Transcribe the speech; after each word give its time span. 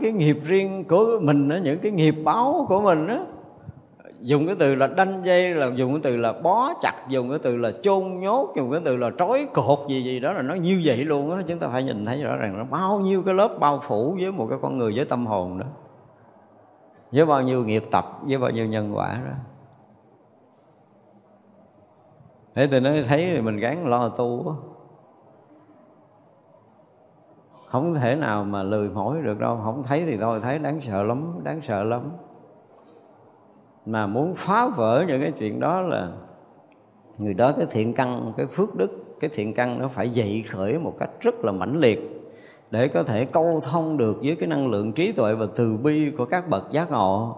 cái 0.00 0.12
nghiệp 0.12 0.38
riêng 0.44 0.84
của 0.88 1.18
mình 1.22 1.48
đó, 1.48 1.56
những 1.62 1.78
cái 1.78 1.92
nghiệp 1.92 2.14
báo 2.24 2.66
của 2.68 2.80
mình 2.80 3.06
đó 3.06 3.26
dùng 4.20 4.46
cái 4.46 4.56
từ 4.58 4.74
là 4.74 4.86
đanh 4.86 5.22
dây 5.24 5.54
là 5.54 5.70
dùng 5.74 5.92
cái 5.92 6.00
từ 6.02 6.16
là 6.16 6.32
bó 6.32 6.74
chặt 6.80 7.04
dùng 7.08 7.30
cái 7.30 7.38
từ 7.38 7.56
là 7.56 7.72
chôn 7.82 8.20
nhốt 8.20 8.52
dùng 8.56 8.70
cái 8.70 8.80
từ 8.84 8.96
là 8.96 9.10
trói 9.18 9.46
cột 9.54 9.78
gì 9.88 10.02
gì 10.02 10.20
đó 10.20 10.32
là 10.32 10.42
nó 10.42 10.54
như 10.54 10.82
vậy 10.84 10.96
luôn 10.96 11.30
á. 11.30 11.42
Chúng 11.48 11.58
ta 11.58 11.68
phải 11.68 11.84
nhìn 11.84 12.04
thấy 12.04 12.22
rõ 12.22 12.36
ràng 12.36 12.58
nó 12.58 12.64
bao 12.64 13.00
nhiêu 13.00 13.22
cái 13.22 13.34
lớp 13.34 13.56
bao 13.60 13.80
phủ 13.82 14.16
với 14.20 14.32
một 14.32 14.46
cái 14.50 14.58
con 14.62 14.78
người 14.78 14.92
với 14.96 15.04
tâm 15.04 15.26
hồn 15.26 15.58
đó. 15.58 15.66
Với 17.12 17.26
bao 17.26 17.42
nhiêu 17.42 17.64
nghiệp 17.64 17.84
tập 17.90 18.04
với 18.22 18.38
bao 18.38 18.50
nhiêu 18.50 18.66
nhân 18.66 18.96
quả 18.96 19.20
đó. 19.26 19.34
Thế 22.54 22.68
từ 22.70 22.80
nó 22.80 22.90
thấy 23.08 23.32
thì 23.34 23.40
mình 23.40 23.56
gắng 23.56 23.86
lo 23.86 24.08
tu 24.08 24.44
đó 24.44 24.56
không 27.72 27.94
thể 27.94 28.14
nào 28.14 28.44
mà 28.44 28.62
lười 28.62 28.88
mỏi 28.88 29.22
được 29.22 29.40
đâu. 29.40 29.60
Không 29.64 29.82
thấy 29.82 30.04
thì 30.06 30.16
thôi, 30.16 30.40
thấy 30.42 30.58
đáng 30.58 30.80
sợ 30.80 31.02
lắm, 31.02 31.40
đáng 31.42 31.60
sợ 31.62 31.84
lắm. 31.84 32.02
Mà 33.86 34.06
muốn 34.06 34.34
phá 34.34 34.68
vỡ 34.68 35.04
những 35.08 35.20
cái 35.20 35.32
chuyện 35.32 35.60
đó 35.60 35.80
là 35.80 36.08
người 37.18 37.34
đó, 37.34 37.52
cái 37.56 37.66
thiện 37.70 37.94
căn, 37.94 38.32
cái 38.36 38.46
phước 38.46 38.74
đức, 38.74 38.90
cái 39.20 39.30
thiện 39.34 39.54
căn 39.54 39.78
nó 39.78 39.88
phải 39.88 40.10
dậy 40.10 40.44
khởi 40.48 40.78
một 40.78 40.94
cách 40.98 41.10
rất 41.20 41.44
là 41.44 41.52
mãnh 41.52 41.80
liệt 41.80 42.22
để 42.70 42.88
có 42.88 43.02
thể 43.02 43.24
câu 43.24 43.60
thông 43.70 43.96
được 43.96 44.16
với 44.22 44.36
cái 44.40 44.48
năng 44.48 44.70
lượng 44.70 44.92
trí 44.92 45.12
tuệ 45.12 45.34
và 45.34 45.46
từ 45.56 45.76
bi 45.76 46.12
của 46.18 46.24
các 46.24 46.48
bậc 46.48 46.70
giác 46.70 46.90
ngộ. 46.90 47.36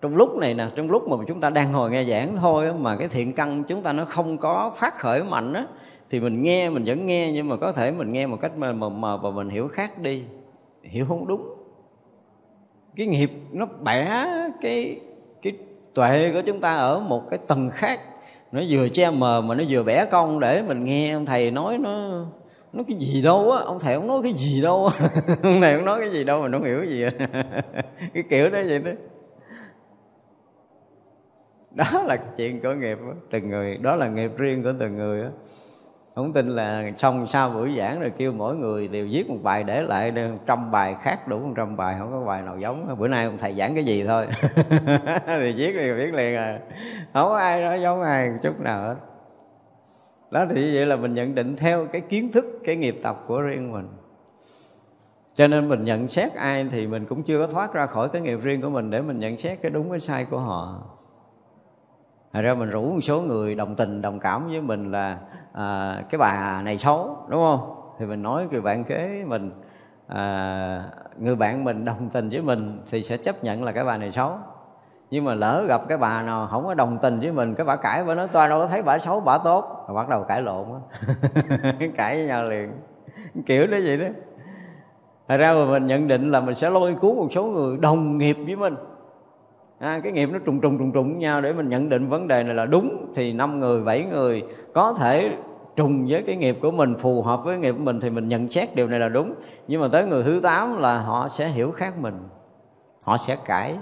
Trong 0.00 0.16
lúc 0.16 0.36
này 0.36 0.54
nè, 0.54 0.68
trong 0.74 0.90
lúc 0.90 1.08
mà 1.08 1.16
chúng 1.26 1.40
ta 1.40 1.50
đang 1.50 1.72
ngồi 1.72 1.90
nghe 1.90 2.04
giảng 2.04 2.36
thôi 2.36 2.72
mà 2.80 2.96
cái 2.96 3.08
thiện 3.08 3.32
căn 3.32 3.64
chúng 3.64 3.82
ta 3.82 3.92
nó 3.92 4.04
không 4.04 4.38
có 4.38 4.72
phát 4.76 4.98
khởi 4.98 5.22
mạnh 5.30 5.52
á 5.52 5.66
thì 6.10 6.20
mình 6.20 6.42
nghe, 6.42 6.70
mình 6.70 6.84
vẫn 6.86 7.06
nghe, 7.06 7.32
nhưng 7.32 7.48
mà 7.48 7.56
có 7.56 7.72
thể 7.72 7.92
mình 7.92 8.12
nghe 8.12 8.26
một 8.26 8.38
cách 8.40 8.56
mờ 8.56 8.72
mờ 8.72 9.16
và 9.16 9.30
mình 9.30 9.48
hiểu 9.48 9.68
khác 9.68 9.98
đi. 9.98 10.22
Hiểu 10.82 11.06
không 11.08 11.26
đúng. 11.26 11.54
Cái 12.96 13.06
nghiệp 13.06 13.30
nó 13.52 13.66
bẻ 13.66 14.26
cái 14.60 15.00
cái 15.42 15.52
tuệ 15.94 16.30
của 16.34 16.42
chúng 16.46 16.60
ta 16.60 16.76
ở 16.76 17.00
một 17.00 17.30
cái 17.30 17.38
tầng 17.46 17.70
khác. 17.70 18.00
Nó 18.52 18.62
vừa 18.68 18.88
che 18.88 19.10
mờ 19.10 19.40
mà 19.40 19.54
nó 19.54 19.64
vừa 19.68 19.82
bẻ 19.82 20.04
cong 20.04 20.40
để 20.40 20.62
mình 20.62 20.84
nghe 20.84 21.12
ông 21.12 21.26
thầy 21.26 21.50
nói 21.50 21.78
nó 21.78 22.24
nó 22.72 22.82
cái 22.88 22.96
gì 23.00 23.22
đâu 23.22 23.50
á. 23.50 23.62
Ông 23.64 23.80
thầy 23.80 23.96
không 23.96 24.06
nói 24.06 24.20
cái 24.22 24.32
gì 24.36 24.62
đâu. 24.62 24.88
Ông 25.42 25.60
thầy 25.60 25.76
không 25.76 25.84
nói 25.84 26.00
cái 26.00 26.10
gì 26.10 26.24
đâu 26.24 26.42
mà 26.42 26.48
nó 26.48 26.58
hiểu 26.58 26.80
cái 26.80 26.90
gì. 26.90 27.04
Cái 28.14 28.24
kiểu 28.30 28.50
đó 28.50 28.58
vậy 28.66 28.78
đó. 28.78 28.90
Đó 31.70 32.02
là 32.02 32.16
chuyện 32.36 32.60
của 32.60 32.72
nghiệp 32.72 32.98
đó. 33.00 33.14
từng 33.30 33.48
người. 33.48 33.76
Đó 33.76 33.96
là 33.96 34.08
nghiệp 34.08 34.30
riêng 34.36 34.62
của 34.62 34.72
từng 34.80 34.96
người 34.96 35.22
đó 35.22 35.28
không 36.14 36.32
tin 36.32 36.48
là 36.48 36.90
xong 36.96 37.26
sau 37.26 37.50
buổi 37.50 37.74
giảng 37.78 38.00
rồi 38.00 38.12
kêu 38.16 38.32
mỗi 38.32 38.56
người 38.56 38.88
đều 38.88 39.06
viết 39.10 39.30
một 39.30 39.38
bài 39.42 39.64
để 39.64 39.82
lại 39.82 40.14
trăm 40.46 40.70
bài 40.70 40.96
khác 41.00 41.28
đủ 41.28 41.38
một 41.38 41.52
trăm 41.56 41.76
bài 41.76 41.96
không 41.98 42.12
có 42.12 42.20
bài 42.20 42.42
nào 42.42 42.58
giống. 42.58 42.96
Bữa 42.98 43.08
nay 43.08 43.24
ông 43.24 43.38
thầy 43.38 43.54
giảng 43.54 43.74
cái 43.74 43.84
gì 43.84 44.04
thôi. 44.04 44.26
Thì 45.26 45.52
viết 45.52 45.72
thì 45.72 45.92
viết 45.92 46.14
liền 46.14 46.36
à. 46.36 46.60
Không 47.12 47.28
có 47.28 47.36
ai 47.36 47.60
nói 47.60 47.82
giống 47.82 48.02
ai 48.02 48.30
chút 48.42 48.60
nào 48.60 48.82
hết. 48.82 48.96
Đó 50.30 50.46
thì 50.54 50.74
vậy 50.74 50.86
là 50.86 50.96
mình 50.96 51.14
nhận 51.14 51.34
định 51.34 51.56
theo 51.56 51.86
cái 51.86 52.00
kiến 52.00 52.32
thức 52.32 52.44
cái 52.64 52.76
nghiệp 52.76 53.00
tập 53.02 53.24
của 53.26 53.40
riêng 53.40 53.72
mình. 53.72 53.88
Cho 55.34 55.46
nên 55.46 55.68
mình 55.68 55.84
nhận 55.84 56.08
xét 56.08 56.34
ai 56.34 56.66
thì 56.70 56.86
mình 56.86 57.04
cũng 57.04 57.22
chưa 57.22 57.38
có 57.38 57.46
thoát 57.46 57.72
ra 57.72 57.86
khỏi 57.86 58.08
cái 58.08 58.22
nghiệp 58.22 58.38
riêng 58.42 58.62
của 58.62 58.70
mình 58.70 58.90
để 58.90 59.00
mình 59.00 59.18
nhận 59.18 59.38
xét 59.38 59.62
cái 59.62 59.70
đúng 59.70 59.90
cái 59.90 60.00
sai 60.00 60.24
của 60.24 60.38
họ. 60.38 60.82
Thật 62.32 62.40
ra 62.42 62.54
mình 62.54 62.70
rủ 62.70 62.82
một 62.82 63.00
số 63.00 63.20
người 63.20 63.54
đồng 63.54 63.76
tình 63.76 64.02
đồng 64.02 64.20
cảm 64.20 64.48
với 64.48 64.60
mình 64.60 64.92
là 64.92 65.18
à, 65.54 66.02
cái 66.10 66.18
bà 66.18 66.62
này 66.62 66.78
xấu 66.78 67.16
đúng 67.28 67.40
không? 67.40 67.74
Thì 67.98 68.06
mình 68.06 68.22
nói 68.22 68.46
người 68.50 68.60
bạn 68.60 68.84
kế 68.84 69.24
mình 69.26 69.50
à, 70.06 70.84
người 71.18 71.36
bạn 71.36 71.64
mình 71.64 71.84
đồng 71.84 72.08
tình 72.12 72.28
với 72.30 72.42
mình 72.42 72.82
thì 72.90 73.02
sẽ 73.02 73.16
chấp 73.16 73.44
nhận 73.44 73.64
là 73.64 73.72
cái 73.72 73.84
bà 73.84 73.98
này 73.98 74.12
xấu. 74.12 74.32
Nhưng 75.10 75.24
mà 75.24 75.34
lỡ 75.34 75.64
gặp 75.68 75.80
cái 75.88 75.98
bà 75.98 76.22
nào 76.22 76.46
không 76.50 76.66
có 76.66 76.74
đồng 76.74 76.98
tình 77.02 77.20
với 77.20 77.32
mình 77.32 77.54
cái 77.54 77.64
bà 77.64 77.76
cãi 77.76 78.04
bà 78.04 78.14
nói 78.14 78.28
tôi 78.32 78.48
đâu 78.48 78.60
có 78.60 78.66
thấy 78.66 78.82
bà 78.82 78.98
xấu 78.98 79.20
bà 79.20 79.38
tốt. 79.38 79.84
Rồi 79.88 79.96
bắt 79.96 80.08
đầu 80.08 80.22
cãi 80.22 80.42
lộn 80.42 80.66
á. 80.72 80.80
Cãi 81.96 82.16
với 82.16 82.26
nhau 82.26 82.44
liền. 82.44 82.72
Kiểu 83.46 83.66
đó 83.66 83.78
vậy 83.84 83.96
đó. 83.96 84.06
Thật 85.28 85.36
ra 85.36 85.54
mà 85.54 85.64
mình 85.64 85.86
nhận 85.86 86.08
định 86.08 86.30
là 86.30 86.40
mình 86.40 86.54
sẽ 86.54 86.70
lôi 86.70 86.94
cuốn 86.94 87.16
một 87.16 87.28
số 87.30 87.44
người 87.44 87.76
đồng 87.76 88.18
nghiệp 88.18 88.36
với 88.46 88.56
mình 88.56 88.74
à, 89.84 90.00
cái 90.02 90.12
nghiệp 90.12 90.28
nó 90.32 90.38
trùng 90.38 90.60
trùng 90.60 90.78
trùng 90.78 90.92
trùng 90.92 91.12
với 91.12 91.20
nhau 91.20 91.40
để 91.40 91.52
mình 91.52 91.68
nhận 91.68 91.88
định 91.88 92.08
vấn 92.08 92.28
đề 92.28 92.42
này 92.42 92.54
là 92.54 92.66
đúng 92.66 93.12
thì 93.14 93.32
năm 93.32 93.60
người 93.60 93.82
bảy 93.82 94.04
người 94.04 94.42
có 94.74 94.94
thể 94.98 95.30
trùng 95.76 96.06
với 96.08 96.22
cái 96.26 96.36
nghiệp 96.36 96.58
của 96.62 96.70
mình 96.70 96.94
phù 96.98 97.22
hợp 97.22 97.44
với 97.44 97.58
nghiệp 97.58 97.72
của 97.72 97.82
mình 97.82 98.00
thì 98.00 98.10
mình 98.10 98.28
nhận 98.28 98.48
xét 98.48 98.74
điều 98.74 98.86
này 98.86 99.00
là 99.00 99.08
đúng. 99.08 99.34
Nhưng 99.68 99.80
mà 99.80 99.88
tới 99.92 100.06
người 100.06 100.24
thứ 100.24 100.40
tám 100.42 100.78
là 100.78 100.98
họ 100.98 101.28
sẽ 101.28 101.48
hiểu 101.48 101.72
khác 101.72 101.98
mình 101.98 102.28
họ 103.04 103.16
sẽ 103.16 103.36
cãi. 103.44 103.76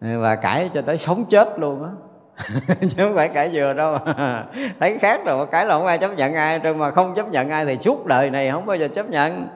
Và 0.00 0.36
cãi 0.36 0.70
cho 0.74 0.82
tới 0.82 0.98
sống 0.98 1.24
chết 1.24 1.58
luôn 1.58 1.84
á. 1.84 1.90
Chứ 2.80 3.04
không 3.04 3.14
phải 3.14 3.28
cãi 3.28 3.50
vừa 3.52 3.72
đâu. 3.72 3.98
Thấy 4.80 4.98
khác 4.98 5.20
rồi 5.26 5.46
cãi 5.46 5.66
là 5.66 5.78
không 5.78 5.86
ai 5.86 5.98
chấp 5.98 6.10
nhận 6.16 6.34
ai 6.34 6.58
rồi 6.58 6.74
mà 6.74 6.90
không 6.90 7.12
chấp 7.16 7.30
nhận 7.30 7.50
ai 7.50 7.64
thì 7.64 7.76
suốt 7.80 8.06
đời 8.06 8.30
này 8.30 8.50
không 8.50 8.66
bao 8.66 8.76
giờ 8.76 8.88
chấp 8.88 9.10
nhận 9.10 9.46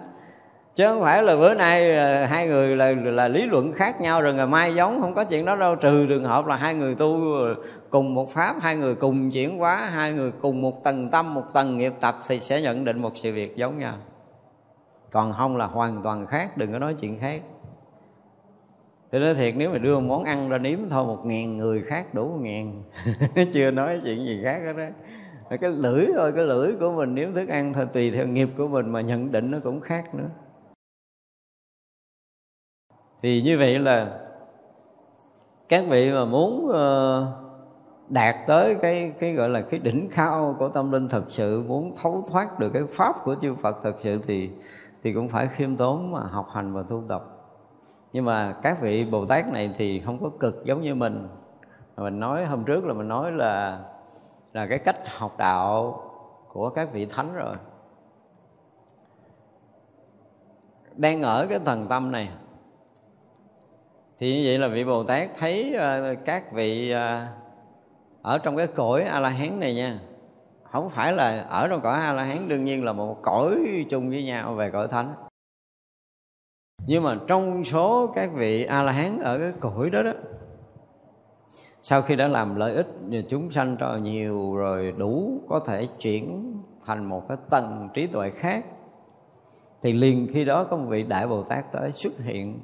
chứ 0.78 0.87
không 0.87 1.00
phải 1.00 1.22
là 1.22 1.37
bữa 1.37 1.55
nay 1.55 1.97
ờ, 1.97 2.25
hai 2.25 2.47
người 2.47 2.77
là 2.77 2.94
là 3.05 3.28
lý 3.28 3.47
luận 3.47 3.72
khác 3.72 4.00
nhau 4.00 4.22
rồi 4.22 4.34
ngày 4.34 4.47
mai 4.47 4.75
giống 4.75 5.00
không 5.00 5.15
có 5.15 5.25
chuyện 5.25 5.44
đó 5.44 5.56
đâu. 5.56 5.77
Trừ 5.77 6.06
trường 6.09 6.25
hợp 6.25 6.47
là 6.47 6.56
hai 6.56 6.75
người 6.75 6.94
tu 6.94 7.34
ờ, 7.34 7.55
cùng 7.91 8.15
một 8.15 8.31
pháp 8.31 8.56
hai 8.61 8.77
người 8.77 8.94
cùng 8.94 9.31
chuyển 9.31 9.59
hóa 9.59 9.77
hai 9.77 10.12
người 10.12 10.33
cùng 10.41 10.62
một 10.62 10.84
tầng 10.84 11.09
tâm 11.11 11.34
một 11.34 11.43
tầng 11.55 11.78
nghiệp 11.78 11.93
tập 12.00 12.15
thì 12.28 12.41
sẽ 12.41 12.62
nhận 12.62 12.84
định 12.84 13.03
một 13.03 13.12
sự 13.15 13.33
việc 13.33 13.56
giống 13.56 13.78
nhau. 13.78 13.94
Còn 15.11 15.33
không 15.33 15.56
là 15.56 15.66
hoàn 15.66 16.03
toàn 16.03 16.27
khác 16.27 16.56
đừng 16.56 16.72
có 16.72 16.78
nói 16.78 16.95
chuyện 17.00 17.19
khác. 17.21 17.41
Thì 19.12 19.19
nói 19.19 19.34
thiệt 19.34 19.55
nếu 19.56 19.71
mà 19.71 19.78
đưa 19.78 20.00
món 20.00 20.25
ăn 20.25 20.49
ra 20.49 20.59
nếm 20.59 20.78
thôi 20.91 21.05
một 21.05 21.27
ngàn 21.27 21.56
người 21.56 21.83
khác 21.83 22.15
đủ 22.15 22.28
một 22.28 22.41
ngàn. 22.41 22.83
Chưa 23.53 23.71
nói 23.71 24.00
chuyện 24.05 24.25
gì 24.25 24.41
khác 24.45 24.60
hết 24.65 24.72
đó 24.72 25.56
Cái 25.60 25.71
lưỡi 25.71 26.06
thôi, 26.16 26.33
cái 26.37 26.45
lưỡi 26.45 26.72
của 26.81 26.93
mình 26.93 27.15
nếm 27.15 27.34
thức 27.34 27.49
ăn 27.49 27.72
thôi 27.72 27.87
Tùy 27.93 28.10
theo 28.10 28.27
nghiệp 28.27 28.49
của 28.56 28.69
mình 28.69 28.91
mà 28.91 29.00
nhận 29.00 29.33
định 29.33 29.50
nó 29.50 29.59
cũng 29.65 29.81
khác 29.81 30.15
nữa 30.15 30.28
thì 33.23 33.43
như 33.43 33.59
vậy 33.59 33.79
là 33.79 34.19
các 35.69 35.84
vị 35.89 36.12
mà 36.12 36.25
muốn 36.25 36.69
ờ, 36.73 37.27
đạt 38.09 38.37
tới 38.47 38.75
cái 38.83 39.12
cái 39.21 39.33
gọi 39.33 39.49
là 39.49 39.61
cái 39.61 39.81
đỉnh 39.81 40.09
cao 40.15 40.56
của 40.59 40.69
tâm 40.69 40.93
linh 40.93 41.09
thật 41.09 41.25
sự, 41.28 41.62
muốn 41.62 41.95
thấu 42.03 42.25
thoát 42.33 42.59
được 42.59 42.71
cái 42.73 42.83
pháp 42.91 43.25
của 43.25 43.34
chư 43.34 43.55
Phật 43.55 43.77
thật 43.83 43.95
sự 43.99 44.21
thì 44.27 44.51
thì 45.03 45.12
cũng 45.12 45.28
phải 45.28 45.47
khiêm 45.47 45.77
tốn 45.77 46.12
mà 46.12 46.21
học 46.21 46.49
hành 46.53 46.73
và 46.73 46.83
tu 46.83 47.03
tập. 47.09 47.25
Nhưng 48.12 48.25
mà 48.25 48.57
các 48.62 48.81
vị 48.81 49.05
Bồ 49.05 49.27
Tát 49.27 49.53
này 49.53 49.75
thì 49.77 50.01
không 50.01 50.19
có 50.19 50.31
cực 50.41 50.65
giống 50.65 50.83
như 50.83 50.95
mình. 50.95 51.28
Mình 51.97 52.21
nói 52.21 52.47
hôm 52.47 52.65
trước 52.65 52.84
là 52.84 52.95
mình 52.95 53.09
nói 53.09 53.33
là 53.33 53.81
là 54.53 54.67
cái 54.67 54.78
cách 54.78 54.97
học 55.19 55.39
đạo 55.39 56.03
của 56.49 56.71
các 56.71 56.93
vị 56.93 57.07
thánh 57.07 57.34
rồi. 57.34 57.55
Đang 60.97 61.23
ở 61.23 61.47
cái 61.51 61.59
thần 61.65 61.87
tâm 61.89 62.12
này 62.12 62.28
thì 64.19 64.37
như 64.37 64.43
vậy 64.45 64.59
là 64.59 64.69
vị 64.69 64.84
bồ 64.84 65.05
tát 65.05 65.31
thấy 65.39 65.75
ờ, 65.75 66.15
các 66.25 66.53
vị 66.53 66.91
ờ, 66.91 67.27
ở 68.23 68.39
trong 68.39 68.56
cái 68.56 68.67
cõi 68.67 69.03
a 69.03 69.21
la 69.21 69.29
hán 69.29 69.61
này 69.61 69.75
nha, 69.75 69.99
không 70.62 70.91
phải 70.91 71.12
là 71.12 71.41
ở 71.41 71.69
trong 71.69 71.81
cõi 71.81 72.01
a 72.01 72.12
la 72.12 72.25
hán 72.25 72.49
đương 72.49 72.65
nhiên 72.65 72.84
là 72.84 72.93
một 72.93 73.19
cõi 73.23 73.57
chung 73.91 74.11
với 74.11 74.25
nhau 74.25 74.55
về 74.55 74.71
cõi 74.71 74.89
thánh. 74.89 75.15
Nhưng 76.87 77.03
mà 77.03 77.19
trong 77.27 77.65
số 77.65 78.07
các 78.15 78.31
vị 78.34 78.65
a 78.65 78.83
la 78.83 78.93
hán 78.93 79.19
ở 79.19 79.39
cái 79.39 79.53
cõi 79.61 79.91
đó 79.91 80.03
đó, 80.03 80.12
sau 81.83 82.03
khi 82.03 82.17
đã 82.17 82.28
làm 82.28 82.57
lợi 82.57 82.75
ích 82.75 82.87
chúng 83.28 83.51
sanh 83.51 83.77
cho 83.81 83.97
nhiều 83.97 84.57
rồi 84.57 84.95
đủ 84.97 85.41
có 85.49 85.61
thể 85.67 85.89
chuyển 86.01 86.55
thành 86.84 87.05
một 87.05 87.28
cái 87.28 87.37
tầng 87.51 87.89
trí 87.95 88.07
tuệ 88.07 88.31
khác, 88.31 88.65
thì 89.83 89.93
liền 89.93 90.28
khi 90.33 90.45
đó 90.45 90.65
có 90.65 90.77
một 90.77 90.87
vị 90.89 91.03
đại 91.03 91.27
bồ 91.27 91.43
tát 91.43 91.73
tới 91.73 91.93
xuất 91.93 92.12
hiện 92.19 92.61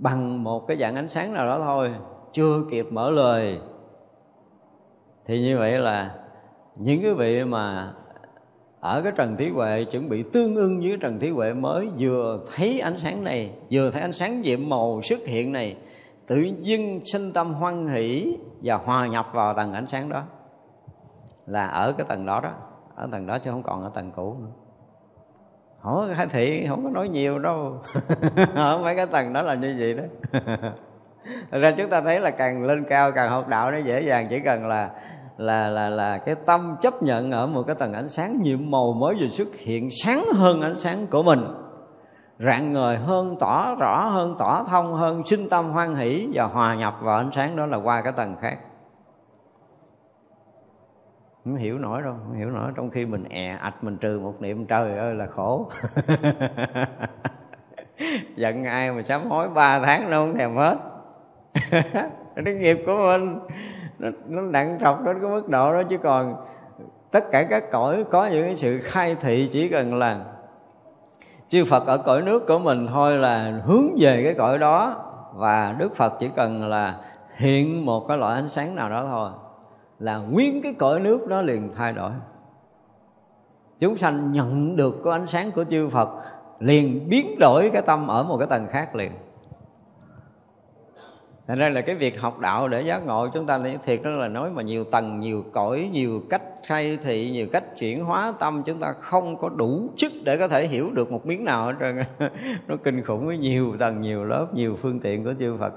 bằng 0.00 0.44
một 0.44 0.66
cái 0.66 0.76
dạng 0.76 0.96
ánh 0.96 1.08
sáng 1.08 1.32
nào 1.32 1.46
đó 1.46 1.58
thôi, 1.58 1.94
chưa 2.32 2.62
kịp 2.70 2.86
mở 2.90 3.10
lời. 3.10 3.60
Thì 5.26 5.40
như 5.40 5.58
vậy 5.58 5.78
là 5.78 6.14
những 6.76 7.02
cái 7.02 7.14
vị 7.14 7.44
mà 7.44 7.94
ở 8.80 9.02
cái 9.02 9.12
trần 9.16 9.36
thí 9.36 9.48
huệ, 9.50 9.84
chuẩn 9.84 10.08
bị 10.08 10.24
tương 10.32 10.56
ưng 10.56 10.78
với 10.78 10.96
trần 11.00 11.18
thí 11.18 11.30
huệ 11.30 11.52
mới, 11.52 11.88
vừa 11.98 12.40
thấy 12.54 12.80
ánh 12.80 12.98
sáng 12.98 13.24
này, 13.24 13.54
vừa 13.70 13.90
thấy 13.90 14.02
ánh 14.02 14.12
sáng 14.12 14.42
diệm 14.44 14.68
màu 14.68 15.00
xuất 15.02 15.18
hiện 15.26 15.52
này, 15.52 15.76
tự 16.26 16.36
dưng 16.60 17.00
sinh 17.04 17.32
tâm 17.32 17.54
hoan 17.54 17.88
hỷ 17.88 18.36
và 18.62 18.74
hòa 18.74 19.06
nhập 19.06 19.26
vào 19.32 19.54
tầng 19.54 19.72
ánh 19.72 19.86
sáng 19.86 20.08
đó. 20.08 20.22
Là 21.46 21.66
ở 21.66 21.92
cái 21.92 22.06
tầng 22.08 22.26
đó 22.26 22.40
đó, 22.40 22.52
ở 22.96 23.08
tầng 23.12 23.26
đó 23.26 23.38
chứ 23.38 23.50
không 23.50 23.62
còn 23.62 23.82
ở 23.82 23.90
tầng 23.94 24.10
cũ 24.16 24.36
nữa 24.40 24.65
hỏi 25.80 26.06
khai 26.16 26.26
thị 26.26 26.66
không 26.68 26.84
có 26.84 26.90
nói 26.90 27.08
nhiều 27.08 27.38
đâu. 27.38 27.82
Ở 28.54 28.78
mấy 28.82 28.96
cái 28.96 29.06
tầng 29.06 29.32
đó 29.32 29.42
là 29.42 29.54
như 29.54 29.76
vậy 29.78 29.94
đó. 29.94 30.02
Thật 31.50 31.58
ra 31.58 31.74
chúng 31.76 31.90
ta 31.90 32.00
thấy 32.00 32.20
là 32.20 32.30
càng 32.30 32.64
lên 32.64 32.84
cao, 32.88 33.12
càng 33.12 33.30
học 33.30 33.48
đạo 33.48 33.70
nó 33.70 33.78
dễ 33.78 34.00
dàng, 34.00 34.26
chỉ 34.30 34.40
cần 34.40 34.66
là 34.66 34.90
là 35.36 35.68
là 35.68 35.88
là 35.88 36.18
cái 36.18 36.34
tâm 36.46 36.76
chấp 36.80 37.02
nhận 37.02 37.30
ở 37.30 37.46
một 37.46 37.62
cái 37.66 37.76
tầng 37.78 37.92
ánh 37.92 38.08
sáng 38.08 38.38
nhiệm 38.42 38.70
màu 38.70 38.92
mới 38.92 39.14
vừa 39.20 39.28
xuất 39.28 39.48
hiện 39.56 39.88
sáng 39.90 40.24
hơn 40.34 40.62
ánh 40.62 40.78
sáng 40.78 41.06
của 41.06 41.22
mình. 41.22 41.40
Rạng 42.38 42.72
ngời 42.72 42.96
hơn, 42.96 43.36
tỏ 43.40 43.74
rõ 43.74 44.08
hơn, 44.08 44.36
tỏ 44.38 44.64
thông 44.68 44.94
hơn, 44.94 45.22
sinh 45.26 45.48
tâm 45.48 45.70
hoan 45.70 45.94
hỷ 45.94 46.28
và 46.32 46.44
hòa 46.44 46.74
nhập 46.74 46.94
vào 47.02 47.16
ánh 47.16 47.30
sáng 47.32 47.56
đó 47.56 47.66
là 47.66 47.76
qua 47.76 48.02
cái 48.02 48.12
tầng 48.12 48.36
khác 48.40 48.58
không 51.46 51.56
hiểu 51.56 51.78
nổi 51.78 52.02
đâu 52.02 52.14
không 52.24 52.38
hiểu 52.38 52.50
nổi. 52.50 52.72
Trong 52.76 52.90
khi 52.90 53.06
mình 53.06 53.24
è 53.24 53.48
ạch 53.60 53.84
mình 53.84 53.96
trừ 53.96 54.20
một 54.20 54.42
niệm 54.42 54.66
trời 54.66 54.98
ơi 54.98 55.14
là 55.14 55.26
khổ. 55.26 55.70
Giận 58.36 58.64
ai 58.64 58.92
mà 58.92 59.02
sám 59.02 59.20
hối 59.30 59.48
ba 59.48 59.80
tháng 59.80 60.10
nó 60.10 60.16
không 60.16 60.34
thèm 60.34 60.56
hết. 60.56 60.76
Cái 62.44 62.54
nghiệp 62.54 62.78
của 62.86 62.96
mình. 62.96 63.38
Nó, 63.98 64.08
nó 64.28 64.42
nặng 64.42 64.78
trọc 64.80 65.04
đến 65.04 65.16
cái 65.22 65.30
mức 65.30 65.48
độ 65.48 65.72
đó 65.72 65.82
chứ 65.90 65.98
còn 65.98 66.36
tất 67.10 67.24
cả 67.32 67.46
các 67.50 67.64
cõi 67.72 68.04
có 68.10 68.26
những 68.26 68.46
cái 68.46 68.56
sự 68.56 68.80
khai 68.82 69.16
thị 69.20 69.48
chỉ 69.52 69.68
cần 69.68 69.94
là 69.94 70.24
chư 71.48 71.64
Phật 71.64 71.86
ở 71.86 71.98
cõi 71.98 72.22
nước 72.22 72.46
của 72.48 72.58
mình 72.58 72.86
thôi 72.86 73.16
là 73.16 73.60
hướng 73.64 73.96
về 73.98 74.22
cái 74.24 74.34
cõi 74.34 74.58
đó 74.58 75.04
và 75.34 75.74
Đức 75.78 75.96
Phật 75.96 76.12
chỉ 76.20 76.30
cần 76.36 76.68
là 76.68 76.94
hiện 77.36 77.86
một 77.86 78.04
cái 78.08 78.18
loại 78.18 78.34
ánh 78.34 78.48
sáng 78.48 78.74
nào 78.74 78.90
đó 78.90 79.06
thôi 79.10 79.30
là 79.98 80.18
nguyên 80.18 80.62
cái 80.62 80.74
cõi 80.78 81.00
nước 81.00 81.26
đó 81.26 81.42
liền 81.42 81.70
thay 81.76 81.92
đổi 81.92 82.12
chúng 83.80 83.96
sanh 83.96 84.32
nhận 84.32 84.76
được 84.76 85.00
cái 85.04 85.12
ánh 85.12 85.26
sáng 85.26 85.50
của 85.50 85.64
chư 85.64 85.88
Phật 85.88 86.08
liền 86.60 87.08
biến 87.08 87.38
đổi 87.38 87.70
cái 87.72 87.82
tâm 87.82 88.06
ở 88.06 88.22
một 88.22 88.38
cái 88.38 88.46
tầng 88.46 88.66
khác 88.70 88.94
liền 88.94 89.12
Thành 91.46 91.58
ra 91.58 91.68
là 91.68 91.80
cái 91.80 91.94
việc 91.96 92.20
học 92.20 92.38
đạo 92.38 92.68
để 92.68 92.82
giác 92.82 93.06
ngộ 93.06 93.28
chúng 93.34 93.46
ta 93.46 93.58
nói 93.58 93.78
thiệt 93.84 94.00
đó 94.04 94.10
là 94.10 94.28
nói 94.28 94.50
mà 94.50 94.62
nhiều 94.62 94.84
tầng, 94.84 95.20
nhiều 95.20 95.44
cõi, 95.52 95.90
nhiều 95.92 96.22
cách 96.30 96.42
khai 96.66 96.98
thị, 97.02 97.30
nhiều 97.30 97.46
cách 97.52 97.64
chuyển 97.78 98.04
hóa 98.04 98.32
tâm 98.40 98.62
chúng 98.66 98.80
ta 98.80 98.92
không 99.00 99.36
có 99.36 99.48
đủ 99.48 99.88
sức 99.96 100.12
để 100.24 100.36
có 100.36 100.48
thể 100.48 100.66
hiểu 100.66 100.90
được 100.94 101.12
một 101.12 101.26
miếng 101.26 101.44
nào 101.44 101.64
hết 101.64 101.74
trơn. 101.80 101.96
Nó 102.66 102.76
kinh 102.84 103.04
khủng 103.04 103.26
với 103.26 103.38
nhiều 103.38 103.76
tầng, 103.78 104.00
nhiều 104.00 104.24
lớp, 104.24 104.46
nhiều 104.54 104.76
phương 104.76 105.00
tiện 105.00 105.24
của 105.24 105.34
chư 105.38 105.56
Phật. 105.60 105.72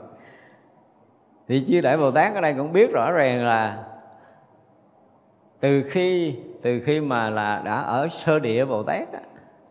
Thì 1.47 1.65
chư 1.67 1.81
Đại 1.81 1.97
Bồ 1.97 2.11
Tát 2.11 2.35
ở 2.35 2.41
đây 2.41 2.53
cũng 2.57 2.73
biết 2.73 2.91
rõ 2.93 3.11
ràng 3.11 3.45
là 3.45 3.83
từ 5.59 5.83
khi 5.83 6.35
từ 6.61 6.81
khi 6.85 7.01
mà 7.01 7.29
là 7.29 7.61
đã 7.65 7.81
ở 7.81 8.07
sơ 8.07 8.39
địa 8.39 8.65
Bồ 8.65 8.83
Tát 8.83 9.07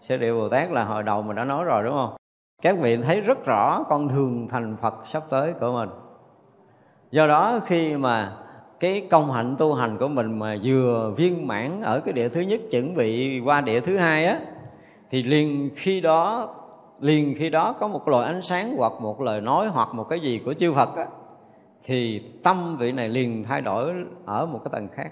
Sơ 0.01 0.17
địa 0.17 0.33
Bồ 0.33 0.49
Tát 0.49 0.71
là 0.71 0.85
hồi 0.85 1.03
đầu 1.03 1.23
mình 1.23 1.37
đã 1.37 1.45
nói 1.45 1.65
rồi, 1.65 1.85
đúng 1.85 1.95
không? 1.95 2.17
các 2.63 2.79
vị 2.79 2.97
thấy 2.97 3.21
rất 3.21 3.45
rõ 3.45 3.85
con 3.89 4.09
đường 4.09 4.49
thành 4.49 4.77
phật 4.83 4.95
sắp 5.07 5.25
tới 5.31 5.53
của 5.53 5.73
mình 5.73 5.89
do 7.11 7.27
đó 7.27 7.61
khi 7.67 7.97
mà 7.97 8.37
cái 8.81 9.07
công 9.11 9.33
hạnh 9.33 9.57
tu 9.59 9.75
hành 9.75 9.99
của 9.99 10.09
mình 10.09 10.39
mà 10.39 10.57
vừa 10.65 11.13
viên 11.17 11.47
mãn 11.47 11.83
ở 11.83 12.01
cái 12.01 12.13
địa 12.13 12.29
thứ 12.29 12.41
nhất 12.41 12.61
chuẩn 12.71 12.95
bị 12.95 13.41
qua 13.41 13.61
địa 13.61 13.81
thứ 13.81 13.97
hai 13.97 14.25
á, 14.25 14.41
thì 15.11 15.23
liền 15.23 15.71
khi 15.77 16.01
đó, 16.01 16.55
liền 17.01 17.35
khi 17.39 17.51
đó 17.51 17.73
có 17.73 17.89
một 17.89 18.09
loại 18.09 18.27
ánh 18.27 18.43
sáng 18.43 18.77
hoặc 18.77 18.93
một 19.01 19.21
lời 19.21 19.41
nói 19.41 19.67
hoặc 19.67 19.89
một 19.93 20.05
cái 20.05 20.21
gì 20.21 20.41
của 20.45 20.55
chư 20.55 20.73
Phật 20.73 20.97
á, 20.97 21.07
thì 21.85 22.23
tâm 22.43 22.77
vị 22.79 22.93
này 22.93 23.09
liền 23.09 23.45
thay 23.45 23.61
đổi 23.61 23.95
ở 24.27 24.47
một 24.47 24.61
cái 24.65 24.71
tầng 24.73 24.89
khác 24.95 25.11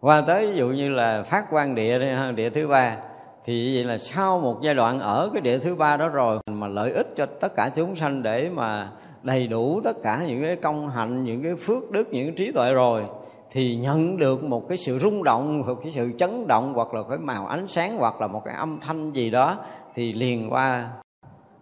qua 0.00 0.20
tới 0.20 0.46
ví 0.46 0.56
dụ 0.56 0.68
như 0.68 0.88
là 0.88 1.22
phát 1.22 1.44
quan 1.50 1.74
địa 1.74 1.98
địa 2.36 2.50
thứ 2.50 2.68
ba, 2.68 2.96
thì 3.44 3.74
vậy 3.74 3.84
là 3.84 3.98
sau 3.98 4.40
một 4.40 4.58
giai 4.62 4.74
đoạn 4.74 5.00
ở 5.00 5.30
cái 5.32 5.40
địa 5.40 5.58
thứ 5.58 5.74
ba 5.74 5.96
đó 5.96 6.08
rồi 6.08 6.38
mà 6.46 6.68
lợi 6.68 6.92
ích 6.92 7.06
cho 7.16 7.26
tất 7.26 7.54
cả 7.56 7.70
chúng 7.74 7.96
sanh 7.96 8.22
để 8.22 8.50
mà 8.54 8.90
đầy 9.22 9.46
đủ 9.46 9.80
tất 9.84 9.96
cả 10.02 10.20
những 10.28 10.42
cái 10.42 10.56
công 10.56 10.88
hạnh, 10.88 11.24
những 11.24 11.42
cái 11.42 11.54
phước 11.54 11.90
đức, 11.90 12.08
những 12.12 12.26
cái 12.26 12.34
trí 12.36 12.52
tuệ 12.52 12.74
rồi, 12.74 13.04
thì 13.50 13.76
nhận 13.76 14.16
được 14.16 14.44
một 14.44 14.68
cái 14.68 14.78
sự 14.78 14.98
rung 14.98 15.24
động, 15.24 15.58
một 15.66 15.74
cái 15.82 15.92
sự 15.92 16.12
chấn 16.18 16.46
động 16.46 16.72
hoặc 16.74 16.94
là 16.94 17.02
cái 17.08 17.18
màu 17.18 17.46
ánh 17.46 17.68
sáng 17.68 17.96
hoặc 17.96 18.20
là 18.20 18.26
một 18.26 18.42
cái 18.44 18.54
âm 18.54 18.78
thanh 18.80 19.12
gì 19.12 19.30
đó 19.30 19.56
thì 19.94 20.12
liền 20.12 20.52
qua 20.52 20.88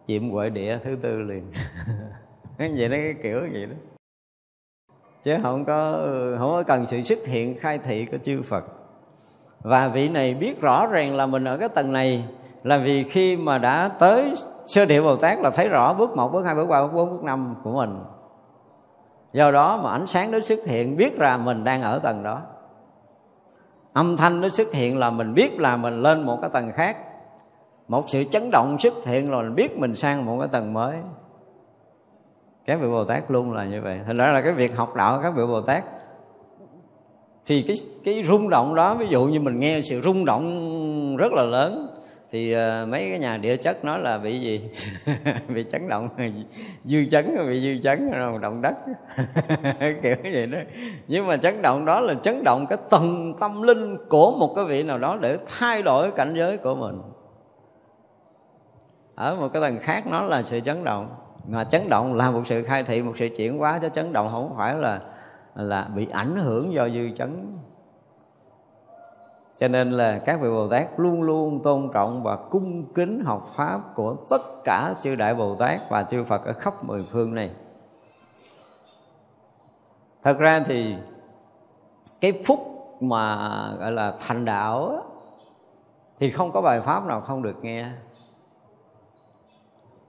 diệm 0.09 0.31
huệ 0.31 0.51
địa 0.51 0.79
thứ 0.85 0.97
tư 1.03 1.21
liền. 1.21 1.53
Vậy 2.59 2.89
đó, 2.89 2.97
cái 2.97 3.15
kiểu 3.23 3.41
vậy 3.53 3.67
đó 3.67 3.75
chứ 5.29 5.37
không 5.43 5.65
có 5.65 5.93
ừ, 5.93 6.37
không 6.39 6.51
có 6.51 6.63
cần 6.63 6.87
sự 6.87 7.03
xuất 7.03 7.19
hiện, 7.27 7.59
khai 7.59 7.79
thị 7.79 8.05
của 8.05 8.17
chư 8.25 8.43
Phật. 8.43 8.65
Và 9.61 9.89
vị 9.89 10.09
này 10.09 10.35
biết 10.35 10.61
rõ 10.61 10.87
ràng 10.87 11.17
là 11.17 11.27
mình 11.27 11.45
ở 11.45 11.57
cái 11.57 11.69
tầng 11.69 11.93
này 11.93 12.29
là 12.63 12.79
vì 12.79 13.05
khi 13.05 13.37
mà 13.37 13.59
đã 13.59 13.89
tới 13.89 14.35
sơ 14.67 14.85
địa 14.85 15.03
bồ 15.03 15.17
tát 15.17 15.39
là 15.39 15.51
thấy 15.51 15.69
rõ 15.69 15.95
bước 15.95 16.17
một, 16.17 16.33
bước 16.33 16.43
hai, 16.43 16.55
bước 16.55 16.67
ba, 16.67 16.83
bước 16.83 16.93
bốn, 16.93 17.11
bước 17.11 17.25
năm 17.25 17.55
của 17.65 17.73
mình. 17.73 18.01
Do 19.33 19.51
đó 19.51 19.81
mà 19.85 19.91
ánh 19.91 20.07
sáng 20.07 20.31
nó 20.31 20.41
xuất 20.41 20.59
hiện, 20.67 20.97
biết 20.97 21.19
là 21.19 21.37
mình 21.37 21.65
đang 21.65 21.83
ở 21.83 21.99
tầng 21.99 22.23
đó. 22.23 22.41
Âm 23.93 24.17
thanh 24.17 24.41
nó 24.41 24.49
xuất 24.49 24.73
hiện 24.73 24.99
là 24.99 25.11
mình 25.11 25.35
biết 25.35 25.61
là 25.61 25.77
mình 25.77 26.03
lên 26.03 26.23
một 26.23 26.39
cái 26.41 26.51
tầng 26.53 26.73
khác. 26.73 26.97
Một 27.89 28.05
sự 28.07 28.25
chấn 28.25 28.51
động 28.51 28.79
xuất 28.79 28.95
hiện 29.05 29.31
rồi 29.31 29.43
mình 29.43 29.55
biết 29.55 29.79
mình 29.79 29.97
sang 29.97 30.27
một 30.27 30.37
cái 30.39 30.49
tầng 30.49 30.73
mới 30.73 30.97
các 32.69 32.81
vị 32.81 32.89
bồ 32.89 33.05
tát 33.05 33.31
luôn 33.31 33.53
là 33.53 33.65
như 33.65 33.81
vậy. 33.83 34.01
Thành 34.07 34.17
ra 34.17 34.33
là 34.33 34.41
cái 34.41 34.53
việc 34.53 34.77
học 34.77 34.95
đạo 34.97 35.21
các 35.23 35.31
vị 35.37 35.43
bồ 35.47 35.61
tát 35.61 35.85
thì 37.47 37.63
cái 37.63 37.77
cái 38.05 38.25
rung 38.29 38.51
động 38.51 38.75
đó 38.75 38.95
ví 38.95 39.07
dụ 39.11 39.25
như 39.25 39.41
mình 39.41 39.61
nghe 39.61 39.81
sự 39.83 40.01
rung 40.01 40.25
động 40.25 41.17
rất 41.17 41.33
là 41.33 41.43
lớn 41.43 41.89
thì 42.31 42.57
uh, 42.57 42.89
mấy 42.89 43.09
cái 43.11 43.19
nhà 43.19 43.37
địa 43.37 43.57
chất 43.57 43.85
nói 43.85 43.99
là 43.99 44.19
bị 44.19 44.41
gì? 44.41 44.71
Bị 45.55 45.65
chấn 45.73 45.89
động 45.89 46.09
dư 46.85 47.05
chấn 47.11 47.49
bị 47.49 47.61
dư 47.61 47.83
chấn 47.83 48.11
động 48.41 48.63
đất. 48.63 48.75
Kiểu 50.03 50.17
vậy 50.23 50.47
đó. 50.47 50.59
Nhưng 51.09 51.27
mà 51.27 51.37
chấn 51.37 51.63
động 51.63 51.85
đó 51.85 52.01
là 52.01 52.15
chấn 52.23 52.45
động 52.45 52.67
cái 52.67 52.79
tầng 52.91 53.35
tâm 53.41 53.63
linh 53.63 53.97
của 54.09 54.31
một 54.31 54.53
cái 54.57 54.65
vị 54.65 54.83
nào 54.83 54.99
đó 54.99 55.19
để 55.21 55.39
thay 55.59 55.83
đổi 55.83 56.11
cảnh 56.11 56.35
giới 56.37 56.57
của 56.57 56.75
mình. 56.75 57.01
Ở 59.15 59.35
một 59.35 59.49
cái 59.53 59.63
tầng 59.63 59.79
khác 59.81 60.05
nó 60.11 60.23
là 60.23 60.43
sự 60.43 60.61
chấn 60.61 60.85
động 60.85 61.09
mà 61.47 61.65
chấn 61.65 61.89
động 61.89 62.15
là 62.15 62.31
một 62.31 62.43
sự 62.45 62.63
khai 62.63 62.83
thị, 62.83 63.03
một 63.03 63.13
sự 63.17 63.29
chuyển 63.37 63.59
hóa 63.59 63.79
cho 63.83 63.89
chấn 63.89 64.13
động 64.13 64.29
không 64.31 64.55
phải 64.57 64.75
là 64.75 65.01
là 65.55 65.89
bị 65.95 66.09
ảnh 66.09 66.37
hưởng 66.37 66.73
do 66.73 66.89
dư 66.89 67.11
chấn 67.17 67.59
cho 69.59 69.69
nên 69.69 69.91
là 69.91 70.19
các 70.19 70.41
vị 70.41 70.49
Bồ 70.49 70.69
Tát 70.69 70.89
luôn 70.97 71.23
luôn 71.23 71.63
tôn 71.63 71.91
trọng 71.95 72.23
và 72.23 72.37
cung 72.37 72.93
kính 72.95 73.25
học 73.25 73.53
Pháp 73.57 73.81
của 73.95 74.17
tất 74.31 74.43
cả 74.65 74.95
chư 75.01 75.15
Đại 75.15 75.35
Bồ 75.35 75.57
Tát 75.57 75.81
và 75.91 76.03
chư 76.03 76.25
Phật 76.25 76.45
ở 76.45 76.53
khắp 76.53 76.85
mười 76.85 77.07
phương 77.13 77.35
này. 77.35 77.51
Thật 80.23 80.39
ra 80.39 80.65
thì 80.67 80.95
cái 82.21 82.43
phúc 82.47 82.59
mà, 83.01 83.37
gọi 83.79 83.93
là, 83.93 84.15
thành 84.19 84.45
đạo 84.45 85.03
thì 86.19 86.31
không 86.31 86.53
có 86.53 86.61
bài 86.61 86.81
Pháp 86.81 87.07
nào 87.07 87.21
không 87.21 87.43
được 87.43 87.57
nghe. 87.63 87.87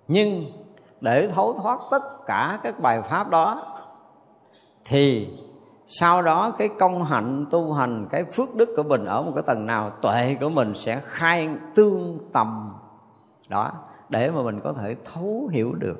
Nhưng 0.07 0.45
để 1.01 1.27
thấu 1.35 1.53
thoát 1.53 1.79
tất 1.91 2.25
cả 2.25 2.59
các 2.63 2.79
bài 2.79 3.01
Pháp 3.01 3.29
đó, 3.29 3.63
thì 4.85 5.37
sau 5.87 6.21
đó 6.21 6.51
cái 6.57 6.69
công 6.79 7.03
hạnh, 7.03 7.45
tu 7.51 7.73
hành, 7.73 8.07
cái 8.11 8.23
phước 8.23 8.55
đức 8.55 8.69
của 8.75 8.83
mình 8.83 9.05
ở 9.05 9.21
một 9.21 9.31
cái 9.35 9.43
tầng 9.43 9.65
nào, 9.65 9.89
tuệ 10.01 10.37
của 10.41 10.49
mình 10.49 10.73
sẽ 10.75 11.01
khai 11.05 11.49
tương 11.75 12.19
tầm 12.33 12.73
đó, 13.49 13.71
để 14.09 14.31
mà 14.31 14.41
mình 14.41 14.59
có 14.63 14.73
thể 14.73 14.95
thấu 15.13 15.49
hiểu 15.51 15.73
được. 15.73 15.97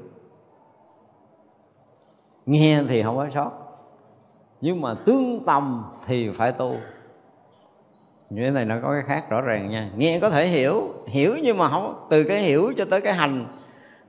Nghe 2.45 2.83
thì 2.87 3.03
không 3.03 3.17
có 3.17 3.27
sót, 3.35 3.51
nhưng 4.61 4.81
mà 4.81 4.95
tương 5.05 5.45
tầm 5.45 5.83
thì 6.05 6.29
phải 6.29 6.51
tu. 6.51 6.75
Như 8.29 8.41
thế 8.45 8.51
này 8.51 8.65
nó 8.65 8.75
có 8.83 8.91
cái 8.93 9.03
khác 9.05 9.29
rõ 9.29 9.41
ràng 9.41 9.69
nha. 9.69 9.89
Nghe 9.95 10.19
có 10.19 10.29
thể 10.29 10.47
hiểu 10.47 10.93
hiểu 11.07 11.35
nhưng 11.43 11.57
mà 11.57 11.67
không, 11.67 12.07
từ 12.09 12.23
cái 12.23 12.39
hiểu 12.39 12.73
cho 12.77 12.85
tới 12.85 13.01
cái 13.01 13.13
hành 13.13 13.45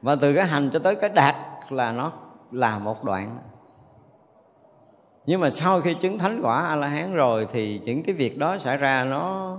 và 0.02 0.16
từ 0.16 0.34
cái 0.34 0.46
hành 0.46 0.70
cho 0.72 0.78
tới 0.78 0.96
cái 0.96 1.10
đạt 1.10 1.34
là 1.70 1.92
nó 1.92 2.12
là 2.50 2.78
một 2.78 3.04
đoạn. 3.04 3.38
Nhưng 5.26 5.40
mà 5.40 5.50
sau 5.50 5.80
khi 5.80 5.94
chứng 5.94 6.18
thánh 6.18 6.40
quả 6.42 6.66
a 6.66 6.76
la 6.76 6.88
hán 6.88 7.14
rồi 7.14 7.46
thì 7.52 7.80
những 7.84 8.02
cái 8.02 8.14
việc 8.14 8.38
đó 8.38 8.58
xảy 8.58 8.76
ra 8.76 9.04
nó 9.04 9.56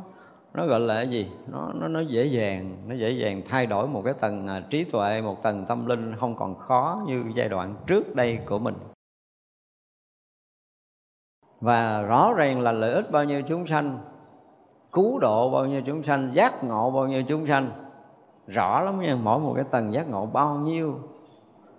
nó 0.53 0.65
gọi 0.65 0.79
là 0.79 0.95
cái 0.95 1.09
gì? 1.09 1.31
Nó 1.47 1.71
nó 1.73 1.87
nó 1.87 1.99
dễ 1.99 2.25
dàng, 2.25 2.77
nó 2.87 2.95
dễ 2.95 3.11
dàng 3.11 3.41
thay 3.49 3.65
đổi 3.65 3.87
một 3.87 4.01
cái 4.05 4.13
tầng 4.13 4.47
à, 4.47 4.63
trí 4.69 4.83
tuệ, 4.83 5.21
một 5.21 5.43
tầng 5.43 5.65
tâm 5.65 5.85
linh 5.85 6.15
không 6.19 6.35
còn 6.35 6.59
khó 6.59 7.03
như 7.07 7.23
giai 7.35 7.49
đoạn 7.49 7.75
trước 7.87 8.15
đây 8.15 8.39
của 8.45 8.59
mình. 8.59 8.75
Và 11.59 12.01
rõ 12.01 12.33
ràng 12.33 12.61
là 12.61 12.71
lợi 12.71 12.93
ích 12.93 13.11
bao 13.11 13.23
nhiêu 13.23 13.41
chúng 13.47 13.67
sanh, 13.67 13.99
cứu 14.91 15.19
độ 15.19 15.49
bao 15.49 15.65
nhiêu 15.65 15.81
chúng 15.85 16.03
sanh, 16.03 16.31
giác 16.33 16.63
ngộ 16.63 16.91
bao 16.91 17.07
nhiêu 17.07 17.23
chúng 17.27 17.47
sanh 17.47 17.71
rõ 18.51 18.81
lắm 18.81 19.01
nha, 19.01 19.17
mỗi 19.23 19.39
một 19.39 19.53
cái 19.55 19.65
tầng 19.71 19.93
giác 19.93 20.09
ngộ 20.09 20.25
bao 20.25 20.55
nhiêu 20.55 20.99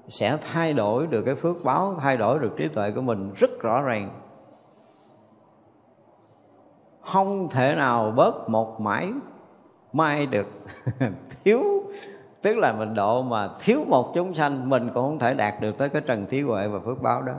sẽ 0.08 0.38
thay 0.52 0.72
đổi 0.72 1.06
được 1.06 1.22
cái 1.22 1.34
phước 1.34 1.64
báo, 1.64 1.94
thay 2.00 2.16
đổi 2.16 2.38
được 2.38 2.52
trí 2.56 2.68
tuệ 2.68 2.90
của 2.90 3.00
mình 3.00 3.32
rất 3.36 3.50
rõ 3.60 3.82
ràng. 3.82 4.10
Không 7.00 7.48
thể 7.48 7.74
nào 7.74 8.12
bớt 8.16 8.48
một 8.48 8.80
mãi 8.80 9.12
mai 9.92 10.26
được. 10.26 10.46
Thiếu, 11.44 11.62
tức 12.42 12.58
là 12.58 12.72
mình 12.72 12.94
độ 12.94 13.22
mà 13.22 13.48
thiếu 13.60 13.84
một 13.88 14.12
chúng 14.14 14.34
sanh, 14.34 14.70
mình 14.70 14.90
cũng 14.94 15.04
không 15.04 15.18
thể 15.18 15.34
đạt 15.34 15.60
được 15.60 15.78
tới 15.78 15.88
cái 15.88 16.02
trần 16.06 16.26
trí 16.26 16.42
huệ 16.42 16.68
và 16.68 16.78
phước 16.84 17.02
báo 17.02 17.22
đó 17.22 17.34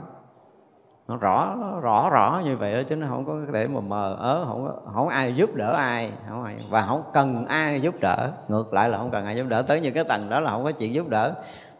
nó 1.08 1.16
rõ 1.16 1.56
rõ 1.82 2.10
rõ 2.10 2.42
như 2.44 2.56
vậy 2.56 2.74
đó 2.74 2.80
chứ 2.88 2.96
nó 2.96 3.06
không 3.10 3.24
có 3.26 3.52
để 3.52 3.66
mà 3.66 3.80
mờ 3.80 4.16
ớ 4.18 4.44
không 4.48 4.64
có, 4.64 4.92
không 4.92 5.08
ai 5.08 5.34
giúp 5.34 5.54
đỡ 5.54 5.72
ai 5.72 6.12
không 6.28 6.44
ai. 6.44 6.56
Và 6.70 6.82
không 6.82 7.02
cần 7.12 7.46
ai 7.46 7.80
giúp 7.80 7.94
đỡ. 8.00 8.32
Ngược 8.48 8.72
lại 8.72 8.88
là 8.88 8.98
không 8.98 9.10
cần 9.10 9.24
ai 9.24 9.36
giúp 9.36 9.46
đỡ. 9.48 9.62
Tới 9.62 9.80
những 9.80 9.94
cái 9.94 10.04
tầng 10.04 10.30
đó 10.30 10.40
là 10.40 10.50
không 10.50 10.64
có 10.64 10.72
chuyện 10.72 10.94
giúp 10.94 11.08
đỡ. 11.08 11.34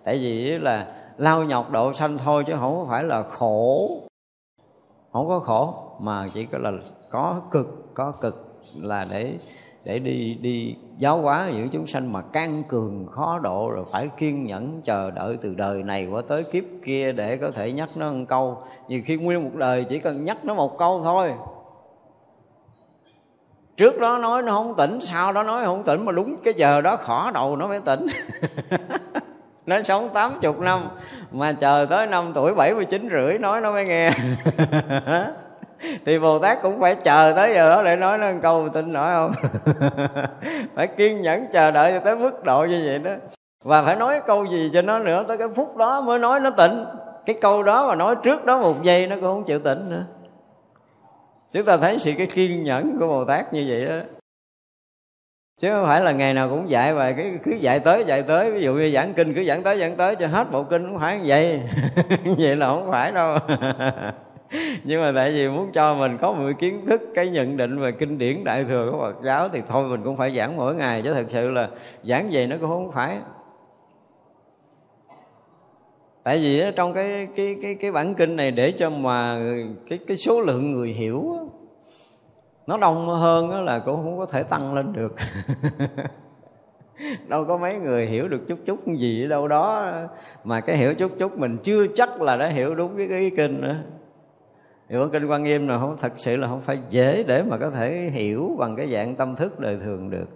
Tại 0.05 0.19
vì 0.19 0.59
là 0.59 0.87
lao 1.17 1.45
nhọc 1.45 1.71
độ 1.71 1.93
sanh 1.93 2.19
thôi 2.19 2.45
chứ 2.47 2.55
không 2.61 2.87
phải 2.89 3.05
là 3.05 3.23
khổ. 3.23 3.91
Không 5.13 5.29
có 5.29 5.39
khổ 5.39 5.75
mà 6.01 6.29
chỉ 6.35 6.47
có 6.47 6.59
là 6.59 6.71
có 7.11 7.41
cực 7.51 7.95
có 7.95 8.13
cực 8.21 8.55
là 8.75 9.07
để 9.11 9.39
để 9.85 9.99
đi 9.99 10.35
đi 10.35 10.77
giáo 10.99 11.19
hóa 11.19 11.51
những 11.53 11.69
chúng 11.69 11.87
sanh 11.87 12.13
mà 12.13 12.23
can 12.23 12.63
cường 12.69 13.07
khó 13.11 13.39
độ 13.39 13.71
rồi 13.71 13.85
phải 13.93 14.11
kiên 14.19 14.47
nhẫn 14.47 14.83
chờ 14.85 15.11
đợi 15.11 15.39
từ 15.43 15.55
đời 15.55 15.83
này 15.83 16.07
qua 16.07 16.23
tới 16.29 16.43
kiếp 16.43 16.65
kia 16.85 17.13
để 17.13 17.37
có 17.37 17.51
thể 17.51 17.73
nhắc 17.73 17.89
nó 17.97 18.13
một 18.13 18.25
câu. 18.29 18.63
Nhiều 18.89 19.03
khi 19.05 19.17
nguyên 19.17 19.45
một 19.45 19.55
đời 19.55 19.85
chỉ 19.85 19.99
cần 19.99 20.25
nhắc 20.25 20.45
nó 20.45 20.55
một 20.55 20.79
câu 20.79 21.01
thôi. 21.05 21.33
Trước 23.77 24.01
đó 24.01 24.19
nói 24.19 24.43
nó 24.43 24.53
không 24.53 24.75
tỉnh, 24.77 24.99
sau 25.01 25.33
đó 25.33 25.43
nói 25.43 25.65
không 25.65 25.83
tỉnh, 25.83 26.05
mà 26.05 26.13
đúng 26.13 26.37
cái 26.45 26.55
giờ 26.55 26.81
đó 26.81 26.97
khỏ 26.97 27.31
đầu 27.35 27.57
nó 27.57 27.69
mới 27.69 27.81
tỉnh. 27.81 28.07
Nó 29.67 29.83
sống 29.83 30.09
tám 30.15 30.33
chục 30.41 30.61
năm, 30.61 30.81
mà 31.33 31.53
chờ 31.53 31.87
tới 31.91 32.07
năm 32.07 32.33
tuổi 32.35 32.55
bảy 32.55 32.75
mươi 32.75 32.85
chín 32.85 33.09
rưỡi 33.11 33.39
nói 33.39 33.61
nó 33.61 33.73
mới 33.73 33.87
nghe. 33.87 34.11
thì 36.05 36.19
bồ 36.19 36.39
tát 36.39 36.63
cũng 36.63 36.81
phải 36.81 36.95
chờ 36.95 37.33
tới 37.37 37.55
giờ 37.55 37.69
đó 37.69 37.83
để 37.83 37.97
nói 37.97 38.19
nó 38.19 38.31
câu 38.43 38.69
tin 38.69 38.93
nổi 38.93 39.11
không? 39.15 39.33
Phải 40.75 40.87
kiên 40.87 41.23
nhẫn 41.23 41.47
chờ 41.53 41.71
đợi 41.71 41.93
cho 41.93 42.01
tới 42.01 42.17
mức 42.17 42.45
độ 42.45 42.65
như 42.65 42.83
vậy 42.87 42.99
đó. 42.99 43.11
Và 43.65 43.83
phải 43.83 43.97
nói 43.97 44.21
câu 44.27 44.45
gì 44.45 44.71
cho 44.73 44.83
nó 44.83 44.99
nữa 44.99 45.25
tới 45.29 45.39
cái 45.39 45.49
phút 45.57 45.77
đó 45.77 46.01
mới 46.01 46.19
nói 46.19 46.41
nó 46.41 46.51
tỉnh. 46.51 46.85
Cái 47.27 47.37
câu 47.41 47.63
đó 47.63 47.89
mà 47.89 47.95
nói 47.95 48.17
trước 48.23 48.45
đó 48.45 48.61
một 48.61 48.83
giây 48.83 49.07
nó 49.07 49.17
cũng 49.17 49.25
không 49.25 49.45
chịu 49.45 49.59
tỉnh 49.59 49.91
nữa. 49.91 50.05
Chúng 51.53 51.65
ta 51.65 51.77
thấy 51.77 51.99
sự 51.99 52.13
cái 52.19 52.27
kiên 52.27 52.65
nhẫn 52.65 52.97
của 52.99 53.07
bồ 53.07 53.25
tát 53.25 53.53
như 53.53 53.65
vậy 53.69 53.85
đó. 53.85 53.97
Chứ 55.61 55.71
không 55.71 55.87
phải 55.87 56.01
là 56.01 56.13
ngày 56.13 56.35
nào 56.35 56.49
cũng 56.49 56.71
dạy 56.71 56.95
và 56.95 57.13
cái 57.13 57.39
cứ 57.45 57.53
dạy 57.61 57.81
tới 57.81 58.05
dạy 58.05 58.23
tới. 58.23 58.53
Ví 58.53 58.63
dụ 58.63 58.75
như 58.75 58.91
giảng 58.91 59.15
kinh 59.15 59.35
cứ 59.35 59.45
giảng 59.45 59.63
tới 59.63 59.79
giảng 59.79 59.97
tới 59.97 60.17
cho 60.17 60.27
hết 60.27 60.51
bộ 60.51 60.63
kinh 60.63 60.89
không 60.89 61.01
phải 61.01 61.19
như 61.19 61.25
vậy. 61.27 61.61
Vậy 62.39 62.57
là 62.57 62.67
không 62.67 62.91
phải 62.91 63.13
đâu 63.13 63.39
nhưng 64.85 65.03
mà 65.03 65.13
tại 65.15 65.33
vì 65.33 65.49
muốn 65.49 65.73
cho 65.73 65.95
mình 65.95 66.19
có 66.21 66.33
một 66.33 66.51
kiến 66.59 66.87
thức 66.87 67.03
cái 67.15 67.29
nhận 67.29 67.57
định 67.57 67.81
về 67.81 67.93
kinh 67.93 68.19
điển 68.19 68.45
đại 68.45 68.65
thừa 68.65 68.89
của 68.93 68.99
Phật 68.99 69.25
giáo 69.25 69.49
thì 69.49 69.63
thôi 69.69 69.89
mình 69.89 70.05
cũng 70.05 70.17
phải 70.17 70.37
giảng 70.37 70.57
mỗi 70.57 70.75
ngày 70.75 71.03
chứ 71.03 71.15
thật 71.15 71.27
sự 71.29 71.51
là 71.51 71.69
giảng 72.05 72.29
về 72.33 72.47
nó 72.47 72.57
cũng 72.61 72.71
không 72.71 72.93
phải. 72.93 73.19
Tại 76.23 76.39
vì 76.39 76.63
trong 76.77 76.95
cái 76.95 77.29
cái 77.37 77.57
cái 77.63 77.75
cái 77.75 77.93
bản 77.93 78.15
kinh 78.15 78.37
này 78.37 78.51
để 78.51 78.73
cho 78.73 78.91
mà 78.91 79.39
cái 79.89 79.99
cái 80.07 80.17
số 80.17 80.41
lượng 80.41 80.73
người 80.73 80.89
hiểu 80.89 81.39
nó 82.67 82.77
đông 82.77 83.07
hơn 83.09 83.65
là 83.65 83.79
cũng 83.79 83.97
không 83.97 84.19
có 84.19 84.27
thể 84.27 84.43
tăng 84.43 84.75
lên 84.75 84.93
được. 84.93 85.15
Đâu 87.29 87.45
có 87.45 87.57
mấy 87.57 87.75
người 87.75 88.07
hiểu 88.07 88.29
được 88.29 88.41
chút 88.49 88.59
chút 88.67 88.87
gì 88.87 89.25
ở 89.25 89.29
đâu 89.29 89.49
đó 89.49 89.93
mà 90.45 90.61
cái 90.61 90.77
hiểu 90.77 90.95
chút 90.95 91.13
chút 91.19 91.39
mình 91.39 91.59
chưa 91.63 91.87
chắc 91.95 92.23
là 92.23 92.37
đã 92.37 92.49
hiểu 92.49 92.75
đúng 92.75 92.97
cái, 92.97 93.07
cái 93.11 93.31
kinh 93.37 93.61
nữa. 93.61 93.77
Hiểu 94.95 95.09
kinh 95.13 95.27
quan 95.27 95.43
nghiêm 95.43 95.69
là 95.69 95.79
không, 95.79 95.97
thật 95.99 96.13
sự 96.17 96.37
là 96.37 96.49
không 96.49 96.61
phải 96.61 96.79
dễ 96.91 97.25
để 97.25 97.43
mà 97.43 97.59
có 97.59 97.71
thể 97.71 98.11
hiểu 98.13 98.57
bằng 98.59 98.77
cái 98.77 98.89
dạng 98.93 99.15
tâm 99.15 99.37
thức 99.37 99.61
đời 99.61 99.79
thường 99.85 100.11
được. 100.11 100.29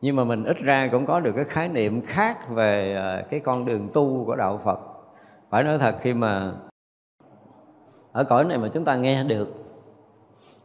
Nhưng 0.00 0.16
mà 0.16 0.24
mình 0.24 0.44
ít 0.44 0.56
ra 0.56 0.88
cũng 0.92 1.06
có 1.06 1.20
được 1.20 1.32
cái 1.36 1.44
khái 1.44 1.68
niệm 1.68 2.02
khác 2.06 2.48
về 2.48 2.94
à, 2.94 3.24
cái 3.30 3.40
con 3.40 3.64
đường 3.64 3.88
tu 3.94 4.24
của 4.24 4.36
đạo 4.36 4.60
Phật. 4.64 4.78
Phải 5.50 5.64
nói 5.64 5.78
thật 5.78 5.96
khi 6.00 6.14
mà 6.14 6.52
ở 8.12 8.24
cõi 8.24 8.44
này 8.44 8.58
mà 8.58 8.68
chúng 8.74 8.84
ta 8.84 8.96
nghe 8.96 9.24
được 9.24 9.48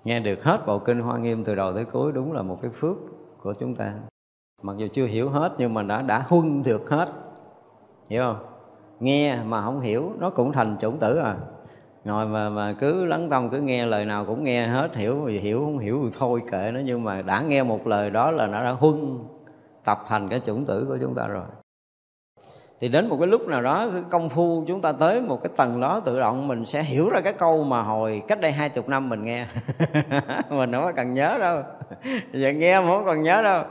nghe 0.03 0.19
được 0.19 0.43
hết 0.43 0.65
bộ 0.65 0.79
kinh 0.79 0.99
Hoa 0.99 1.17
Nghiêm 1.17 1.43
từ 1.43 1.55
đầu 1.55 1.73
tới 1.73 1.85
cuối 1.85 2.11
đúng 2.11 2.33
là 2.33 2.41
một 2.41 2.59
cái 2.61 2.71
phước 2.71 2.97
của 3.41 3.53
chúng 3.53 3.75
ta. 3.75 3.93
Mặc 4.61 4.75
dù 4.77 4.87
chưa 4.93 5.05
hiểu 5.05 5.29
hết 5.29 5.53
nhưng 5.57 5.73
mà 5.73 5.83
đã 5.83 6.01
đã 6.01 6.25
huân 6.27 6.63
được 6.63 6.89
hết. 6.89 7.09
Hiểu 8.09 8.23
không? 8.23 8.45
Nghe 8.99 9.43
mà 9.43 9.61
không 9.61 9.79
hiểu, 9.79 10.11
nó 10.19 10.29
cũng 10.29 10.51
thành 10.51 10.77
chủng 10.81 10.97
tử 10.97 11.17
à 11.17 11.37
ngồi 12.05 12.25
mà 12.25 12.49
mà 12.49 12.73
cứ 12.79 13.05
lắng 13.05 13.29
tâm 13.29 13.49
cứ 13.49 13.59
nghe 13.59 13.85
lời 13.85 14.05
nào 14.05 14.25
cũng 14.25 14.43
nghe 14.43 14.67
hết, 14.67 14.95
hiểu 14.95 15.25
thì 15.27 15.39
hiểu 15.39 15.59
không 15.59 15.79
hiểu 15.79 15.99
thì 16.03 16.17
thôi 16.19 16.41
kệ 16.51 16.71
nó, 16.73 16.79
nhưng 16.85 17.03
mà 17.03 17.21
đã 17.21 17.41
nghe 17.41 17.63
một 17.63 17.87
lời 17.87 18.09
đó 18.09 18.31
là 18.31 18.47
nó 18.47 18.63
đã 18.63 18.71
huân 18.71 19.19
tập 19.85 20.03
thành 20.07 20.29
cái 20.29 20.39
chủng 20.39 20.65
tử 20.65 20.85
của 20.87 20.97
chúng 21.01 21.15
ta 21.15 21.27
rồi. 21.27 21.45
Thì 22.79 22.89
đến 22.89 23.09
một 23.09 23.17
cái 23.19 23.27
lúc 23.27 23.47
nào 23.47 23.61
đó, 23.61 23.89
cái 23.93 24.03
công 24.09 24.29
phu 24.29 24.63
chúng 24.67 24.81
ta 24.81 24.91
tới 24.91 25.21
một 25.21 25.43
cái 25.43 25.51
tầng 25.57 25.81
đó, 25.81 25.99
tự 25.99 26.19
động 26.19 26.47
mình 26.47 26.65
sẽ 26.65 26.83
hiểu 26.83 27.09
ra 27.09 27.21
cái 27.21 27.33
câu 27.33 27.63
mà 27.63 27.81
hồi 27.81 28.23
cách 28.27 28.41
đây 28.41 28.51
hai 28.51 28.69
chục 28.69 28.89
năm 28.89 29.09
mình 29.09 29.23
nghe. 29.23 29.47
Mình 30.49 30.71
không 30.71 30.83
có 30.83 30.91
cần 30.95 31.13
nhớ 31.13 31.37
đâu. 31.39 31.61
Giờ 32.31 32.49
nghe 32.49 32.79
mà 32.79 32.87
không 32.87 33.05
còn 33.05 33.23
nhớ 33.23 33.41
đâu. 33.43 33.63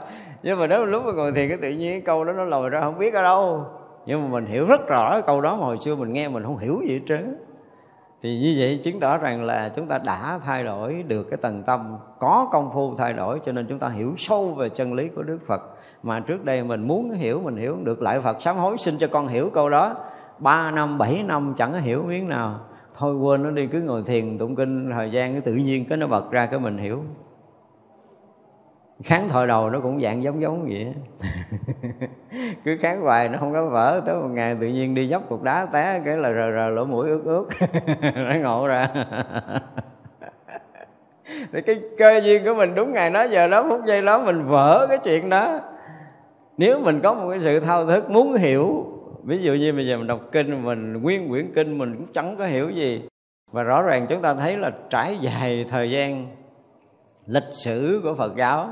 Nhưng 0.43 0.59
mà 0.59 0.67
đến 0.67 0.91
lúc 0.91 1.05
mà 1.05 1.11
ngồi 1.11 1.31
thiền 1.31 1.49
cái 1.49 1.57
tự 1.57 1.69
nhiên 1.69 1.91
cái 1.91 2.01
câu 2.01 2.23
đó 2.23 2.33
nó 2.33 2.43
lòi 2.43 2.69
ra 2.69 2.81
không 2.81 2.97
biết 2.97 3.13
ở 3.13 3.23
đâu. 3.23 3.65
Nhưng 4.05 4.23
mà 4.23 4.27
mình 4.27 4.45
hiểu 4.45 4.65
rất 4.65 4.87
rõ 4.87 5.11
cái 5.11 5.21
câu 5.21 5.41
đó 5.41 5.55
mà 5.55 5.65
hồi 5.65 5.77
xưa 5.77 5.95
mình 5.95 6.13
nghe, 6.13 6.27
mình 6.27 6.43
không 6.43 6.57
hiểu 6.57 6.81
gì 6.87 6.93
hết 6.93 7.03
trơn 7.07 7.37
thì 8.23 8.39
như 8.39 8.55
vậy 8.57 8.79
chứng 8.83 8.99
tỏ 8.99 9.17
rằng 9.17 9.43
là 9.43 9.69
chúng 9.75 9.87
ta 9.87 9.97
đã 9.97 10.39
thay 10.45 10.63
đổi 10.63 11.03
được 11.07 11.23
cái 11.23 11.37
tầng 11.37 11.63
tâm, 11.63 11.97
có 12.19 12.49
công 12.51 12.69
phu 12.73 12.95
thay 12.95 13.13
đổi, 13.13 13.39
cho 13.45 13.51
nên 13.51 13.65
chúng 13.69 13.79
ta 13.79 13.89
hiểu 13.89 14.13
sâu 14.17 14.53
về 14.53 14.69
chân 14.69 14.93
lý 14.93 15.07
của 15.07 15.23
đức 15.23 15.39
phật. 15.47 15.61
Mà 16.03 16.19
trước 16.19 16.45
đây 16.45 16.63
mình 16.63 16.87
muốn 16.87 17.11
hiểu, 17.11 17.41
mình 17.43 17.55
hiểu 17.55 17.77
được, 17.83 18.01
lại 18.01 18.21
phật 18.21 18.41
sám 18.41 18.55
hối 18.55 18.77
xin 18.77 18.97
cho 18.97 19.07
con 19.07 19.27
hiểu 19.27 19.49
câu 19.53 19.69
đó. 19.69 19.95
Ba 20.39 20.71
năm, 20.71 20.97
bảy 20.97 21.23
năm, 21.27 21.53
chẳng 21.57 21.81
hiểu 21.81 22.03
miếng 22.07 22.29
nào. 22.29 22.59
Thôi 22.97 23.15
quên 23.15 23.43
nó 23.43 23.49
đi, 23.49 23.67
cứ 23.67 23.81
ngồi 23.81 24.03
thiền 24.03 24.37
tụng 24.37 24.55
kinh, 24.55 24.89
thời 24.91 25.11
gian 25.11 25.31
cái 25.31 25.41
tự 25.41 25.53
nhiên 25.53 25.85
cái 25.89 25.97
nó 25.97 26.07
bật 26.07 26.31
ra 26.31 26.45
cái 26.45 26.59
mình 26.59 26.77
hiểu 26.77 27.03
kháng 29.03 29.29
thời 29.29 29.47
đầu 29.47 29.69
nó 29.69 29.79
cũng 29.79 30.01
dạng 30.01 30.23
giống 30.23 30.41
giống 30.41 30.63
vậy 30.63 30.93
cứ 32.65 32.77
kháng 32.81 33.01
hoài 33.01 33.29
nó 33.29 33.37
không 33.39 33.53
có 33.53 33.65
vỡ, 33.65 34.01
tới 34.05 34.15
một 34.15 34.27
ngày 34.27 34.55
tự 34.61 34.67
nhiên 34.67 34.95
đi 34.95 35.07
dốc 35.07 35.29
cục 35.29 35.43
đá 35.43 35.65
té, 35.65 36.01
cái 36.05 36.17
là 36.17 36.33
rờ 36.33 36.51
rờ 36.55 36.69
lỗ 36.69 36.85
mũi 36.85 37.09
ướt 37.09 37.21
ướt. 37.25 37.47
Nó 38.15 38.33
ngộ 38.43 38.67
ra. 38.67 38.89
Thì 41.53 41.61
cái 41.61 41.81
cơ 41.97 42.21
duyên 42.23 42.43
của 42.45 42.53
mình 42.53 42.75
đúng 42.75 42.93
ngày 42.93 43.09
đó, 43.09 43.23
giờ 43.23 43.47
đó, 43.47 43.65
phút 43.69 43.81
giây 43.85 44.01
đó, 44.01 44.23
mình 44.25 44.47
vỡ 44.47 44.87
cái 44.89 44.97
chuyện 45.03 45.29
đó. 45.29 45.59
Nếu 46.57 46.79
mình 46.79 46.99
có 47.03 47.13
một 47.13 47.29
cái 47.29 47.39
sự 47.43 47.59
thao 47.59 47.85
thức 47.85 48.09
muốn 48.09 48.33
hiểu, 48.33 48.85
ví 49.23 49.37
dụ 49.37 49.53
như 49.53 49.73
bây 49.73 49.87
giờ 49.87 49.97
mình 49.97 50.07
đọc 50.07 50.19
kinh, 50.31 50.63
mình 50.63 51.01
nguyên 51.01 51.29
quyển 51.29 51.53
kinh, 51.55 51.77
mình 51.77 51.95
cũng 51.97 52.07
chẳng 52.13 52.35
có 52.37 52.45
hiểu 52.45 52.69
gì. 52.69 53.01
Và 53.51 53.63
rõ 53.63 53.81
ràng 53.81 54.05
chúng 54.09 54.21
ta 54.21 54.33
thấy 54.33 54.57
là 54.57 54.71
trải 54.89 55.17
dài 55.17 55.65
thời 55.69 55.91
gian 55.91 56.25
lịch 57.25 57.53
sử 57.65 58.01
của 58.03 58.15
Phật 58.15 58.35
giáo 58.37 58.69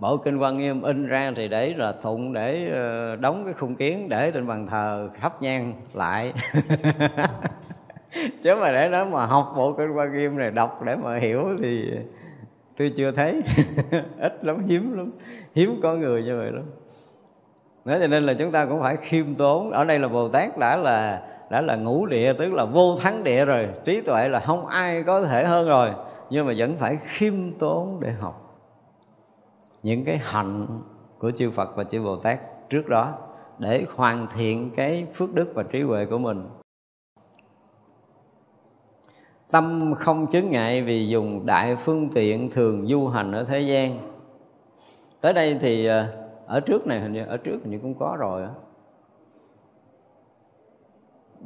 bộ 0.00 0.16
kinh 0.16 0.38
quan 0.38 0.58
nghiêm 0.58 0.82
in 0.82 1.06
ra 1.06 1.32
thì 1.36 1.48
để 1.48 1.74
là 1.76 1.94
thụng 2.02 2.32
để 2.32 2.70
ờ, 2.72 3.16
đóng 3.16 3.44
cái 3.44 3.54
khung 3.54 3.74
kiến 3.74 4.08
để 4.08 4.30
trên 4.30 4.46
bàn 4.46 4.66
thờ 4.66 5.08
thắp 5.20 5.42
nhang 5.42 5.72
lại. 5.94 6.32
Chứ 8.42 8.56
mà 8.60 8.72
để 8.72 8.90
đó 8.90 9.04
mà 9.04 9.26
học 9.26 9.52
bộ 9.56 9.72
kinh 9.72 9.92
quan 9.92 10.12
nghiêm 10.12 10.38
này 10.38 10.50
đọc 10.50 10.82
để 10.84 10.96
mà 10.96 11.18
hiểu 11.18 11.44
thì 11.62 11.90
tôi 12.78 12.92
chưa 12.96 13.12
thấy. 13.12 13.42
Ít 14.18 14.44
lắm, 14.44 14.66
hiếm 14.66 14.98
lắm, 14.98 15.10
hiếm 15.54 15.80
có 15.82 15.94
người 15.94 16.22
như 16.22 16.38
vậy 16.38 16.52
lắm. 16.52 16.64
Nói 17.84 17.98
cho 18.00 18.06
nên 18.06 18.22
là 18.22 18.34
chúng 18.34 18.52
ta 18.52 18.66
cũng 18.66 18.80
phải 18.80 18.96
khiêm 18.96 19.34
tốn. 19.34 19.70
Ở 19.70 19.84
đây 19.84 19.98
là 19.98 20.08
Bồ 20.08 20.28
Tát 20.28 20.58
đã 20.58 20.76
là 20.76 21.22
đã 21.50 21.60
là 21.60 21.76
ngũ 21.76 22.06
địa, 22.06 22.32
Tức 22.38 22.52
là 22.52 22.64
vô 22.64 22.96
thắng 22.96 23.24
địa 23.24 23.44
rồi. 23.44 23.68
Trí 23.84 24.00
tuệ 24.00 24.28
là 24.28 24.40
không 24.40 24.66
ai 24.66 25.02
có 25.02 25.22
thể 25.22 25.44
hơn 25.44 25.68
rồi. 25.68 25.90
Nhưng 26.30 26.46
mà 26.46 26.54
vẫn 26.56 26.76
phải 26.78 26.98
khiêm 27.02 27.34
tốn 27.58 28.00
để 28.00 28.12
học 28.12 28.49
những 29.82 30.04
cái 30.04 30.20
hạnh 30.22 30.66
của 31.18 31.30
chư 31.30 31.50
Phật 31.50 31.76
và 31.76 31.84
chư 31.84 32.02
Bồ 32.02 32.16
Tát 32.16 32.40
trước 32.68 32.88
đó 32.88 33.18
để 33.58 33.86
hoàn 33.94 34.26
thiện 34.34 34.70
cái 34.76 35.06
phước 35.14 35.34
đức 35.34 35.52
và 35.54 35.62
trí 35.62 35.82
huệ 35.82 36.06
của 36.06 36.18
mình. 36.18 36.48
Tâm 39.50 39.94
không 39.98 40.26
chướng 40.30 40.50
ngại 40.50 40.82
vì 40.82 41.08
dùng 41.08 41.46
đại 41.46 41.76
phương 41.76 42.08
tiện 42.14 42.50
thường 42.50 42.86
du 42.86 43.08
hành 43.08 43.32
ở 43.32 43.44
thế 43.44 43.60
gian. 43.60 43.98
Tới 45.20 45.32
đây 45.32 45.58
thì 45.60 45.86
ờ, 45.86 46.06
ở 46.46 46.60
trước 46.60 46.86
này 46.86 47.00
hình 47.00 47.12
như, 47.12 47.24
ở 47.26 47.36
trước 47.36 47.58
hình 47.62 47.70
như 47.70 47.78
cũng 47.82 47.94
có 47.94 48.16
rồi 48.20 48.42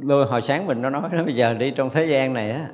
Lôi 0.00 0.26
hồi 0.26 0.42
sáng 0.42 0.66
mình 0.66 0.82
nó 0.82 0.90
nói, 0.90 1.10
bây 1.24 1.36
giờ 1.36 1.54
đi 1.54 1.70
trong 1.70 1.90
thế 1.90 2.06
gian 2.06 2.32
này 2.32 2.50
á, 2.50 2.70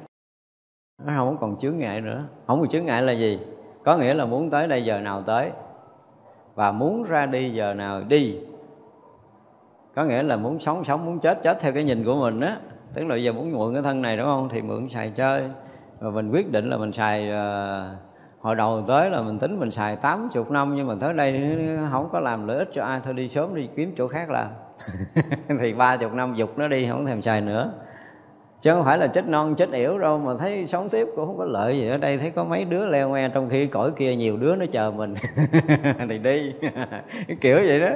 nó 1.05 1.13
không 1.17 1.37
còn 1.41 1.59
chướng 1.61 1.79
ngại 1.79 2.01
nữa. 2.01 2.25
Không 2.47 2.61
còn 2.61 2.69
chướng 2.69 2.87
ngại 2.87 3.03
là 3.03 3.13
gì? 3.13 3.39
Có 3.85 3.97
nghĩa 3.97 4.15
là 4.15 4.25
muốn 4.25 4.51
tới 4.51 4.69
đây 4.69 4.85
giờ 4.85 5.01
nào 5.01 5.23
tới 5.23 5.51
và 6.55 6.73
muốn 6.73 7.03
ra 7.03 7.27
đi 7.27 7.51
giờ 7.51 7.75
nào 7.75 8.03
đi. 8.09 8.37
Có 9.95 10.05
nghĩa 10.05 10.23
là 10.23 10.37
muốn 10.37 10.61
sống 10.61 10.85
sống 10.85 11.07
muốn 11.07 11.19
chết 11.19 11.43
chết 11.43 11.61
theo 11.61 11.73
cái 11.73 11.85
nhìn 11.85 12.05
của 12.05 12.15
mình 12.15 12.41
á. 12.41 12.57
Tức 12.95 13.05
là 13.05 13.17
giờ 13.17 13.33
muốn 13.33 13.53
mượn 13.53 13.75
cái 13.75 13.83
thân 13.83 14.03
này 14.03 14.17
đúng 14.17 14.27
không? 14.27 14.49
Thì 14.49 14.63
mượn 14.63 14.89
xài 14.89 15.11
chơi. 15.11 15.43
Và 16.01 16.11
mình 16.11 16.31
quyết 16.31 16.53
định 16.53 16.71
là 16.71 16.77
mình 16.77 16.93
xài 16.93 17.31
uh, 17.31 17.99
hồi 18.41 18.55
đầu 18.55 18.85
tới 18.87 19.11
là 19.11 19.23
mình 19.23 19.39
tính 19.39 19.61
mình 19.61 19.71
xài 19.71 19.97
tám 19.97 20.29
chục 20.33 20.51
năm 20.51 20.77
nhưng 20.77 20.87
mà 20.87 20.95
tới 21.01 21.15
đây 21.15 21.59
không 21.91 22.09
có 22.13 22.21
làm 22.21 22.47
lợi 22.47 22.59
ích 22.59 22.69
cho 22.75 22.85
ai 22.85 23.01
thôi 23.05 23.15
đi 23.15 23.29
sớm 23.29 23.55
đi 23.55 23.69
kiếm 23.77 23.95
chỗ 23.97 24.09
khác 24.09 24.31
làm. 24.31 24.49
Thì 25.61 25.75
ba 25.75 25.97
chục 25.97 26.15
năm 26.15 26.35
dục 26.35 26.59
nó 26.59 26.69
đi 26.69 26.89
không 26.89 27.07
thèm 27.07 27.23
xài 27.23 27.41
nữa 27.41 27.73
chứ 28.63 28.73
không 28.73 28.85
phải 28.85 28.99
là 28.99 29.07
chết 29.07 29.29
non, 29.29 29.55
chết 29.55 29.73
yểu 29.73 29.99
đâu, 29.99 30.19
mà 30.19 30.33
thấy 30.39 30.67
sống 30.67 30.89
tiếp 30.89 31.09
cũng 31.17 31.27
không 31.27 31.39
có 31.39 31.45
lợi 31.45 31.79
gì 31.79 31.89
ở 31.89 31.97
đây. 31.97 32.19
Thấy 32.19 32.31
có 32.31 32.45
mấy 32.45 32.65
đứa 32.65 32.87
leo 32.87 33.09
ngoe, 33.09 33.29
trong 33.29 33.49
khi 33.51 33.67
cõi 33.67 33.91
kia 33.97 34.17
nhiều 34.17 34.37
đứa 34.37 34.57
nó 34.57 34.67
chờ 34.73 34.91
mình. 34.91 35.15
Thì 36.09 36.19
đi. 36.19 36.53
Kiểu 37.41 37.57
vậy 37.57 37.81
đó. 37.81 37.91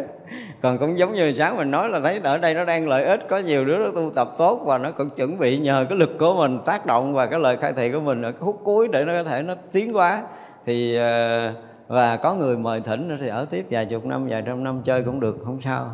Còn 0.63 0.79
cũng 0.79 0.99
giống 0.99 1.15
như 1.15 1.33
sáng 1.33 1.57
mình 1.57 1.71
nói 1.71 1.89
là 1.89 2.01
thấy 2.01 2.21
ở 2.25 2.39
đây 2.39 2.55
nó 2.55 2.65
đang 2.65 2.89
lợi 2.89 3.05
ích, 3.05 3.29
có 3.29 3.39
nhiều 3.39 3.65
đứa 3.65 3.79
nó 3.79 3.91
tu 3.95 4.11
tập 4.11 4.29
tốt 4.39 4.63
và 4.65 4.79
nó 4.79 4.91
cũng 4.91 5.11
chuẩn 5.11 5.39
bị 5.39 5.59
nhờ 5.59 5.87
cái 5.89 5.99
lực 5.99 6.19
của 6.19 6.35
mình 6.35 6.59
tác 6.65 6.87
động 6.87 7.15
và 7.15 7.27
cái 7.27 7.41
lời 7.41 7.57
khai 7.57 7.73
thị 7.73 7.93
của 7.93 8.01
mình 8.01 8.23
ở 8.23 8.33
cái 8.33 8.41
hút 8.41 8.61
cuối 8.65 8.89
để 8.93 9.05
nó 9.05 9.13
có 9.13 9.31
thể 9.31 9.43
nó 9.43 9.55
tiến 9.73 9.97
quá 9.97 10.23
thì 10.67 10.97
ờ, 10.97 11.53
và 11.89 12.17
có 12.17 12.35
người 12.35 12.57
mời 12.57 12.81
thỉnh 12.81 13.19
thì 13.21 13.29
ở 13.29 13.47
tiếp 13.51 13.67
vài 13.71 13.87
chục 13.87 14.05
năm, 14.05 14.27
vài 14.29 14.43
trăm 14.47 14.65
năm 14.65 14.83
chơi 14.85 15.03
cũng 15.03 15.21
được, 15.21 15.37
không 15.45 15.61
sao 15.61 15.91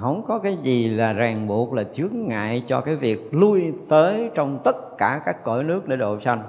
không 0.00 0.22
có 0.28 0.38
cái 0.38 0.56
gì 0.56 0.88
là 0.88 1.12
ràng 1.12 1.46
buộc, 1.46 1.72
là 1.72 1.84
chướng 1.84 2.12
ngại 2.12 2.62
cho 2.66 2.80
cái 2.80 2.96
việc 2.96 3.34
lui 3.34 3.72
tới 3.88 4.30
trong 4.34 4.58
tất 4.64 4.76
cả 4.98 5.22
các 5.24 5.44
cõi 5.44 5.64
nước 5.64 5.88
để 5.88 5.96
độ 5.96 6.20
sanh. 6.20 6.42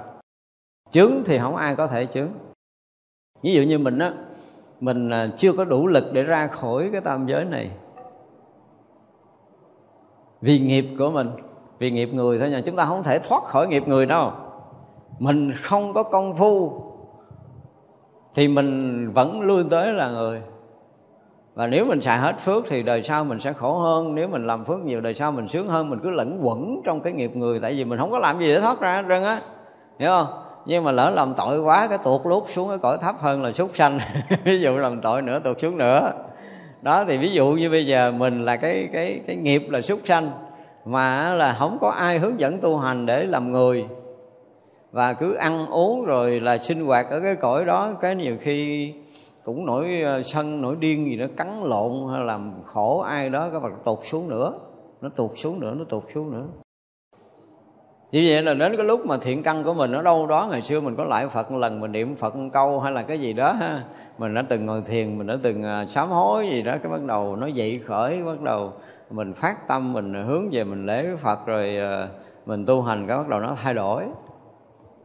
Chướng 0.90 1.12
thì 1.24 1.38
không 1.38 1.56
ai 1.56 1.76
có 1.76 1.86
thể 1.86 2.06
chướng. 2.06 2.28
Ví 3.42 3.52
dụ 3.52 3.62
như 3.62 3.78
mình 3.78 3.98
á, 3.98 4.12
mình 4.80 5.10
à, 5.10 5.30
chưa 5.36 5.52
có 5.52 5.64
đủ 5.64 5.86
lực 5.86 6.04
để 6.12 6.22
ra 6.22 6.46
khỏi 6.46 6.88
cái 6.92 7.00
tam 7.00 7.26
giới 7.26 7.44
này. 7.44 7.70
Vì 10.40 10.58
nghiệp 10.58 10.86
của 10.98 11.10
mình, 11.10 11.30
vì 11.78 11.90
nghiệp 11.90 12.08
người 12.12 12.38
thôi 12.38 12.50
nha, 12.50 12.62
chúng 12.66 12.76
ta 12.76 12.84
không 12.84 13.02
thể 13.02 13.18
thoát 13.18 13.44
khỏi 13.44 13.68
nghiệp 13.68 13.88
người 13.88 14.06
đâu. 14.06 14.32
Mình 15.18 15.52
không 15.56 15.94
có 15.94 16.02
công 16.02 16.36
phu, 16.36 16.82
thì 18.34 18.48
mình 18.48 19.10
vẫn 19.12 19.40
luôn 19.40 19.68
tới 19.68 19.92
là 19.92 20.10
người 20.10 20.42
và 21.60 21.66
nếu 21.66 21.84
mình 21.84 22.00
xài 22.00 22.18
hết 22.18 22.38
phước 22.38 22.64
thì 22.68 22.82
đời 22.82 23.02
sau 23.02 23.24
mình 23.24 23.40
sẽ 23.40 23.52
khổ 23.52 23.78
hơn. 23.78 24.14
Nếu 24.14 24.28
mình 24.28 24.46
làm 24.46 24.64
phước 24.64 24.80
nhiều, 24.80 25.00
đời 25.00 25.14
sau 25.14 25.32
mình 25.32 25.48
sướng 25.48 25.68
hơn, 25.68 25.90
mình 25.90 25.98
cứ 26.02 26.10
lẫn 26.10 26.38
quẩn 26.42 26.80
trong 26.84 27.00
cái 27.00 27.12
nghiệp 27.12 27.36
người. 27.36 27.60
Tại 27.60 27.74
vì 27.74 27.84
mình 27.84 27.98
không 27.98 28.10
có 28.10 28.18
làm 28.18 28.38
gì 28.38 28.46
để 28.46 28.60
thoát 28.60 28.80
ra 28.80 29.02
trơn 29.08 29.22
á. 29.22 29.40
Hiểu 29.98 30.10
không? 30.10 30.26
Nhưng 30.66 30.84
mà 30.84 30.92
lỡ 30.92 31.10
làm 31.10 31.34
tội 31.34 31.60
quá, 31.60 31.86
cái 31.88 31.98
tuột 32.04 32.20
lút 32.24 32.42
xuống 32.46 32.68
cái 32.68 32.78
cõi 32.78 32.98
thấp 33.00 33.14
hơn 33.18 33.42
là 33.42 33.52
súc 33.52 33.70
sanh. 33.74 33.98
Ví 34.44 34.60
dụ 34.60 34.76
làm 34.76 35.00
tội 35.00 35.22
nữa, 35.22 35.40
tuột 35.44 35.60
xuống 35.60 35.78
nữa. 35.78 36.12
Đó, 36.82 37.04
thì 37.08 37.18
ví 37.18 37.28
dụ 37.28 37.50
như 37.50 37.70
bây 37.70 37.86
giờ 37.86 38.10
mình 38.10 38.44
là 38.44 38.56
cái 38.56 38.88
cái 38.92 39.20
cái 39.26 39.36
nghiệp 39.36 39.66
là 39.70 39.82
súc 39.82 40.00
sanh, 40.04 40.30
mà 40.84 41.34
là 41.34 41.56
không 41.58 41.78
có 41.80 41.90
ai 41.90 42.18
hướng 42.18 42.40
dẫn 42.40 42.58
tu 42.58 42.78
hành 42.78 43.06
để 43.06 43.24
làm 43.24 43.52
người. 43.52 43.84
Và 44.92 45.12
cứ 45.12 45.34
ăn 45.34 45.66
uống 45.66 46.04
rồi 46.04 46.40
là 46.40 46.58
sinh 46.58 46.86
hoạt 46.86 47.10
ở 47.10 47.20
cái 47.20 47.34
cõi 47.34 47.64
đó, 47.64 47.92
cái 48.00 48.16
nhiều 48.16 48.36
khi 48.40 48.92
cũng 49.44 49.66
nổi 49.66 50.00
ờ, 50.00 50.22
sân 50.22 50.62
nổi 50.62 50.76
điên 50.80 51.04
gì 51.04 51.16
nó 51.16 51.26
cắn 51.36 51.48
lộn 51.62 51.92
hay 52.12 52.24
làm 52.24 52.52
khổ 52.66 53.00
ai 53.00 53.30
đó 53.30 53.50
các 53.52 53.60
bạn 53.60 53.72
tụt 53.84 53.98
xuống 54.02 54.28
nữa. 54.28 54.52
Nó 55.00 55.08
tụt 55.08 55.30
xuống 55.36 55.60
nữa 55.60 55.74
nó 55.78 55.84
tụt 55.84 56.02
xuống 56.14 56.32
nữa. 56.32 56.44
Như 58.12 58.24
vậy 58.28 58.42
là 58.42 58.54
đến 58.54 58.76
cái 58.76 58.86
lúc 58.86 59.06
mà 59.06 59.16
thiện 59.18 59.42
căn 59.42 59.64
của 59.64 59.74
mình 59.74 59.92
ở 59.92 60.02
đâu 60.02 60.26
đó 60.26 60.48
ngày 60.50 60.62
xưa 60.62 60.80
mình 60.80 60.96
có 60.96 61.04
lại 61.04 61.28
Phật 61.28 61.50
một 61.50 61.58
lần 61.58 61.80
mình 61.80 61.92
niệm 61.92 62.16
Phật 62.16 62.36
một 62.36 62.48
câu 62.52 62.80
hay 62.80 62.92
là 62.92 63.02
cái 63.02 63.20
gì 63.20 63.32
đó 63.32 63.52
ha. 63.52 63.84
Mình 64.18 64.34
đã 64.34 64.42
từng 64.48 64.66
ngồi 64.66 64.82
thiền 64.82 65.18
mình 65.18 65.26
đã 65.26 65.36
từng 65.42 65.62
ờ, 65.62 65.86
sám 65.88 66.08
hối 66.08 66.48
gì 66.48 66.62
đó 66.62 66.74
cái 66.82 66.92
bắt 66.92 67.02
đầu 67.06 67.36
nó 67.36 67.46
dậy 67.46 67.80
khởi 67.86 68.22
bắt 68.22 68.40
đầu 68.40 68.72
mình 69.10 69.32
phát 69.32 69.68
tâm 69.68 69.92
mình 69.92 70.14
hướng 70.26 70.48
về 70.52 70.64
mình 70.64 70.86
lễ 70.86 71.06
với 71.06 71.16
Phật 71.16 71.46
rồi 71.46 71.76
ờ, 71.76 72.08
mình 72.46 72.66
tu 72.66 72.82
hành 72.82 73.06
cái 73.06 73.16
bắt 73.16 73.28
đầu 73.28 73.40
nó 73.40 73.54
thay 73.62 73.74
đổi. 73.74 74.04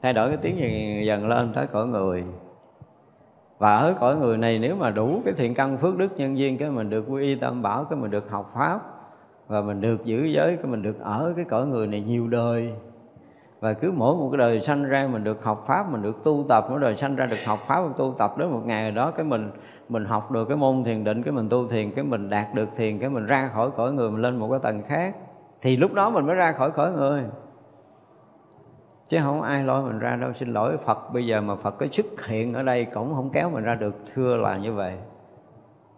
Thay 0.01 0.13
đổi 0.13 0.27
cái 0.27 0.37
tiếng 0.41 0.57
dần, 0.57 1.05
dần 1.05 1.27
lên 1.29 1.53
tới 1.53 1.67
cõi 1.67 1.87
người 1.87 2.23
và 3.57 3.77
ở 3.77 3.93
cõi 3.99 4.15
người 4.15 4.37
này 4.37 4.59
nếu 4.59 4.75
mà 4.75 4.89
đủ 4.89 5.21
cái 5.25 5.33
thiện 5.33 5.53
căn 5.53 5.77
phước 5.77 5.97
đức 5.97 6.17
nhân 6.17 6.37
duyên, 6.37 6.57
cái 6.57 6.69
mình 6.69 6.89
được 6.89 7.05
quy 7.09 7.23
y 7.23 7.35
tam 7.35 7.61
bảo, 7.61 7.83
cái 7.83 7.99
mình 7.99 8.11
được 8.11 8.29
học 8.29 8.51
pháp, 8.55 8.79
và 9.47 9.61
mình 9.61 9.81
được 9.81 10.05
giữ 10.05 10.23
giới, 10.23 10.55
cái 10.55 10.65
mình 10.65 10.83
được 10.83 10.99
ở 10.99 11.33
cái 11.35 11.45
cõi 11.45 11.65
người 11.65 11.87
này 11.87 12.01
nhiều 12.01 12.27
đời, 12.27 12.73
và 13.59 13.73
cứ 13.73 13.91
mỗi 13.95 14.15
một 14.15 14.29
cái 14.31 14.37
đời 14.37 14.61
sanh 14.61 14.83
ra 14.83 15.07
mình 15.11 15.23
được 15.23 15.43
học 15.43 15.63
pháp, 15.67 15.91
mình 15.91 16.01
được 16.01 16.23
tu 16.23 16.45
tập, 16.49 16.67
mỗi 16.69 16.79
đời 16.79 16.97
sanh 16.97 17.15
ra 17.15 17.25
được 17.25 17.37
học 17.45 17.59
pháp 17.67 17.81
và 17.81 17.89
tu 17.97 18.15
tập 18.17 18.37
đến 18.37 18.51
một 18.51 18.61
ngày 18.65 18.91
đó, 18.91 19.11
cái 19.11 19.25
mình 19.25 19.51
mình 19.89 20.05
học 20.05 20.31
được 20.31 20.45
cái 20.45 20.57
môn 20.57 20.83
thiền 20.83 21.03
định, 21.03 21.23
cái 21.23 21.31
mình 21.31 21.49
tu 21.49 21.67
thiền, 21.67 21.91
cái 21.91 22.05
mình 22.05 22.29
đạt 22.29 22.53
được 22.53 22.69
thiền, 22.75 22.99
cái 22.99 23.09
mình 23.09 23.25
ra 23.25 23.49
khỏi 23.53 23.69
cõi 23.77 23.91
người, 23.91 24.11
mình 24.11 24.21
lên 24.21 24.37
một 24.37 24.47
cái 24.51 24.59
tầng 24.63 24.81
khác, 24.87 25.15
thì 25.61 25.77
lúc 25.77 25.93
đó 25.93 26.09
mình 26.09 26.25
mới 26.25 26.35
ra 26.35 26.51
khỏi 26.51 26.71
cõi 26.71 26.91
người 26.91 27.23
chứ 29.09 29.19
không 29.23 29.41
ai 29.41 29.63
lôi 29.63 29.83
mình 29.83 29.99
ra 29.99 30.15
đâu. 30.15 30.33
Xin 30.33 30.53
lỗi 30.53 30.77
phật, 30.77 31.13
bây 31.13 31.25
giờ 31.25 31.41
mà 31.41 31.55
phật 31.55 31.71
có 31.71 31.87
xuất 31.91 32.25
hiện 32.25 32.53
ở 32.53 32.63
đây 32.63 32.85
cũng 32.85 33.13
không 33.13 33.29
kéo 33.29 33.49
mình 33.49 33.63
ra 33.63 33.75
được. 33.75 33.95
Thưa 34.13 34.37
là 34.37 34.57
như 34.57 34.73
vậy. 34.73 34.93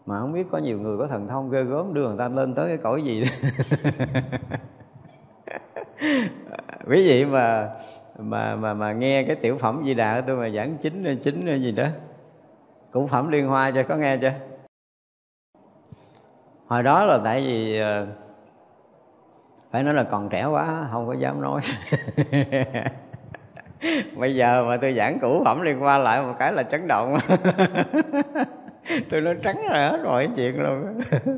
Mà 0.05 0.19
không 0.19 0.33
biết 0.33 0.47
có 0.51 0.57
nhiều 0.57 0.79
người 0.79 0.97
có 0.97 1.07
thần 1.07 1.27
thông 1.27 1.49
ghê 1.49 1.63
gớm 1.63 1.93
đưa 1.93 2.07
người 2.07 2.17
ta 2.17 2.27
lên 2.27 2.53
tới 2.53 2.67
cái 2.67 2.77
cõi 2.77 3.01
gì. 3.01 3.23
Quý 6.87 7.07
vị 7.07 7.25
mà 7.25 7.69
mà 8.17 8.55
mà 8.55 8.73
mà 8.73 8.93
nghe 8.93 9.23
cái 9.23 9.35
tiểu 9.35 9.57
phẩm 9.57 9.83
di 9.85 9.93
đà 9.93 10.21
tôi 10.21 10.35
mà 10.35 10.49
giảng 10.49 10.77
chính 10.81 11.19
chính 11.23 11.61
gì 11.61 11.71
đó, 11.71 11.87
cũng 12.91 13.07
phẩm 13.07 13.29
liên 13.29 13.47
hoa 13.47 13.71
cho 13.71 13.83
có 13.83 13.95
nghe 13.95 14.17
chưa? 14.17 14.33
Hồi 16.67 16.83
đó 16.83 17.05
là 17.05 17.19
tại 17.23 17.41
vì 17.41 17.79
ờ, 17.79 18.07
phải 19.71 19.83
nói 19.83 19.93
là 19.93 20.03
còn 20.03 20.29
trẻ 20.29 20.45
quá, 20.45 20.87
không 20.91 21.07
có 21.07 21.13
dám 21.13 21.41
nói. 21.41 21.61
Bây 24.17 24.35
giờ 24.35 24.65
mà 24.67 24.77
tôi 24.77 24.93
giảng 24.93 25.19
cũ 25.21 25.41
phẩm 25.45 25.61
liên 25.61 25.83
quan 25.83 26.03
lại 26.03 26.21
một 26.21 26.33
cái 26.39 26.53
là 26.53 26.63
chấn 26.63 26.87
động. 26.87 27.17
Tôi 29.11 29.21
nói 29.21 29.35
trắng 29.43 29.57
ra 29.71 29.89
hết 29.89 29.99
rồi 30.03 30.29
chuyện 30.35 30.63
luôn. 30.63 31.01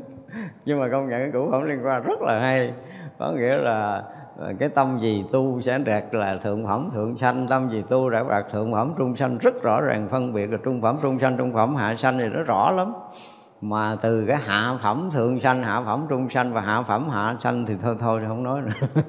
Nhưng 0.64 0.80
mà 0.80 0.88
công 0.92 1.08
nhận 1.08 1.20
cái 1.20 1.30
cũ 1.32 1.48
phẩm 1.50 1.68
liên 1.68 1.86
quan 1.86 2.02
rất 2.02 2.22
là 2.22 2.40
hay. 2.40 2.72
Có 3.18 3.32
nghĩa 3.32 3.56
là 3.56 4.02
ờ, 4.38 4.52
cái 4.58 4.68
tâm 4.68 4.98
gì 5.00 5.24
tu 5.32 5.60
sẽ 5.60 5.78
đạt 5.78 6.04
là 6.12 6.38
thượng 6.42 6.66
phẩm, 6.66 6.90
thượng 6.94 7.18
sanh. 7.18 7.46
Tâm 7.48 7.70
gì 7.70 7.84
tu 7.88 8.10
đã 8.10 8.24
đạt 8.30 8.50
thượng 8.52 8.72
phẩm, 8.72 8.94
trung 8.98 9.16
sanh 9.16 9.38
rất 9.38 9.62
rõ 9.62 9.80
ràng 9.80 10.08
phân 10.08 10.32
biệt 10.32 10.50
là 10.50 10.58
trung 10.64 10.82
phẩm, 10.82 10.98
trung 11.02 11.18
sanh, 11.18 11.36
trung 11.36 11.52
phẩm, 11.52 11.76
hạ 11.76 11.94
sanh 11.98 12.18
thì 12.18 12.28
nó 12.28 12.42
rõ 12.42 12.70
lắm 12.70 12.92
mà 13.60 13.96
từ 14.02 14.24
cái 14.28 14.36
hạ 14.36 14.74
phẩm 14.82 15.08
thượng 15.12 15.40
sanh, 15.40 15.62
hạ 15.62 15.82
phẩm 15.86 16.06
trung 16.08 16.30
sanh 16.30 16.52
và 16.52 16.60
hạ 16.60 16.82
phẩm 16.82 17.08
hạ 17.08 17.36
sanh 17.40 17.66
thì 17.66 17.74
thôi 17.82 17.96
thôi, 18.00 18.22
không 18.28 18.42
nói 18.42 18.60
nữa. 18.60 19.02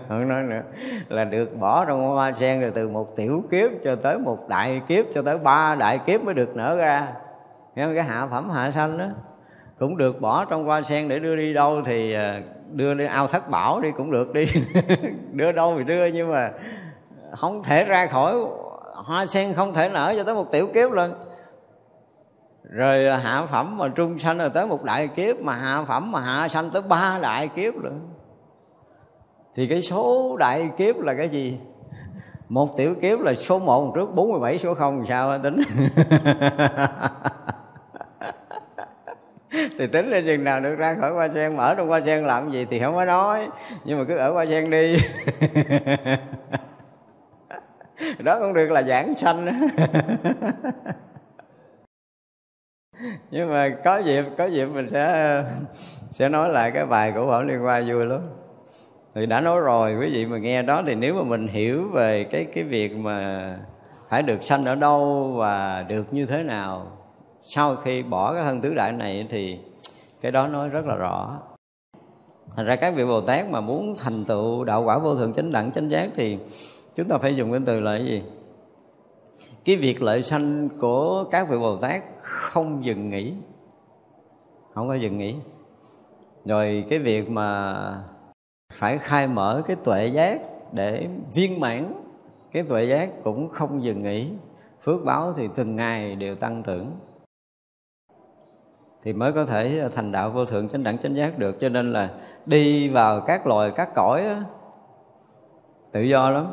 Không 0.08 0.28
nói 0.28 0.42
nữa. 0.42 0.62
Là 1.08 1.24
được 1.24 1.56
bỏ 1.60 1.84
trong 1.84 2.08
hoa 2.08 2.32
sen 2.40 2.60
rồi 2.60 2.70
từ 2.74 2.88
một 2.88 3.16
tiểu 3.16 3.44
kiếp 3.50 3.70
cho 3.84 3.96
tới 3.96 4.18
một 4.18 4.48
đại 4.48 4.80
kiếp, 4.88 5.04
cho 5.14 5.22
tới 5.22 5.38
ba 5.38 5.74
đại 5.74 5.98
kiếp 5.98 6.22
mới 6.22 6.34
được 6.34 6.56
nở 6.56 6.76
ra. 6.76 7.08
Cái 7.76 8.02
hạ 8.02 8.26
phẩm 8.30 8.50
hạ 8.50 8.70
sanh 8.70 8.98
đó, 8.98 9.06
cũng 9.78 9.96
được 9.96 10.20
bỏ 10.20 10.44
trong 10.44 10.64
hoa 10.64 10.82
sen 10.82 11.08
để 11.08 11.18
đưa 11.18 11.36
đi 11.36 11.52
đâu 11.52 11.82
thì 11.84 12.12
à, 12.12 12.40
đưa 12.72 12.94
đi 12.94 13.04
ao 13.04 13.26
thất 13.26 13.50
bảo 13.50 13.80
đi 13.80 13.90
cũng 13.96 14.10
được 14.10 14.32
đi. 14.32 14.46
Đưa 15.32 15.52
đâu 15.52 15.74
thì 15.78 15.84
đưa, 15.84 16.06
nhưng 16.06 16.32
mà 16.32 16.50
không 17.36 17.62
thể 17.62 17.84
ra 17.84 18.06
khỏi 18.06 18.34
hoa 18.94 19.26
sen, 19.26 19.52
không 19.54 19.74
thể 19.74 19.88
nở 19.88 20.14
cho 20.16 20.24
tới 20.24 20.34
một 20.34 20.52
tiểu 20.52 20.66
kiếp 20.74 20.92
lần 20.92 21.23
rồi 22.74 23.06
à, 23.06 23.16
hạ 23.16 23.46
phẩm 23.46 23.78
mà 23.78 23.88
trung 23.88 24.18
sanh 24.18 24.38
rồi 24.38 24.50
tới 24.50 24.66
một 24.66 24.82
đại 24.82 25.08
kiếp 25.08 25.40
mà 25.40 25.56
hạ 25.56 25.84
phẩm 25.88 26.12
mà 26.12 26.20
hạ 26.20 26.48
sanh 26.48 26.70
tới 26.70 26.82
ba 26.82 27.18
đại 27.22 27.48
kiếp 27.48 27.74
nữa 27.74 27.90
thì 29.54 29.66
cái 29.66 29.82
số 29.82 30.36
đại 30.36 30.70
kiếp 30.76 31.00
là 31.00 31.14
cái 31.14 31.28
gì? 31.28 31.60
Một 32.48 32.76
tiểu 32.76 32.94
kiếp 33.02 33.20
là 33.20 33.34
số 33.34 33.58
1 33.58 33.92
trước 33.94 34.14
47 34.14 34.58
số 34.58 34.74
0 34.74 35.04
sao 35.08 35.38
tính. 35.38 35.60
Thì 39.78 39.86
tính 39.86 40.10
lên 40.10 40.24
chừng 40.26 40.44
nào 40.44 40.60
được 40.60 40.74
ra 40.74 40.96
khỏi 41.00 41.12
hoa 41.12 41.28
sen, 41.34 41.56
mở 41.56 41.74
trong 41.74 41.88
hoa 41.88 42.00
sen 42.00 42.24
làm 42.24 42.50
gì 42.50 42.66
thì 42.70 42.80
không 42.80 42.94
có 42.94 43.04
nói, 43.04 43.48
nhưng 43.84 43.98
mà 43.98 44.04
cứ 44.08 44.16
ở 44.16 44.32
hoa 44.32 44.46
sen 44.46 44.70
đi. 44.70 44.96
Đó 48.18 48.40
cũng 48.40 48.54
được 48.54 48.70
là 48.70 48.82
giảng 48.82 49.14
sanh. 49.14 49.46
nhưng 53.30 53.50
mà 53.50 53.76
có 53.84 53.98
dịp 53.98 54.24
có 54.38 54.44
dịp 54.44 54.66
mình 54.66 54.88
sẽ 54.90 55.44
sẽ 56.10 56.28
nói 56.28 56.48
lại 56.48 56.70
cái 56.70 56.86
bài 56.86 57.12
của 57.14 57.26
Bảo 57.26 57.42
Liên 57.42 57.58
Hoa 57.58 57.82
vui 57.88 58.06
lắm. 58.06 58.20
Thì 59.14 59.26
đã 59.26 59.40
nói 59.40 59.60
rồi, 59.60 59.96
quý 60.00 60.10
vị 60.10 60.26
mà 60.26 60.38
nghe 60.38 60.62
đó 60.62 60.82
thì 60.86 60.94
nếu 60.94 61.14
mà 61.14 61.22
mình 61.22 61.48
hiểu 61.48 61.88
về 61.92 62.24
cái 62.24 62.44
cái 62.54 62.64
việc 62.64 62.96
mà 62.96 63.58
phải 64.08 64.22
được 64.22 64.44
sanh 64.44 64.64
ở 64.64 64.74
đâu 64.74 65.32
và 65.36 65.82
được 65.88 66.14
như 66.14 66.26
thế 66.26 66.42
nào, 66.42 66.86
sau 67.42 67.76
khi 67.76 68.02
bỏ 68.02 68.34
cái 68.34 68.42
thân 68.42 68.60
tứ 68.60 68.74
đại 68.74 68.92
này 68.92 69.26
thì 69.30 69.58
cái 70.20 70.32
đó 70.32 70.48
nói 70.48 70.68
rất 70.68 70.86
là 70.86 70.94
rõ. 70.94 71.38
Thành 72.56 72.66
ra 72.66 72.76
các 72.76 72.94
vị 72.94 73.04
bồ 73.04 73.20
tát 73.20 73.50
mà 73.50 73.60
muốn 73.60 73.94
thành 73.98 74.24
tựu 74.24 74.64
đạo 74.64 74.82
quả 74.82 74.98
vô 74.98 75.16
thượng 75.16 75.34
chánh 75.34 75.52
đẳng 75.52 75.72
chánh 75.72 75.90
giác 75.90 76.10
thì 76.16 76.38
chúng 76.94 77.08
ta 77.08 77.18
phải 77.18 77.36
dùng 77.36 77.50
cái 77.50 77.60
từ 77.66 77.80
là 77.80 77.96
cái 77.98 78.06
gì? 78.06 78.22
Cái 79.64 79.76
việc 79.76 80.02
lợi 80.02 80.22
sanh 80.22 80.68
của 80.80 81.24
các 81.30 81.48
vị 81.50 81.58
bồ 81.58 81.76
tát 81.76 82.02
không 82.22 82.84
dừng 82.84 83.10
nghỉ. 83.10 83.34
Không 84.74 84.88
có 84.88 84.94
dừng 84.94 85.18
nghỉ. 85.18 85.36
Rồi 86.44 86.86
cái 86.90 86.98
việc 86.98 87.30
mà 87.30 87.74
phải 88.72 88.98
khai 88.98 89.26
mở 89.26 89.62
cái 89.66 89.76
tuệ 89.84 90.06
giác 90.06 90.40
để 90.72 91.08
viên 91.34 91.60
mãn 91.60 91.94
cái 92.52 92.62
tuệ 92.62 92.84
giác 92.84 93.10
cũng 93.24 93.48
không 93.48 93.84
dừng 93.84 94.02
nghỉ. 94.02 94.32
Phước 94.82 95.04
báo 95.04 95.32
thì 95.32 95.48
từng 95.54 95.76
ngày 95.76 96.16
đều 96.16 96.34
tăng 96.34 96.62
trưởng. 96.62 96.90
Thì 99.02 99.12
mới 99.12 99.32
có 99.32 99.44
thể 99.44 99.88
thành 99.94 100.12
đạo 100.12 100.30
vô 100.30 100.44
thượng 100.44 100.68
chánh 100.68 100.82
đẳng 100.82 100.98
chánh 100.98 101.16
giác 101.16 101.38
được. 101.38 101.60
Cho 101.60 101.68
nên 101.68 101.92
là 101.92 102.10
đi 102.46 102.88
vào 102.88 103.20
các 103.20 103.46
loài, 103.46 103.72
các 103.76 103.94
cõi 103.94 104.24
tự 105.92 106.00
do 106.00 106.30
lắm. 106.30 106.46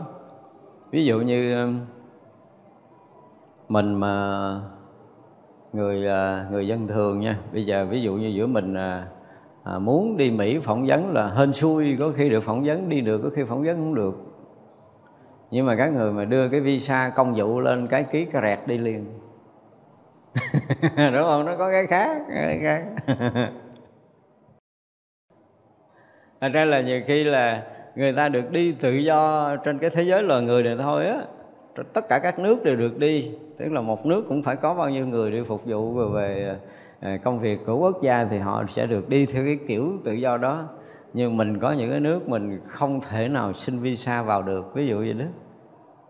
Ví 0.91 1.05
dụ 1.05 1.19
như 1.19 1.67
mình 3.71 3.95
mà 3.95 4.55
người 5.73 6.07
à, 6.07 6.45
người 6.51 6.67
dân 6.67 6.87
thường 6.87 7.19
nha. 7.19 7.37
Bây 7.53 7.65
giờ 7.65 7.85
ví 7.89 8.01
dụ 8.01 8.13
như 8.13 8.27
giữa 8.27 8.47
mình 8.47 8.73
à, 8.73 9.07
à, 9.63 9.79
muốn 9.79 10.17
đi 10.17 10.31
Mỹ 10.31 10.59
phỏng 10.59 10.85
vấn 10.87 11.13
là 11.13 11.27
hên 11.27 11.53
xui 11.53 11.97
có 11.99 12.11
khi 12.15 12.29
được 12.29 12.43
phỏng 12.43 12.63
vấn 12.63 12.89
đi 12.89 13.01
được 13.01 13.21
có 13.23 13.29
khi 13.35 13.43
phỏng 13.43 13.63
vấn 13.63 13.75
không 13.75 13.95
được. 13.95 14.15
Nhưng 15.51 15.65
mà 15.65 15.75
các 15.75 15.87
người 15.87 16.11
mà 16.11 16.25
đưa 16.25 16.49
cái 16.49 16.59
visa 16.59 17.11
công 17.15 17.33
vụ 17.33 17.59
lên 17.59 17.87
cái 17.87 18.03
ký 18.03 18.25
cái 18.25 18.41
rẹt 18.41 18.59
đi 18.67 18.77
liền. 18.77 19.05
Đúng 20.97 21.23
không? 21.23 21.45
Nó 21.45 21.55
có 21.57 21.71
cái 21.71 21.87
khác 21.87 22.21
cái 22.29 22.59
khác. 22.61 22.83
Thành 26.41 26.51
ra 26.51 26.65
là 26.65 26.81
nhiều 26.81 27.01
khi 27.07 27.23
là 27.23 27.63
người 27.95 28.13
ta 28.13 28.29
được 28.29 28.51
đi 28.51 28.71
tự 28.71 28.91
do 28.91 29.55
trên 29.55 29.79
cái 29.79 29.89
thế 29.89 30.03
giới 30.03 30.23
loài 30.23 30.41
người 30.41 30.63
này 30.63 30.75
thôi 30.77 31.07
á 31.07 31.17
tất 31.93 32.09
cả 32.09 32.19
các 32.19 32.39
nước 32.39 32.63
đều 32.63 32.75
được 32.75 32.97
đi. 32.97 33.31
Tức 33.57 33.71
là 33.71 33.81
một 33.81 34.05
nước 34.05 34.25
cũng 34.27 34.41
phải 34.41 34.55
có 34.55 34.73
bao 34.73 34.89
nhiêu 34.89 35.07
người 35.07 35.31
đi 35.31 35.43
phục 35.43 35.65
vụ 35.65 35.93
về, 35.93 36.05
về 36.13 36.57
à, 36.99 37.17
công 37.23 37.39
việc 37.39 37.59
của 37.65 37.77
quốc 37.77 38.01
gia 38.01 38.25
thì 38.25 38.37
họ 38.37 38.63
sẽ 38.69 38.85
được 38.85 39.09
đi 39.09 39.25
theo 39.25 39.45
cái 39.45 39.59
kiểu 39.67 39.91
tự 40.03 40.13
do 40.13 40.37
đó. 40.37 40.63
Nhưng 41.13 41.37
mình 41.37 41.59
có 41.59 41.71
những 41.71 41.91
cái 41.91 41.99
nước 41.99 42.29
mình 42.29 42.61
không 42.67 43.01
thể 43.09 43.27
nào 43.27 43.53
xin 43.53 43.79
visa 43.79 44.21
vào 44.21 44.41
được 44.41 44.73
ví 44.73 44.87
dụ 44.87 44.97
vậy 44.97 45.13
đó. 45.13 45.25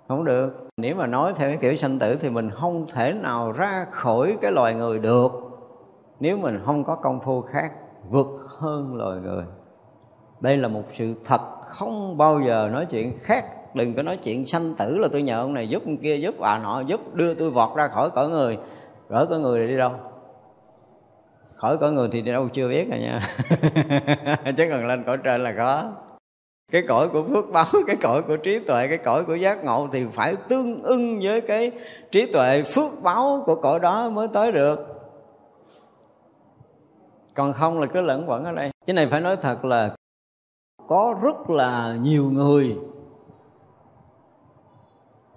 Không 0.07 0.25
được. 0.25 0.67
Nếu 0.77 0.95
mà 0.95 1.07
nói 1.07 1.33
theo 1.35 1.49
cái 1.49 1.57
kiểu 1.61 1.75
sanh 1.75 1.99
tử 1.99 2.17
thì 2.21 2.29
mình 2.29 2.49
không 2.49 2.85
thể 2.93 3.13
nào 3.13 3.51
ra 3.51 3.85
khỏi 3.91 4.37
cái 4.41 4.51
loài 4.51 4.73
người 4.73 4.99
được. 4.99 5.31
Nếu 6.19 6.37
mình 6.37 6.59
không 6.65 6.83
có 6.83 6.95
công 6.95 7.19
phu 7.19 7.41
khác 7.41 7.71
vượt 8.09 8.47
hơn 8.47 8.95
loài 8.95 9.19
người. 9.19 9.43
Đây 10.41 10.57
là 10.57 10.67
một 10.67 10.83
sự 10.93 11.13
thật 11.25 11.41
không 11.67 12.17
bao 12.17 12.41
giờ 12.41 12.69
nói 12.71 12.85
chuyện 12.85 13.17
khác 13.21 13.45
đừng 13.73 13.93
có 13.95 14.03
nói 14.03 14.17
chuyện 14.17 14.45
sanh 14.45 14.73
tử 14.77 14.97
là 14.97 15.07
tôi 15.11 15.21
nhờ 15.21 15.39
ông 15.39 15.53
này 15.53 15.69
giúp 15.69 15.81
ông 15.85 15.97
kia, 15.97 16.15
giúp 16.15 16.39
à 16.39 16.59
nọ, 16.63 16.81
giúp 16.81 17.13
đưa 17.13 17.33
tôi 17.33 17.51
vọt 17.51 17.77
ra 17.77 17.87
khỏi 17.87 18.09
cõi 18.09 18.29
người. 18.29 18.57
Rỡ 19.09 19.25
cõi 19.29 19.39
người 19.39 19.67
đi 19.67 19.77
đâu? 19.77 19.91
Khỏi 21.55 21.77
cõi 21.77 21.91
người 21.91 22.09
thì 22.11 22.21
đi 22.21 22.31
đâu 22.31 22.49
chưa 22.53 22.69
biết 22.69 22.87
rồi 22.89 22.99
nha. 22.99 23.19
Chứ 24.57 24.65
còn 24.69 24.87
lên 24.87 25.03
cõi 25.05 25.17
trên 25.23 25.43
là 25.43 25.53
có 25.57 25.91
cái 26.71 26.83
cõi 26.87 27.09
của 27.09 27.23
phước 27.23 27.51
báo, 27.51 27.65
cái 27.87 27.95
cõi 28.01 28.21
của 28.21 28.37
trí 28.37 28.59
tuệ, 28.59 28.87
cái 28.87 28.97
cõi 28.97 29.25
của 29.25 29.35
giác 29.35 29.63
ngộ 29.63 29.87
thì 29.91 30.05
phải 30.11 30.35
tương 30.49 30.83
ưng 30.83 31.19
với 31.23 31.41
cái 31.41 31.71
trí 32.11 32.31
tuệ 32.31 32.63
phước 32.63 32.91
báo 33.03 33.43
của 33.45 33.55
cõi 33.55 33.79
đó 33.79 34.09
mới 34.09 34.27
tới 34.33 34.51
được. 34.51 34.79
Còn 37.35 37.53
không 37.53 37.79
là 37.79 37.87
cứ 37.93 38.01
lẫn 38.01 38.29
quẩn 38.29 38.43
ở 38.43 38.51
đây. 38.51 38.71
Cái 38.87 38.93
này 38.93 39.07
phải 39.11 39.21
nói 39.21 39.37
thật 39.41 39.65
là 39.65 39.95
có 40.87 41.15
rất 41.23 41.49
là 41.49 41.97
nhiều 42.01 42.31
người 42.31 42.75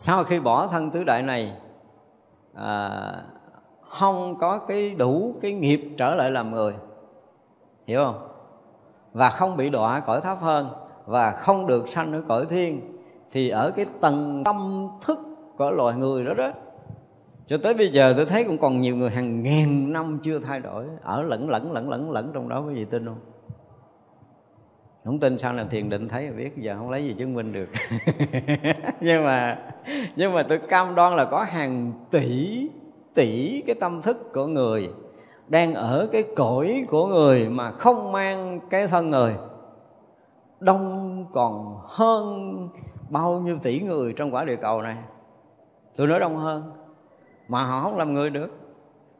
sau 0.05 0.25
khi 0.25 0.41
bỏ 0.41 0.67
thân 0.67 0.91
tứ 0.91 1.05
đại 1.05 1.23
này 1.23 1.53
à, 2.55 3.13
không 3.89 4.37
có 4.39 4.59
cái 4.59 4.95
đủ 4.95 5.35
cái 5.43 5.53
nghiệp 5.53 5.81
trở 5.99 6.15
lại 6.15 6.31
làm 6.31 6.51
người. 6.51 6.75
Hiểu 7.87 8.05
không? 8.05 8.29
Và 9.13 9.31
không 9.31 9.57
bị 9.57 9.71
đọa 9.71 10.01
cõi 10.01 10.21
thấp 10.21 10.39
hơn 10.41 10.69
và 11.07 11.31
không 11.31 11.67
được 11.67 11.89
sanh 11.89 12.13
ở 12.13 12.23
cõi 12.29 12.47
thiên 12.51 12.99
thì 13.31 13.49
ở 13.49 13.71
cái 13.71 13.87
tầng 14.01 14.43
tâm 14.45 14.89
thức 15.01 15.19
của 15.57 15.71
loài 15.71 15.97
người 15.97 16.25
đó 16.25 16.35
đó 16.35 16.51
cho 17.47 17.59
tới 17.63 17.75
bây 17.75 17.93
giờ 17.93 18.15
tôi 18.17 18.27
thấy 18.27 18.45
cũng 18.45 18.59
còn 18.59 18.81
nhiều 18.81 18.97
người 18.97 19.11
hàng 19.11 19.43
ngàn 19.43 19.93
năm 19.93 20.19
chưa 20.23 20.39
thay 20.39 20.61
đổi. 20.61 20.87
Ở 21.03 21.23
lẫn 21.23 21.49
lẫn 21.49 21.73
lẫn 21.73 21.91
lẫn 21.91 22.11
lẫn 22.11 22.31
trong 22.35 22.49
đó 22.49 22.61
quý 22.61 22.75
vị 22.75 22.85
tin 22.85 23.07
không? 23.07 23.34
Không 25.05 25.21
tin 25.21 25.39
sao 25.39 25.53
là 25.53 25.65
thiền 25.65 25.91
định 25.91 26.09
thấy, 26.09 26.31
biết 26.31 26.57
giờ 26.57 26.77
không 26.79 26.91
lấy 26.91 27.05
gì 27.05 27.15
chứng 27.19 27.35
minh 27.35 27.53
được. 27.53 27.69
Nhưng 29.01 29.25
mà 29.25 29.59
nhưng 30.17 30.33
mà 30.33 30.43
tôi 30.43 30.59
cam 30.59 30.95
đoan 30.95 31.17
là 31.17 31.25
có 31.25 31.43
hàng 31.43 31.93
tỷ 32.11 32.69
tỷ 33.15 33.63
cái 33.67 33.75
tâm 33.81 34.03
thức 34.03 34.33
của 34.33 34.47
người 34.47 34.91
đang 35.49 35.75
ở 35.75 36.09
cái 36.13 36.25
cõi 36.37 36.85
của 36.89 37.07
người 37.07 37.49
mà 37.49 37.71
không 37.71 38.13
mang 38.13 38.61
cái 38.71 38.87
thân 38.87 39.11
người. 39.11 39.35
Đông 40.61 41.27
còn 41.33 41.79
hơn 41.85 42.69
bao 43.11 43.41
nhiêu 43.41 43.59
tỷ 43.63 43.81
người 43.81 44.13
trong 44.13 44.35
quả 44.35 44.45
địa 44.45 44.57
cầu 44.57 44.83
này? 44.83 44.97
Tôi 45.97 46.07
nói 46.07 46.21
đông 46.21 46.37
hơn, 46.37 46.73
mà 47.49 47.63
họ 47.63 47.81
không 47.83 47.99
làm 47.99 48.15
người 48.15 48.31
được. 48.31 48.51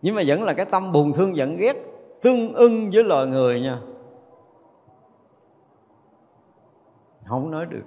Nhưng 0.03 0.15
mà 0.15 0.23
vẫn 0.27 0.43
là 0.43 0.53
cái 0.53 0.67
tâm 0.67 0.93
buồn 0.93 1.13
thương 1.13 1.37
giận 1.37 1.57
ghét 1.57 1.77
tương 2.23 2.55
ưng 2.55 2.91
với 2.91 3.05
loài 3.05 3.27
người 3.27 3.61
nha. 3.61 3.79
Không 7.27 7.51
nói 7.51 7.67
được. 7.67 7.85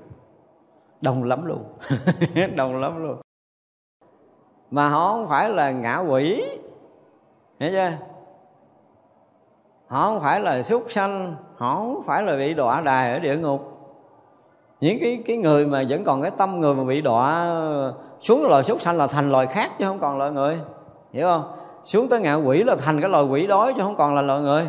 Đông 1.01 1.23
lắm 1.23 1.45
luôn. 1.45 1.63
Đông 2.55 2.77
lắm 2.77 3.03
luôn. 3.03 3.21
Mà 4.71 4.89
họ 4.89 5.11
không 5.11 5.27
phải 5.29 5.49
là 5.49 5.71
ngạ 5.71 5.97
quỷ. 5.97 6.43
Hiểu 7.59 7.71
chưa? 7.71 7.91
Họ 9.87 10.09
không 10.09 10.19
phải 10.21 10.39
là 10.39 10.63
súc 10.63 10.83
sanh. 10.87 11.35
Họ 11.57 11.75
không 11.75 12.03
phải 12.05 12.23
là 12.23 12.35
bị 12.35 12.53
đọa 12.53 12.81
đài 12.81 13.13
ở 13.13 13.19
địa 13.19 13.37
ngục. 13.37 13.73
Những 14.81 14.97
cái 15.01 15.23
cái 15.25 15.37
người 15.37 15.65
mà 15.65 15.83
vẫn 15.89 16.03
còn 16.03 16.21
cái 16.21 16.31
tâm 16.37 16.59
người 16.59 16.75
mà 16.75 16.83
bị 16.83 17.01
đọa 17.01 17.55
xuống 18.21 18.47
loài 18.47 18.63
súc 18.63 18.81
sanh 18.81 18.97
là 18.97 19.07
thành 19.07 19.31
loài 19.31 19.47
khác 19.47 19.71
chứ 19.79 19.85
không 19.85 19.99
còn 19.99 20.17
loài 20.17 20.31
người. 20.31 20.59
Hiểu 21.13 21.27
không? 21.27 21.51
Xuống 21.85 22.09
tới 22.09 22.21
ngạ 22.21 22.35
quỷ 22.35 22.63
là 22.63 22.75
thành 22.75 23.01
cái 23.01 23.09
loài 23.09 23.23
quỷ 23.23 23.47
đói 23.47 23.73
chứ 23.75 23.81
không 23.83 23.95
còn 23.97 24.15
là 24.15 24.21
loài 24.21 24.41
người. 24.41 24.67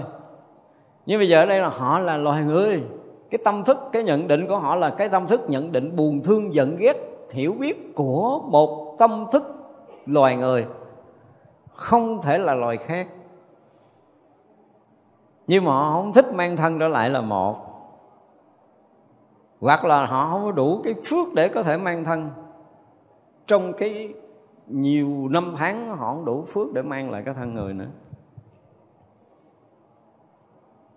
Nhưng 1.07 1.21
bây 1.21 1.29
giờ 1.29 1.43
ở 1.43 1.47
đây 1.47 1.61
là 1.61 1.69
họ 1.69 1.99
là 1.99 2.17
loài 2.17 2.43
người 2.43 2.83
cái 3.31 3.39
tâm 3.45 3.65
thức, 3.65 3.79
cái 3.93 4.03
nhận 4.03 4.29
định 4.29 4.47
của 4.49 4.59
họ 4.59 4.77
là 4.77 4.91
cái 4.91 5.09
tâm 5.09 5.27
thức 5.27 5.41
nhận 5.49 5.73
định 5.73 5.97
buồn, 5.97 6.23
thương, 6.23 6.55
giận, 6.55 6.77
ghét, 6.77 6.97
hiểu 7.31 7.53
biết 7.53 7.95
của 7.95 8.41
một 8.45 8.97
tâm 8.99 9.27
thức 9.33 9.55
loài 10.07 10.37
người. 10.37 10.67
Không 11.75 12.23
thể 12.23 12.39
là 12.39 12.55
loài 12.55 12.77
khác. 12.77 13.09
Nhưng 15.47 15.65
mà 15.65 15.73
họ 15.73 15.93
không 15.93 16.13
thích 16.13 16.35
mang 16.35 16.57
thân 16.57 16.79
trở 16.79 16.89
lại 16.89 17.11
là 17.11 17.21
một. 17.21 17.57
Hoặc 19.61 19.85
là 19.85 20.07
họ 20.07 20.31
không 20.31 20.45
có 20.45 20.53
đủ 20.53 20.81
cái 20.85 20.95
phước 21.05 21.35
để 21.35 21.49
có 21.49 21.63
thể 21.63 21.77
mang 21.77 22.05
thân. 22.05 22.31
Trong 23.47 23.73
cái 23.73 24.15
nhiều 24.67 25.29
năm 25.31 25.55
tháng, 25.59 25.89
họ 25.97 26.15
không 26.15 26.25
đủ 26.25 26.45
phước 26.49 26.73
để 26.73 26.83
mang 26.83 27.11
lại 27.11 27.23
cái 27.25 27.35
thân 27.35 27.55
người 27.55 27.75
nữa 27.75 27.89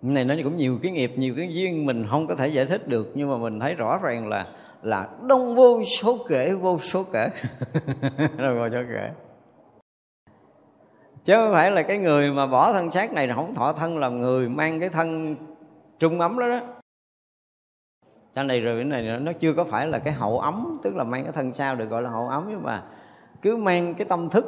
này 0.02 0.24
nó 0.24 0.34
cũng 0.44 0.56
nhiều 0.56 0.78
cái 0.82 0.92
nghiệp, 0.92 1.12
nhiều 1.16 1.34
cái 1.36 1.54
duyên 1.54 1.86
mình 1.86 2.06
không 2.10 2.26
có 2.26 2.34
thể 2.34 2.48
giải 2.48 2.66
thích 2.66 2.88
được, 2.88 3.12
nhưng 3.14 3.30
mà 3.30 3.36
mình 3.36 3.60
thấy 3.60 3.74
rõ 3.74 3.98
ràng 4.02 4.28
là 4.28 4.46
là 4.82 5.08
đông 5.28 5.54
vô 5.54 5.84
số 5.84 6.18
kể, 6.28 6.54
vô 6.54 6.78
số 6.78 7.04
kể. 7.12 7.28
Đông 8.38 8.58
vô 8.58 8.68
số 8.72 8.78
kể. 8.88 9.10
Chứ 11.24 11.34
không 11.34 11.52
phải 11.52 11.70
là 11.70 11.82
cái 11.82 11.98
người 11.98 12.32
mà 12.32 12.46
bỏ 12.46 12.72
thân 12.72 12.90
xác 12.90 13.12
này 13.12 13.26
là 13.26 13.34
không 13.34 13.54
thọ 13.54 13.72
thân 13.72 13.98
làm 13.98 14.20
người 14.20 14.48
mang 14.48 14.80
cái 14.80 14.88
thân 14.88 15.36
trung 15.98 16.20
ấm 16.20 16.38
đó 16.38 16.48
đó. 16.48 16.60
Sau 18.32 18.44
này 18.44 18.60
rồi 18.60 18.76
cái 18.76 18.84
này 18.84 19.20
nó 19.20 19.32
chưa 19.32 19.52
có 19.52 19.64
phải 19.64 19.86
là 19.86 19.98
cái 19.98 20.12
hậu 20.12 20.38
ấm, 20.38 20.80
tức 20.82 20.96
là 20.96 21.04
mang 21.04 21.22
cái 21.22 21.32
thân 21.32 21.52
sao 21.52 21.76
được 21.76 21.86
gọi 21.86 22.02
là 22.02 22.10
hậu 22.10 22.28
ấm, 22.28 22.46
nhưng 22.50 22.62
mà 22.62 22.82
cứ 23.42 23.56
mang 23.56 23.94
cái 23.94 24.06
tâm 24.08 24.28
thức 24.28 24.44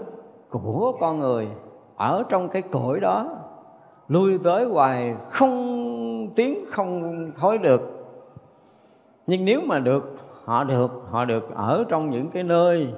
của 0.51 0.97
con 1.01 1.21
người 1.21 1.49
ở 1.97 2.25
trong 2.29 2.49
cái 2.49 2.63
cõi 2.63 3.01
đó 3.01 3.44
lui 4.09 4.39
tới 4.45 4.65
hoài, 4.65 5.15
không 5.31 6.29
tiếng, 6.37 6.65
không 6.71 7.13
thối 7.37 7.59
được. 7.59 7.81
Nhưng 9.27 9.45
nếu 9.45 9.61
mà 9.67 9.79
được, 9.79 10.17
họ 10.45 10.65
được 10.65 10.91
họ 11.11 11.25
được 11.25 11.55
ở 11.55 11.85
trong 11.89 12.11
những 12.11 12.31
cái 12.31 12.43
nơi. 12.43 12.95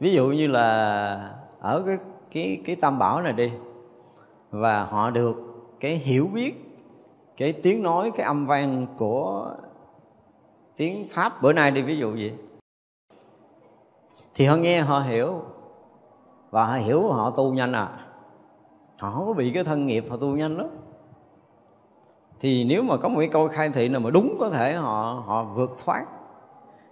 Ví 0.00 0.12
dụ 0.12 0.26
như 0.26 0.46
là 0.46 1.30
ở 1.60 1.82
cái 1.86 1.98
cái 2.32 2.62
cái 2.64 2.76
tam 2.76 2.98
bảo 2.98 3.22
này 3.22 3.32
đi, 3.32 3.52
và 4.50 4.84
họ 4.84 5.10
được 5.10 5.36
cái 5.80 5.96
hiểu 5.96 6.26
biết, 6.34 6.52
cái 7.36 7.52
tiếng 7.52 7.82
nói, 7.82 8.12
cái 8.16 8.26
âm 8.26 8.46
vang 8.46 8.86
của 8.98 9.50
tiếng 10.76 11.08
pháp. 11.08 11.42
Bữa 11.42 11.52
nay 11.52 11.70
đi, 11.70 11.82
ví 11.82 11.98
dụ 11.98 12.14
gì 12.14 12.32
thì 14.34 14.44
họ 14.46 14.56
nghe, 14.56 14.80
họ 14.80 15.00
hiểu, 15.00 15.42
và 16.50 16.66
họ 16.66 16.74
hiểu 16.74 17.12
họ 17.12 17.30
tu 17.30 17.52
nhanh 17.52 17.72
à 17.72 17.88
họ 19.00 19.10
không 19.10 19.26
có 19.26 19.32
bị 19.32 19.50
cái 19.54 19.64
thân 19.64 19.86
nghiệp, 19.86 20.04
họ 20.10 20.16
tu 20.16 20.28
nhanh 20.28 20.56
lắm. 20.56 20.66
Thì 22.40 22.64
nếu 22.64 22.82
mà 22.82 22.96
có 22.96 23.08
một 23.08 23.18
cái 23.18 23.28
câu 23.28 23.48
khai 23.48 23.70
thị 23.70 23.88
nào 23.88 24.00
mà 24.00 24.10
đúng 24.10 24.36
có 24.40 24.50
thể 24.50 24.72
họ 24.72 25.22
họ 25.26 25.44
vượt 25.44 25.70
thoát, 25.84 26.04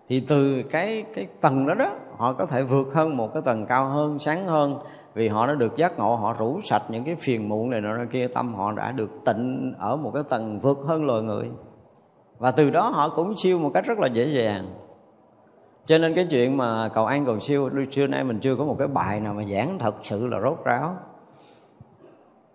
thì 0.08 0.20
từ 0.20 0.62
cái 0.62 1.04
cái 1.14 1.26
tầng 1.40 1.66
đó 1.66 1.74
đó, 1.74 1.90
họ 2.16 2.32
có 2.32 2.46
thể 2.46 2.62
vượt 2.62 2.94
hơn 2.94 3.16
một 3.16 3.32
cái 3.34 3.42
tầng 3.42 3.66
cao 3.66 3.88
hơn, 3.88 4.18
sáng 4.18 4.44
hơn, 4.44 4.78
vì 5.14 5.28
họ 5.28 5.46
đã 5.46 5.54
được 5.54 5.76
giác 5.76 5.98
ngộ, 5.98 6.16
họ 6.16 6.32
rủ 6.32 6.60
sạch 6.64 6.82
những 6.88 7.04
cái 7.04 7.16
phiền 7.20 7.48
muộn 7.48 7.70
này 7.70 7.80
nọ 7.80 8.04
kia, 8.12 8.28
tâm 8.28 8.54
họ 8.54 8.72
đã 8.72 8.92
được 8.92 9.10
tịnh 9.24 9.74
ở 9.78 9.96
một 9.96 10.10
cái 10.14 10.22
tầng 10.28 10.60
vượt 10.60 10.78
hơn 10.86 11.04
loài 11.04 11.22
người. 11.22 11.50
Và 12.38 12.50
từ 12.50 12.70
đó 12.70 12.90
họ 12.94 13.08
cũng 13.08 13.36
siêu 13.36 13.58
một 13.58 13.70
cách 13.74 13.84
rất 13.86 13.98
là 13.98 14.06
dễ 14.06 14.24
dàng. 14.24 14.64
Cho 15.86 15.98
nên 15.98 16.14
cái 16.14 16.26
chuyện 16.30 16.56
mà 16.56 16.88
cầu 16.94 17.06
an 17.06 17.24
cầu 17.26 17.40
siêu 17.40 17.70
xưa 17.92 18.06
nay 18.06 18.24
mình 18.24 18.40
chưa 18.40 18.56
có 18.56 18.64
một 18.64 18.76
cái 18.78 18.88
bài 18.88 19.20
nào 19.20 19.34
mà 19.34 19.44
giảng 19.44 19.78
thật 19.78 19.94
sự 20.02 20.26
là 20.26 20.40
rốt 20.40 20.64
ráo 20.64 20.96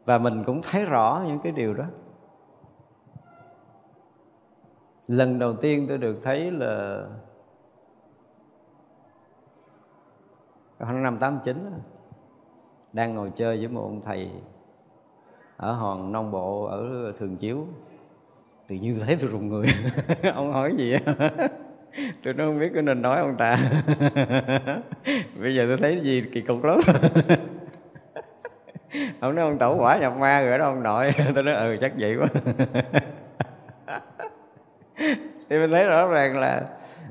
và 0.06 0.18
mình 0.18 0.44
cũng 0.44 0.62
thấy 0.62 0.86
rõ 0.86 1.24
những 1.28 1.40
cái 1.40 1.52
điều 1.52 1.74
đó. 1.74 1.86
Lần 5.08 5.40
đầu 5.40 5.54
tiên 5.54 5.86
tôi 5.88 5.98
được 5.98 6.20
thấy 6.24 6.52
là 6.52 7.04
khoảng 10.80 11.04
năm 11.04 11.18
tám 11.18 11.40
chín, 11.44 11.72
đang 12.94 13.16
ngồi 13.16 13.32
chơi 13.36 13.58
với 13.58 13.68
một 13.68 13.82
ông 13.82 14.02
thầy 14.06 14.32
ở 15.58 15.74
hòn 15.74 16.12
nông 16.12 16.32
bộ, 16.32 16.66
ở 16.66 17.12
thường 17.18 17.38
chiếu. 17.38 17.68
Tự 18.68 18.76
nhiên 18.76 19.00
thấy 19.00 19.18
tôi 19.22 19.30
rùng 19.30 19.50
người. 19.50 19.68
Ông 20.36 20.54
hỏi 20.54 20.74
gì 20.78 20.96
tôi 22.24 22.34
nó 22.34 22.46
không 22.46 22.60
biết 22.60 22.72
cái 22.74 22.84
nên 22.84 23.02
nói 23.02 23.20
ông 23.20 23.36
ta? 23.38 23.58
Bây 25.42 25.56
giờ 25.56 25.66
tôi 25.68 25.78
thấy 25.82 26.00
gì 26.04 26.22
kỳ 26.34 26.42
cục 26.42 26.64
lắm. 26.64 26.80
ông 29.20 29.36
nói 29.36 29.46
ông 29.46 29.58
tổ 29.58 29.76
quả 29.76 29.98
nhập 29.98 30.14
ma 30.18 30.42
rồi 30.42 30.58
đó 30.58 30.66
ông 30.66 30.84
nội. 30.84 31.12
Tôi 31.36 31.44
nói 31.44 31.56
ừ 31.56 31.78
chắc 31.82 31.94
vậy 32.00 32.18
quá. 32.18 32.28
Thì 35.50 35.58
mình 35.60 35.72
thấy 35.72 35.86
rõ 35.86 36.08
ràng 36.08 36.40
là 36.40 36.62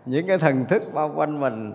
những 0.07 0.27
cái 0.27 0.39
thần 0.39 0.65
thức 0.65 0.83
bao 0.93 1.13
quanh 1.17 1.41
mình 1.41 1.73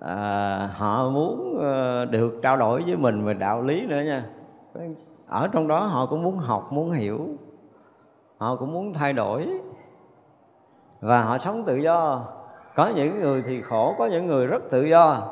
à, 0.00 0.70
họ 0.74 1.10
muốn 1.10 1.58
ờ, 1.60 2.04
được 2.04 2.38
trao 2.42 2.56
đổi 2.56 2.82
với 2.82 2.96
mình 2.96 3.24
về 3.24 3.34
đạo 3.34 3.62
lý 3.62 3.86
nữa 3.86 4.00
nha. 4.00 4.24
Ở 5.28 5.48
trong 5.52 5.68
đó 5.68 5.80
họ 5.80 6.06
cũng 6.06 6.22
muốn 6.22 6.38
học 6.38 6.72
muốn 6.72 6.92
hiểu. 6.92 7.28
Họ 8.38 8.56
cũng 8.56 8.72
muốn 8.72 8.94
thay 8.94 9.12
đổi. 9.12 9.48
Và 11.00 11.22
họ 11.22 11.38
sống 11.38 11.64
tự 11.64 11.76
do. 11.76 12.24
Có 12.74 12.88
những 12.96 13.20
người 13.20 13.42
thì 13.46 13.62
khổ 13.62 13.94
có 13.98 14.06
những 14.06 14.26
người 14.26 14.46
rất 14.46 14.62
tự 14.70 14.84
do. 14.84 15.28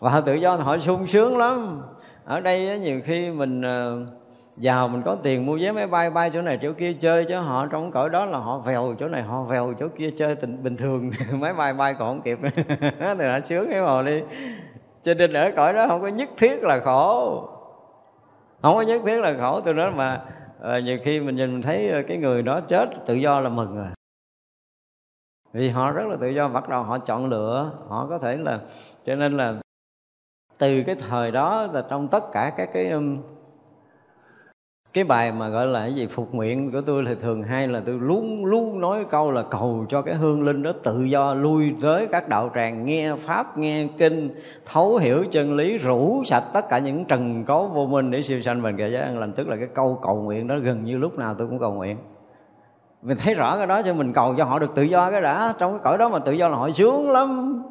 Và 0.00 0.10
họ 0.10 0.20
tự 0.20 0.34
do 0.34 0.56
thì 0.56 0.62
họ 0.62 0.78
sung 0.78 1.06
sướng 1.06 1.38
lắm 1.38 1.82
ở 2.24 2.40
đây 2.40 2.78
nhiều 2.78 3.00
khi 3.04 3.30
mình 3.30 3.62
ờ, 3.62 4.06
giàu 4.56 4.88
mình 4.88 5.02
có 5.02 5.16
tiền 5.22 5.46
mua 5.46 5.58
vé 5.60 5.72
máy 5.72 5.86
bay 5.86 6.10
bay 6.10 6.30
chỗ 6.34 6.42
này 6.42 6.58
chỗ 6.62 6.72
kia 6.72 6.92
chơi 6.92 7.24
chứ 7.24 7.36
họ 7.36 7.66
trong 7.66 7.90
cõi 7.90 8.10
đó 8.10 8.26
là 8.26 8.38
họ 8.38 8.58
vèo 8.58 8.94
chỗ 8.98 9.08
này 9.08 9.22
họ 9.22 9.42
vèo 9.42 9.74
chỗ 9.80 9.88
kia 9.98 10.10
chơi 10.16 10.36
tình 10.36 10.62
bình 10.62 10.76
thường. 10.76 11.10
Máy 11.40 11.54
bay 11.54 11.72
bay 11.72 11.94
còn 11.98 12.08
không 12.08 12.22
kịp. 12.22 12.38
Thì 13.18 13.26
họ 13.26 13.40
sướng 13.44 13.70
cái 13.70 13.80
màu 13.80 14.02
đi. 14.02 14.22
Cho 15.02 15.14
nên 15.14 15.32
ở 15.32 15.50
cõi 15.56 15.72
đó 15.72 15.86
không 15.88 16.02
có 16.02 16.08
nhất 16.08 16.28
thiết 16.36 16.62
là 16.62 16.78
khổ. 16.78 17.40
Không 18.62 18.74
có 18.74 18.82
nhất 18.82 19.02
thiết 19.06 19.20
là 19.20 19.34
khổ 19.40 19.60
tôi 19.60 19.74
nói 19.74 19.90
mà 19.90 20.20
à, 20.62 20.78
nhiều 20.78 20.98
khi 21.04 21.20
mình 21.20 21.36
nhìn 21.36 21.52
mình 21.52 21.62
thấy 21.62 21.88
ờ, 21.88 22.02
cái 22.08 22.16
người 22.16 22.42
đó 22.42 22.60
chết 22.60 22.88
tự 23.06 23.14
do 23.14 23.40
là 23.40 23.48
mừng 23.48 23.76
rồi 23.76 23.86
vì 25.52 25.68
họ 25.68 25.92
rất 25.92 26.06
là 26.06 26.16
tự 26.20 26.28
do 26.28 26.48
bắt 26.48 26.68
đầu 26.68 26.82
họ 26.82 26.98
chọn 26.98 27.26
lựa. 27.26 27.70
Họ 27.88 28.06
có 28.10 28.18
thể 28.18 28.36
là 28.36 28.60
cho 29.04 29.14
nên 29.14 29.36
là 29.36 29.54
từ 30.58 30.82
cái 30.82 30.94
thời 30.94 31.30
đó 31.30 31.66
là 31.72 31.84
trong 31.90 32.08
tất 32.08 32.32
cả 32.32 32.52
các 32.56 32.68
cái 32.72 32.90
um, 32.90 33.18
cái 34.94 35.04
bài 35.04 35.32
mà 35.32 35.48
gọi 35.48 35.66
là 35.66 35.80
cái 35.80 35.94
gì 35.94 36.06
phục 36.06 36.34
nguyện 36.34 36.72
của 36.72 36.80
tôi 36.80 37.04
thì 37.06 37.14
thường 37.14 37.42
hay 37.42 37.68
là 37.68 37.82
tôi 37.86 37.98
luôn 38.00 38.44
luôn 38.44 38.80
nói 38.80 39.04
câu 39.10 39.30
là 39.30 39.42
cầu 39.50 39.86
cho 39.88 40.02
cái 40.02 40.14
hương 40.14 40.42
linh 40.42 40.62
đó 40.62 40.72
tự 40.82 41.02
do 41.02 41.34
lui 41.34 41.74
tới 41.82 42.06
các 42.12 42.28
đạo 42.28 42.50
tràng 42.54 42.84
nghe 42.84 43.14
pháp 43.16 43.58
nghe 43.58 43.88
kinh 43.98 44.34
thấu 44.66 44.96
hiểu 44.96 45.24
chân 45.30 45.56
lý 45.56 45.78
rủ 45.78 46.22
sạch 46.24 46.44
tất 46.52 46.68
cả 46.68 46.78
những 46.78 47.04
trần 47.04 47.44
cấu 47.44 47.66
vô 47.66 47.86
minh 47.86 48.10
để 48.10 48.22
siêu 48.22 48.42
sanh 48.42 48.62
mình 48.62 48.76
kể 48.76 48.90
giới 48.92 49.02
an 49.02 49.18
lành. 49.18 49.32
Tức 49.32 49.48
là 49.48 49.56
cái 49.56 49.68
câu 49.74 49.98
cầu 50.02 50.14
nguyện 50.14 50.46
đó 50.46 50.58
gần 50.58 50.84
như 50.84 50.98
lúc 50.98 51.18
nào 51.18 51.34
tôi 51.38 51.46
cũng 51.46 51.58
cầu 51.58 51.72
nguyện. 51.72 51.96
Mình 53.02 53.16
thấy 53.20 53.34
rõ 53.34 53.56
cái 53.58 53.66
đó 53.66 53.82
cho 53.82 53.94
mình 53.94 54.12
cầu 54.12 54.34
cho 54.38 54.44
họ 54.44 54.58
được 54.58 54.70
tự 54.74 54.82
do 54.82 55.10
cái 55.10 55.20
đã. 55.20 55.54
Trong 55.58 55.70
cái 55.70 55.80
cõi 55.84 55.98
đó 55.98 56.08
mà 56.08 56.18
tự 56.18 56.32
do 56.32 56.48
là 56.48 56.56
họ 56.56 56.70
sướng 56.70 57.10
lắm 57.10 57.62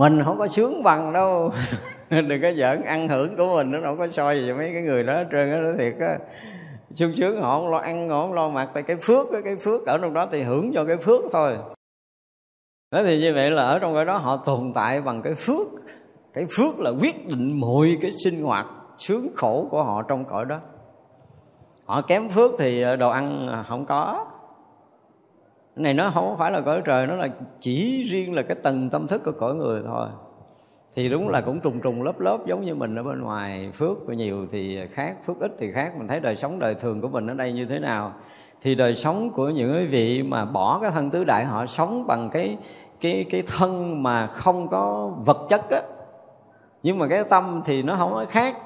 mình 0.00 0.24
không 0.24 0.38
có 0.38 0.48
sướng 0.48 0.82
bằng 0.82 1.12
đâu. 1.12 1.50
Đừng 2.10 2.42
có 2.42 2.52
giỡn, 2.56 2.82
ăn 2.82 3.08
hưởng 3.08 3.36
của 3.36 3.54
mình, 3.54 3.70
nó 3.70 3.78
không 3.84 3.98
có 3.98 4.08
soi 4.08 4.40
gì 4.40 4.52
mấy 4.52 4.70
cái 4.72 4.82
người 4.82 5.02
đó 5.02 5.14
hết 5.14 5.26
trơn 5.32 5.50
á 5.50 5.72
thiệt 5.78 5.94
á. 6.00 6.18
Sung 6.94 7.14
sướng, 7.14 7.42
họ 7.42 7.60
không 7.60 7.70
lo 7.70 7.78
ăn, 7.78 8.08
họ 8.08 8.20
không 8.20 8.32
lo 8.32 8.48
mặc, 8.48 8.70
tại 8.74 8.82
cái 8.82 8.96
phước 9.02 9.26
cái 9.44 9.56
phước 9.64 9.86
ở 9.86 9.98
trong 9.98 10.14
đó 10.14 10.28
thì 10.32 10.42
hưởng 10.42 10.72
cho 10.74 10.84
cái 10.84 10.96
phước 10.96 11.20
thôi. 11.32 11.56
Thế 12.92 13.04
thì 13.04 13.20
như 13.20 13.34
vậy 13.34 13.50
là 13.50 13.62
ở 13.62 13.78
trong 13.78 13.94
cái 13.94 14.04
đó 14.04 14.16
họ 14.16 14.36
tồn 14.36 14.72
tại 14.74 15.02
bằng 15.02 15.22
cái 15.22 15.34
phước. 15.34 15.66
Cái 16.34 16.46
phước 16.50 16.78
là 16.78 16.90
quyết 17.00 17.28
định 17.28 17.60
mọi 17.60 17.98
cái 18.02 18.10
sinh 18.24 18.42
hoạt 18.42 18.66
sướng 18.98 19.28
khổ 19.36 19.68
của 19.70 19.82
họ 19.82 20.02
trong 20.02 20.24
cõi 20.24 20.44
đó. 20.44 20.60
Họ 21.86 22.02
kém 22.02 22.28
phước 22.28 22.50
thì 22.58 22.84
đồ 22.98 23.10
ăn 23.10 23.48
không 23.68 23.86
có 23.86 24.26
cái 25.80 25.94
này, 25.94 25.94
nó 25.94 26.10
không 26.10 26.38
phải 26.38 26.52
là 26.52 26.60
cõi 26.60 26.82
trời, 26.84 27.06
nó 27.06 27.14
là 27.14 27.28
chỉ 27.60 28.02
riêng 28.02 28.34
là 28.34 28.42
cái 28.42 28.56
tầng 28.62 28.90
tâm 28.90 29.06
thức 29.06 29.22
của 29.24 29.32
cõi 29.32 29.54
người 29.54 29.82
thôi. 29.86 30.08
Thì 30.94 31.08
đúng 31.08 31.28
là 31.28 31.40
cũng 31.40 31.60
trùng 31.60 31.80
trùng 31.80 32.02
lớp 32.02 32.20
lớp, 32.20 32.38
giống 32.46 32.64
như 32.64 32.74
mình 32.74 32.98
ở 32.98 33.02
bên 33.02 33.22
ngoài 33.22 33.70
phước 33.74 34.08
nhiều 34.08 34.46
thì 34.50 34.78
khác, 34.92 35.14
phước 35.26 35.40
ít 35.40 35.52
thì 35.58 35.72
khác. 35.72 35.92
Mình 35.98 36.08
thấy 36.08 36.20
đời 36.20 36.36
sống 36.36 36.58
đời 36.58 36.74
thường 36.74 37.00
của 37.00 37.08
mình 37.08 37.26
ở 37.26 37.34
đây 37.34 37.52
như 37.52 37.66
thế 37.66 37.78
nào. 37.78 38.12
Thì 38.62 38.74
đời 38.74 38.96
sống 38.96 39.30
của 39.30 39.48
những 39.48 39.72
cái 39.72 39.86
vị 39.86 40.22
mà 40.22 40.44
bỏ 40.44 40.78
cái 40.82 40.90
thân 40.90 41.10
tứ 41.10 41.24
đại 41.24 41.44
họ 41.44 41.66
sống 41.66 42.06
bằng 42.06 42.30
cái 42.32 42.56
cái 43.00 43.26
cái 43.30 43.42
thân 43.46 44.02
mà 44.02 44.26
không 44.26 44.68
có 44.68 45.12
vật 45.24 45.46
chất 45.48 45.70
á. 45.70 45.80
Nhưng 46.82 46.98
mà 46.98 47.08
cái 47.08 47.24
tâm 47.24 47.62
thì 47.64 47.82
nó 47.82 47.96
không 47.96 48.10
có 48.12 48.24
khác 48.28 48.56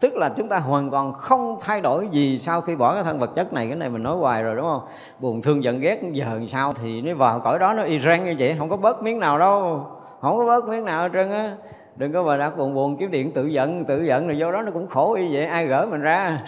tức 0.00 0.16
là 0.16 0.28
chúng 0.36 0.48
ta 0.48 0.58
hoàn 0.58 0.90
toàn 0.90 1.12
không 1.12 1.58
thay 1.60 1.80
đổi 1.80 2.08
gì 2.10 2.38
sau 2.38 2.60
khi 2.60 2.76
bỏ 2.76 2.94
cái 2.94 3.04
thân 3.04 3.18
vật 3.18 3.30
chất 3.36 3.52
này, 3.52 3.66
cái 3.66 3.76
này 3.76 3.88
mình 3.88 4.02
nói 4.02 4.16
hoài 4.16 4.42
rồi, 4.42 4.56
đúng 4.56 4.64
không? 4.64 4.82
Buồn, 5.20 5.42
thương, 5.42 5.64
giận, 5.64 5.80
ghét, 5.80 6.02
giờ 6.12 6.40
sao 6.48 6.72
thì 6.72 7.00
nó 7.00 7.14
vào 7.14 7.40
cõi 7.40 7.58
đó 7.58 7.74
nó 7.74 7.82
y 7.82 8.00
rang 8.00 8.24
như 8.24 8.34
vậy, 8.38 8.56
không 8.58 8.68
có 8.68 8.76
bớt 8.76 9.02
miếng 9.02 9.20
nào 9.20 9.38
đâu. 9.38 9.86
Không 10.20 10.38
có 10.38 10.44
bớt 10.46 10.64
miếng 10.68 10.84
nào 10.84 11.02
hết 11.02 11.08
trơn 11.12 11.30
á. 11.30 11.52
Đừng 11.96 12.12
có 12.12 12.22
mà 12.22 12.36
đã 12.36 12.50
buồn 12.50 12.74
buồn, 12.74 12.96
kiếm 12.96 13.10
điện, 13.10 13.32
tự 13.32 13.46
giận 13.46 13.84
tự 13.84 14.02
giận 14.02 14.26
rồi 14.26 14.38
do 14.38 14.50
đó 14.50 14.62
nó 14.62 14.70
cũng 14.70 14.86
khổ 14.86 15.14
y 15.14 15.34
vậy, 15.34 15.46
ai 15.46 15.66
gỡ 15.66 15.86
mình 15.90 16.00
ra? 16.00 16.38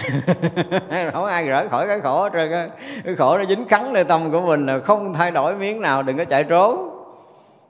Không 1.12 1.24
ai 1.24 1.44
gỡ 1.46 1.68
khỏi 1.70 1.86
cái 1.86 2.00
khổ 2.00 2.22
hết 2.22 2.30
trơn 2.32 2.52
á. 2.52 2.68
Cái 3.04 3.14
khổ 3.18 3.38
nó 3.38 3.44
dính 3.44 3.64
cắn 3.64 3.92
nơi 3.92 4.04
tâm 4.04 4.20
của 4.32 4.40
mình 4.40 4.66
là 4.66 4.78
không 4.78 5.14
thay 5.14 5.30
đổi 5.30 5.54
miếng 5.54 5.80
nào, 5.80 6.02
đừng 6.02 6.18
có 6.18 6.24
chạy 6.24 6.44
trốn 6.44 6.97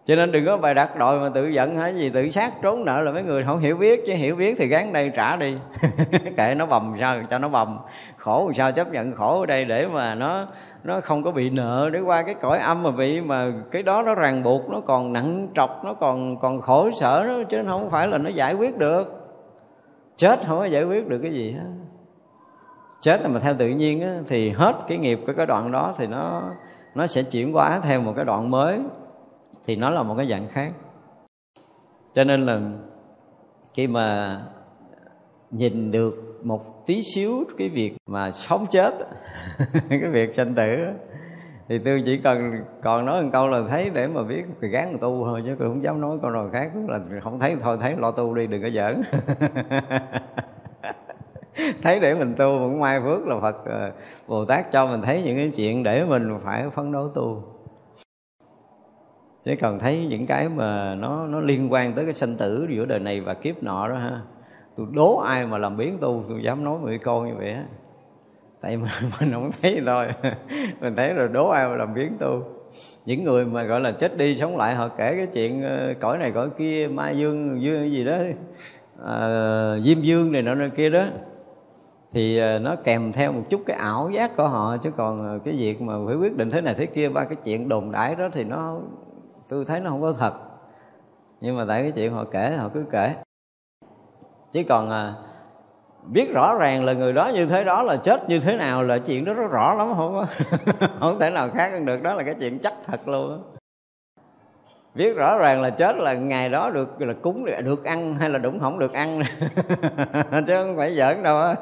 cho 0.08 0.14
nên 0.14 0.32
đừng 0.32 0.46
có 0.46 0.56
bài 0.56 0.74
đặt 0.74 0.96
đội 0.96 1.20
mà 1.20 1.28
tự 1.34 1.48
giận 1.48 1.76
hay 1.76 1.96
gì 1.96 2.10
tự 2.10 2.30
sát 2.30 2.52
trốn 2.62 2.84
nợ 2.84 3.00
là 3.00 3.12
mấy 3.12 3.22
người 3.22 3.44
không 3.44 3.58
hiểu 3.58 3.76
biết 3.76 4.00
chứ 4.06 4.12
hiểu 4.12 4.36
biết 4.36 4.54
thì 4.58 4.66
gán 4.66 4.92
đây 4.92 5.10
trả 5.14 5.36
đi. 5.36 5.56
Kệ 6.36 6.54
nó 6.54 6.66
bầm 6.66 6.94
sao 7.00 7.16
cho 7.30 7.38
nó 7.38 7.48
bầm. 7.48 7.78
Khổ 8.16 8.52
sao 8.54 8.72
chấp 8.72 8.92
nhận 8.92 9.14
khổ 9.14 9.40
ở 9.40 9.46
đây 9.46 9.64
để 9.64 9.86
mà 9.86 10.14
nó 10.14 10.46
nó 10.84 11.00
không 11.00 11.22
có 11.22 11.30
bị 11.30 11.50
nợ. 11.50 11.90
Để 11.92 12.00
qua 12.00 12.22
cái 12.22 12.34
cõi 12.34 12.58
âm 12.58 12.82
mà 12.82 12.90
bị 12.90 13.20
mà 13.20 13.52
cái 13.70 13.82
đó 13.82 14.02
nó 14.02 14.14
ràng 14.14 14.42
buộc 14.42 14.70
nó 14.70 14.80
còn 14.80 15.12
nặng 15.12 15.48
trọc 15.54 15.84
nó 15.84 15.94
còn 15.94 16.38
còn 16.38 16.60
khổ 16.60 16.90
sở 16.90 17.24
nó 17.28 17.34
chứ 17.48 17.64
không 17.66 17.90
phải 17.90 18.08
là 18.08 18.18
nó 18.18 18.30
giải 18.30 18.54
quyết 18.54 18.78
được. 18.78 19.30
Chết 20.16 20.38
không 20.46 20.58
có 20.58 20.64
giải 20.64 20.84
quyết 20.84 21.08
được 21.08 21.18
cái 21.22 21.32
gì 21.32 21.52
hết. 21.52 21.70
Chết 23.00 23.22
là 23.22 23.28
mà 23.28 23.40
theo 23.40 23.54
tự 23.58 23.68
nhiên 23.68 24.00
á, 24.00 24.14
thì 24.28 24.50
hết 24.50 24.76
cái 24.88 24.98
nghiệp 24.98 25.20
của 25.26 25.32
cái 25.36 25.46
đoạn 25.46 25.72
đó 25.72 25.94
thì 25.98 26.06
nó 26.06 26.42
nó 26.94 27.06
sẽ 27.06 27.22
chuyển 27.22 27.52
hóa 27.52 27.80
theo 27.82 28.00
một 28.00 28.12
cái 28.16 28.24
đoạn 28.24 28.50
mới 28.50 28.78
thì 29.68 29.76
nó 29.76 29.90
là 29.90 30.02
một 30.02 30.14
cái 30.16 30.26
dạng 30.26 30.48
khác. 30.48 30.72
Cho 32.14 32.24
nên 32.24 32.46
là 32.46 32.60
khi 33.74 33.86
mà 33.86 34.40
nhìn 35.50 35.90
được 35.90 36.40
một 36.42 36.86
tí 36.86 37.02
xíu 37.14 37.44
cái 37.58 37.68
việc 37.68 37.96
mà 38.06 38.32
sống 38.32 38.66
chết, 38.70 38.94
cái 39.88 40.10
việc 40.12 40.34
sanh 40.34 40.54
tử 40.54 40.76
thì 41.68 41.78
tôi 41.78 42.02
chỉ 42.06 42.20
cần, 42.24 42.62
còn 42.82 43.06
nói 43.06 43.22
một 43.22 43.28
câu 43.32 43.48
là 43.48 43.62
thấy 43.68 43.90
để 43.94 44.06
mà 44.06 44.22
biết 44.22 44.44
thì 44.60 44.68
gán 44.68 44.96
tu 45.00 45.24
thôi 45.24 45.42
chứ 45.46 45.56
tôi 45.58 45.68
không 45.68 45.82
dám 45.82 46.00
nói 46.00 46.18
câu 46.22 46.30
nào 46.30 46.50
khác, 46.52 46.70
là 46.88 47.00
không 47.22 47.40
thấy 47.40 47.56
thôi, 47.60 47.78
thấy 47.80 47.96
lo 47.96 48.10
tu 48.10 48.34
đi, 48.34 48.46
đừng 48.46 48.62
có 48.62 48.70
giỡn. 48.70 49.02
Thấy 51.82 52.00
để 52.00 52.14
mình 52.14 52.34
tu 52.34 52.58
cũng 52.58 52.80
mai 52.80 53.00
phước 53.04 53.26
là 53.26 53.40
phật 53.40 53.64
ờ, 53.64 53.92
bồ 54.26 54.44
tát 54.44 54.72
cho 54.72 54.86
mình 54.86 55.02
thấy 55.02 55.22
những 55.22 55.36
cái 55.36 55.50
chuyện 55.56 55.82
để 55.82 56.04
mình 56.04 56.38
phải 56.44 56.64
phấn 56.74 56.92
đấu 56.92 57.08
tu 57.14 57.57
chứ 59.48 59.54
còn 59.60 59.78
thấy 59.78 60.06
những 60.06 60.26
cái 60.26 60.48
mà 60.48 60.94
nó 60.94 61.26
nó 61.26 61.40
liên 61.40 61.72
quan 61.72 61.94
tới 61.94 62.04
cái 62.04 62.14
sanh 62.14 62.34
tử 62.38 62.66
giữa 62.70 62.84
đời 62.84 62.98
này 62.98 63.20
và 63.20 63.34
kiếp 63.34 63.62
nọ 63.62 63.88
đó 63.88 63.94
ha 63.94 64.20
tôi 64.76 64.86
đố 64.92 65.18
ai 65.18 65.46
mà 65.46 65.58
làm 65.58 65.76
biến 65.76 65.98
tu 66.00 66.24
tôi 66.28 66.42
dám 66.42 66.64
nói 66.64 66.78
mười 66.82 66.98
câu 66.98 67.26
như 67.26 67.34
vậy 67.38 67.52
á. 67.52 67.64
Tại 68.60 68.76
mà 68.76 68.88
mình 69.20 69.32
không 69.32 69.50
thấy 69.62 69.82
thôi. 69.86 70.06
Mình 70.80 70.96
thấy 70.96 71.14
rồi 71.14 71.28
đố 71.28 71.48
ai 71.48 71.68
mà 71.68 71.76
làm 71.76 71.94
biến 71.94 72.12
tu. 72.18 72.42
Những 73.06 73.24
người 73.24 73.44
mà 73.44 73.62
gọi 73.62 73.80
là 73.80 73.92
chết 73.92 74.16
đi 74.16 74.36
sống 74.36 74.56
lại 74.56 74.74
họ 74.74 74.88
kể 74.88 75.14
cái 75.16 75.26
chuyện 75.26 75.62
ờ, 75.62 75.94
cõi 76.00 76.18
này 76.18 76.30
cõi 76.30 76.48
kia 76.58 76.88
ma 76.92 77.10
dương 77.10 77.62
dương 77.62 77.92
gì 77.92 78.04
đó 78.04 78.16
à, 79.04 79.78
diêm 79.78 80.00
dương 80.00 80.32
này 80.32 80.42
nọ 80.42 80.54
nơi 80.54 80.70
kia 80.70 80.90
đó. 80.90 81.04
Thì 82.12 82.38
ờ, 82.38 82.58
nó 82.58 82.76
kèm 82.84 83.12
theo 83.12 83.32
một 83.32 83.42
chút 83.50 83.62
cái 83.66 83.76
ảo 83.76 84.10
giác 84.10 84.36
của 84.36 84.48
họ 84.48 84.76
chứ 84.76 84.90
còn 84.96 85.40
cái 85.44 85.54
việc 85.54 85.82
mà 85.82 85.94
phải 86.06 86.16
quyết 86.16 86.36
định 86.36 86.50
thế 86.50 86.60
này 86.60 86.74
thế 86.74 86.86
kia 86.86 87.08
ba 87.08 87.24
cái 87.24 87.36
chuyện 87.44 87.68
đồn 87.68 87.92
đãi 87.92 88.14
đó 88.14 88.28
thì 88.32 88.44
nó 88.44 88.80
tôi 89.48 89.64
thấy 89.64 89.80
nó 89.80 89.90
không 89.90 90.02
có 90.02 90.12
thật. 90.12 90.32
Nhưng 91.40 91.56
mà 91.56 91.64
tại 91.68 91.82
cái 91.82 91.92
chuyện 91.92 92.12
họ 92.12 92.24
kể 92.24 92.56
họ 92.58 92.68
cứ 92.74 92.84
kể. 92.90 93.14
Chứ 94.52 94.62
còn 94.68 94.90
à, 94.90 95.14
biết 96.06 96.32
rõ 96.32 96.56
ràng 96.58 96.84
là 96.84 96.92
người 96.92 97.12
đó 97.12 97.30
như 97.34 97.46
thế 97.46 97.64
đó 97.64 97.82
là 97.82 97.96
chết 97.96 98.28
như 98.28 98.40
thế 98.40 98.56
nào 98.56 98.82
là 98.82 98.98
chuyện 98.98 99.24
đó 99.24 99.34
rất 99.34 99.50
rõ 99.50 99.74
lắm 99.74 99.88
không 99.96 100.12
có 100.12 100.26
không 101.00 101.18
thể 101.18 101.30
nào 101.30 101.48
khác 101.48 101.72
hơn 101.72 101.86
được. 101.86 102.02
Đó 102.02 102.14
là 102.14 102.22
cái 102.22 102.34
chuyện 102.40 102.58
chắc 102.58 102.74
thật 102.86 103.08
luôn 103.08 103.42
biết 104.94 105.16
rõ 105.16 105.38
ràng 105.38 105.62
là 105.62 105.70
chết 105.70 105.96
là 105.96 106.12
ngày 106.12 106.48
đó 106.48 106.70
được 106.70 107.00
là 107.00 107.14
cúng 107.22 107.44
được 107.64 107.84
ăn 107.84 108.14
hay 108.14 108.30
là 108.30 108.38
đúng 108.38 108.60
không 108.60 108.78
được 108.78 108.92
ăn. 108.92 109.22
Chứ 110.46 110.64
không 110.64 110.76
phải 110.76 110.94
giỡn 110.94 111.22
đâu 111.22 111.40
á. 111.40 111.54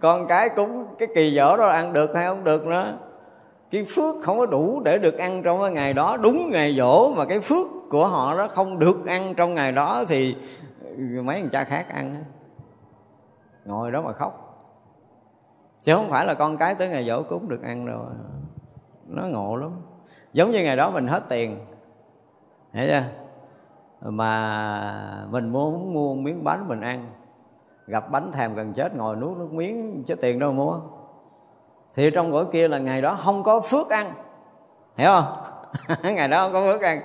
Con 0.00 0.26
cái 0.28 0.48
cúng 0.56 0.86
cái 0.98 1.08
kỳ 1.14 1.36
dỗ 1.36 1.56
đó 1.56 1.66
ăn 1.66 1.92
được 1.92 2.14
hay 2.14 2.26
không 2.26 2.44
được 2.44 2.66
nữa 2.66 2.98
cái 3.70 3.84
phước 3.88 4.14
không 4.22 4.38
có 4.38 4.46
đủ 4.46 4.80
để 4.80 4.98
được 4.98 5.18
ăn 5.18 5.42
trong 5.42 5.60
cái 5.60 5.70
ngày 5.70 5.94
đó. 5.94 6.16
Đúng 6.16 6.50
ngày 6.50 6.74
dỗ 6.76 7.14
mà 7.16 7.24
cái 7.24 7.40
phước 7.40 7.66
của 7.90 8.08
họ 8.08 8.36
đó 8.36 8.48
không 8.48 8.78
được 8.78 9.06
ăn 9.06 9.34
trong 9.34 9.54
ngày 9.54 9.72
đó 9.72 10.04
thì 10.08 10.36
mấy 11.24 11.40
thằng 11.40 11.50
cha 11.52 11.64
khác 11.64 11.86
ăn. 11.88 12.24
Ngồi 13.64 13.90
đó 13.90 14.02
mà 14.02 14.12
khóc. 14.12 14.42
Chứ 15.82 15.94
không 15.94 16.08
phải 16.08 16.26
là 16.26 16.34
con 16.34 16.56
cái 16.56 16.74
tới 16.74 16.88
ngày 16.88 17.04
dỗ 17.04 17.22
cúng 17.22 17.48
được 17.48 17.62
ăn 17.62 17.86
rồi 17.86 18.06
nó 19.06 19.22
ngộ 19.26 19.56
lắm. 19.56 19.70
Giống 20.32 20.50
như 20.50 20.64
ngày 20.64 20.76
đó 20.76 20.90
mình 20.90 21.06
hết 21.06 21.22
tiền. 21.28 21.58
Hiểu 22.72 22.86
chưa? 22.88 23.02
Mà 24.10 25.26
mình 25.30 25.48
muốn 25.48 25.94
mua 25.94 26.14
miếng 26.14 26.44
bánh 26.44 26.68
mình 26.68 26.80
ăn. 26.80 27.06
Gặp 27.86 28.10
bánh 28.10 28.32
thèm 28.32 28.54
gần 28.54 28.72
chết, 28.72 28.96
ngồi 28.96 29.16
nuốt 29.16 29.38
nước 29.38 29.52
miếng, 29.52 30.04
chứ 30.06 30.14
tiền 30.14 30.38
đâu 30.38 30.52
mua 30.52 30.80
thì 31.96 32.10
trong 32.10 32.32
cõi 32.32 32.44
kia 32.52 32.68
là 32.68 32.78
ngày 32.78 33.02
đó 33.02 33.18
không 33.24 33.42
có 33.42 33.60
phước 33.60 33.90
ăn. 33.90 34.06
Hiểu 34.96 35.10
không? 35.10 35.38
Ngày 36.16 36.28
đó 36.28 36.42
không 36.42 36.52
có 36.52 36.72
phước 36.72 36.82
ăn. 36.82 37.00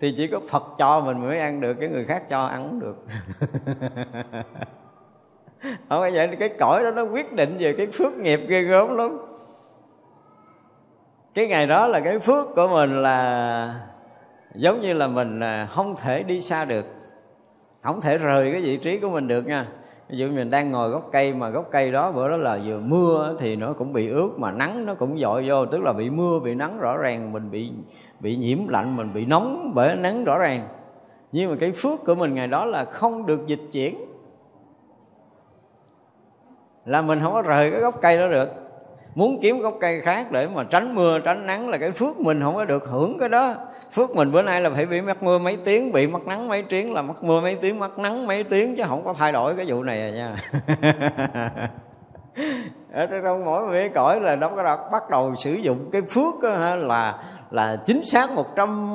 Thì 0.00 0.14
chỉ 0.16 0.26
có 0.26 0.40
phật 0.50 0.64
cho 0.78 1.00
mình 1.00 1.26
mới 1.26 1.38
ăn 1.38 1.60
được, 1.60 1.74
cái 1.80 1.88
người 1.88 2.04
khác 2.04 2.22
cho 2.30 2.44
ăn 2.44 2.68
không 2.68 2.80
được. 2.80 2.96
Không 5.88 6.00
phải 6.00 6.10
vậy, 6.14 6.36
cái 6.38 6.48
cõi 6.48 6.84
đó 6.84 6.90
nó 6.90 7.02
quyết 7.02 7.32
định 7.32 7.56
về 7.58 7.74
cái 7.78 7.86
phước 7.86 8.12
nghiệp 8.12 8.40
ghê 8.48 8.62
gớm 8.62 8.96
lắm. 8.96 9.18
Cái 11.34 11.46
ngày 11.46 11.66
đó 11.66 11.86
là 11.86 12.00
cái 12.00 12.18
phước 12.18 12.46
của 12.56 12.68
mình 12.68 13.02
là 13.02 13.74
giống 14.54 14.80
như 14.80 14.92
là 14.92 15.06
mình 15.06 15.40
à, 15.40 15.68
không 15.70 15.96
thể 15.96 16.22
đi 16.22 16.40
xa 16.40 16.64
được. 16.64 16.86
Không 17.82 18.00
thể 18.00 18.18
rời 18.18 18.52
cái 18.52 18.60
vị 18.60 18.76
trí 18.76 18.98
của 18.98 19.08
mình 19.08 19.28
được 19.28 19.46
nha 19.46 19.66
ví 20.08 20.18
dụ 20.18 20.28
mình 20.28 20.50
đang 20.50 20.70
ngồi 20.70 20.90
gốc 20.90 21.08
cây 21.12 21.34
mà 21.34 21.48
gốc 21.48 21.68
cây 21.70 21.92
đó, 21.92 22.12
bữa 22.12 22.28
đó 22.28 22.36
là 22.36 22.58
vừa 22.64 22.80
mưa 22.80 23.36
thì 23.40 23.56
nó 23.56 23.72
cũng 23.72 23.92
bị 23.92 24.08
ướt 24.08 24.30
mà 24.36 24.52
nắng 24.52 24.86
nó 24.86 24.94
cũng 24.94 25.18
dội 25.18 25.48
vô, 25.48 25.66
tức 25.66 25.82
là 25.82 25.92
bị 25.92 26.10
mưa, 26.10 26.38
bị 26.44 26.54
nắng 26.54 26.78
rõ 26.78 26.96
ràng, 26.96 27.32
mình 27.32 27.50
bị 27.50 27.72
bị 28.20 28.36
nhiễm 28.36 28.58
lạnh, 28.68 28.96
mình 28.96 29.14
bị 29.14 29.26
nóng 29.26 29.72
bởi 29.74 29.96
nắng 29.96 30.24
rõ 30.24 30.38
ràng. 30.38 30.68
Nhưng 31.32 31.50
mà 31.50 31.56
cái 31.60 31.72
phước 31.72 32.04
của 32.04 32.14
mình 32.14 32.34
ngày 32.34 32.46
đó 32.46 32.64
là 32.64 32.84
không 32.84 33.26
được 33.26 33.46
dịch 33.46 33.62
chuyển. 33.72 33.96
Là 36.84 37.02
mình 37.02 37.20
không 37.22 37.32
có 37.32 37.42
rời 37.42 37.70
cái 37.70 37.80
gốc 37.80 38.00
cây 38.02 38.18
đó 38.18 38.28
được. 38.28 38.48
Muốn 39.14 39.38
kiếm 39.42 39.60
gốc 39.60 39.74
cây 39.80 40.00
khác 40.00 40.32
để 40.32 40.48
mà 40.54 40.64
tránh 40.64 40.94
mưa, 40.94 41.18
tránh 41.18 41.46
nắng 41.46 41.68
là 41.68 41.78
cái 41.78 41.90
phước 41.90 42.20
mình 42.20 42.40
không 42.42 42.54
có 42.54 42.64
được 42.64 42.84
hưởng 42.84 43.18
cái 43.18 43.28
đó 43.28 43.54
phước 43.94 44.16
mình 44.16 44.32
bữa 44.32 44.42
nay 44.42 44.60
là 44.60 44.70
phải 44.70 44.86
bị 44.86 45.00
mắc 45.00 45.22
mưa 45.22 45.38
mấy 45.38 45.56
tiếng 45.64 45.92
bị 45.92 46.06
mắc 46.06 46.26
nắng 46.26 46.48
mấy 46.48 46.62
tiếng 46.62 46.94
là 46.94 47.02
mắc 47.02 47.22
mưa 47.22 47.40
mấy 47.40 47.54
tiếng 47.54 47.78
mắc 47.78 47.98
nắng 47.98 48.26
mấy 48.26 48.44
tiếng 48.44 48.76
chứ 48.76 48.82
không 48.86 49.04
có 49.04 49.14
thay 49.14 49.32
đổi 49.32 49.56
cái 49.56 49.66
vụ 49.68 49.82
này 49.82 50.00
à 50.00 50.10
nha. 50.10 50.36
Ờ, 52.92 53.06
ở 53.06 53.20
trong 53.24 53.44
mỗi 53.44 53.66
mấy 53.66 53.88
cõi 53.88 54.20
là 54.20 54.36
nó 54.36 54.48
bắt 54.92 55.10
đầu 55.10 55.34
sử 55.34 55.54
dụng 55.54 55.90
cái 55.92 56.02
phước 56.02 56.34
đó, 56.42 56.74
là 56.74 57.22
là 57.50 57.76
chính 57.86 58.04
xác 58.04 58.32
một 58.32 58.56
trăm 58.56 58.88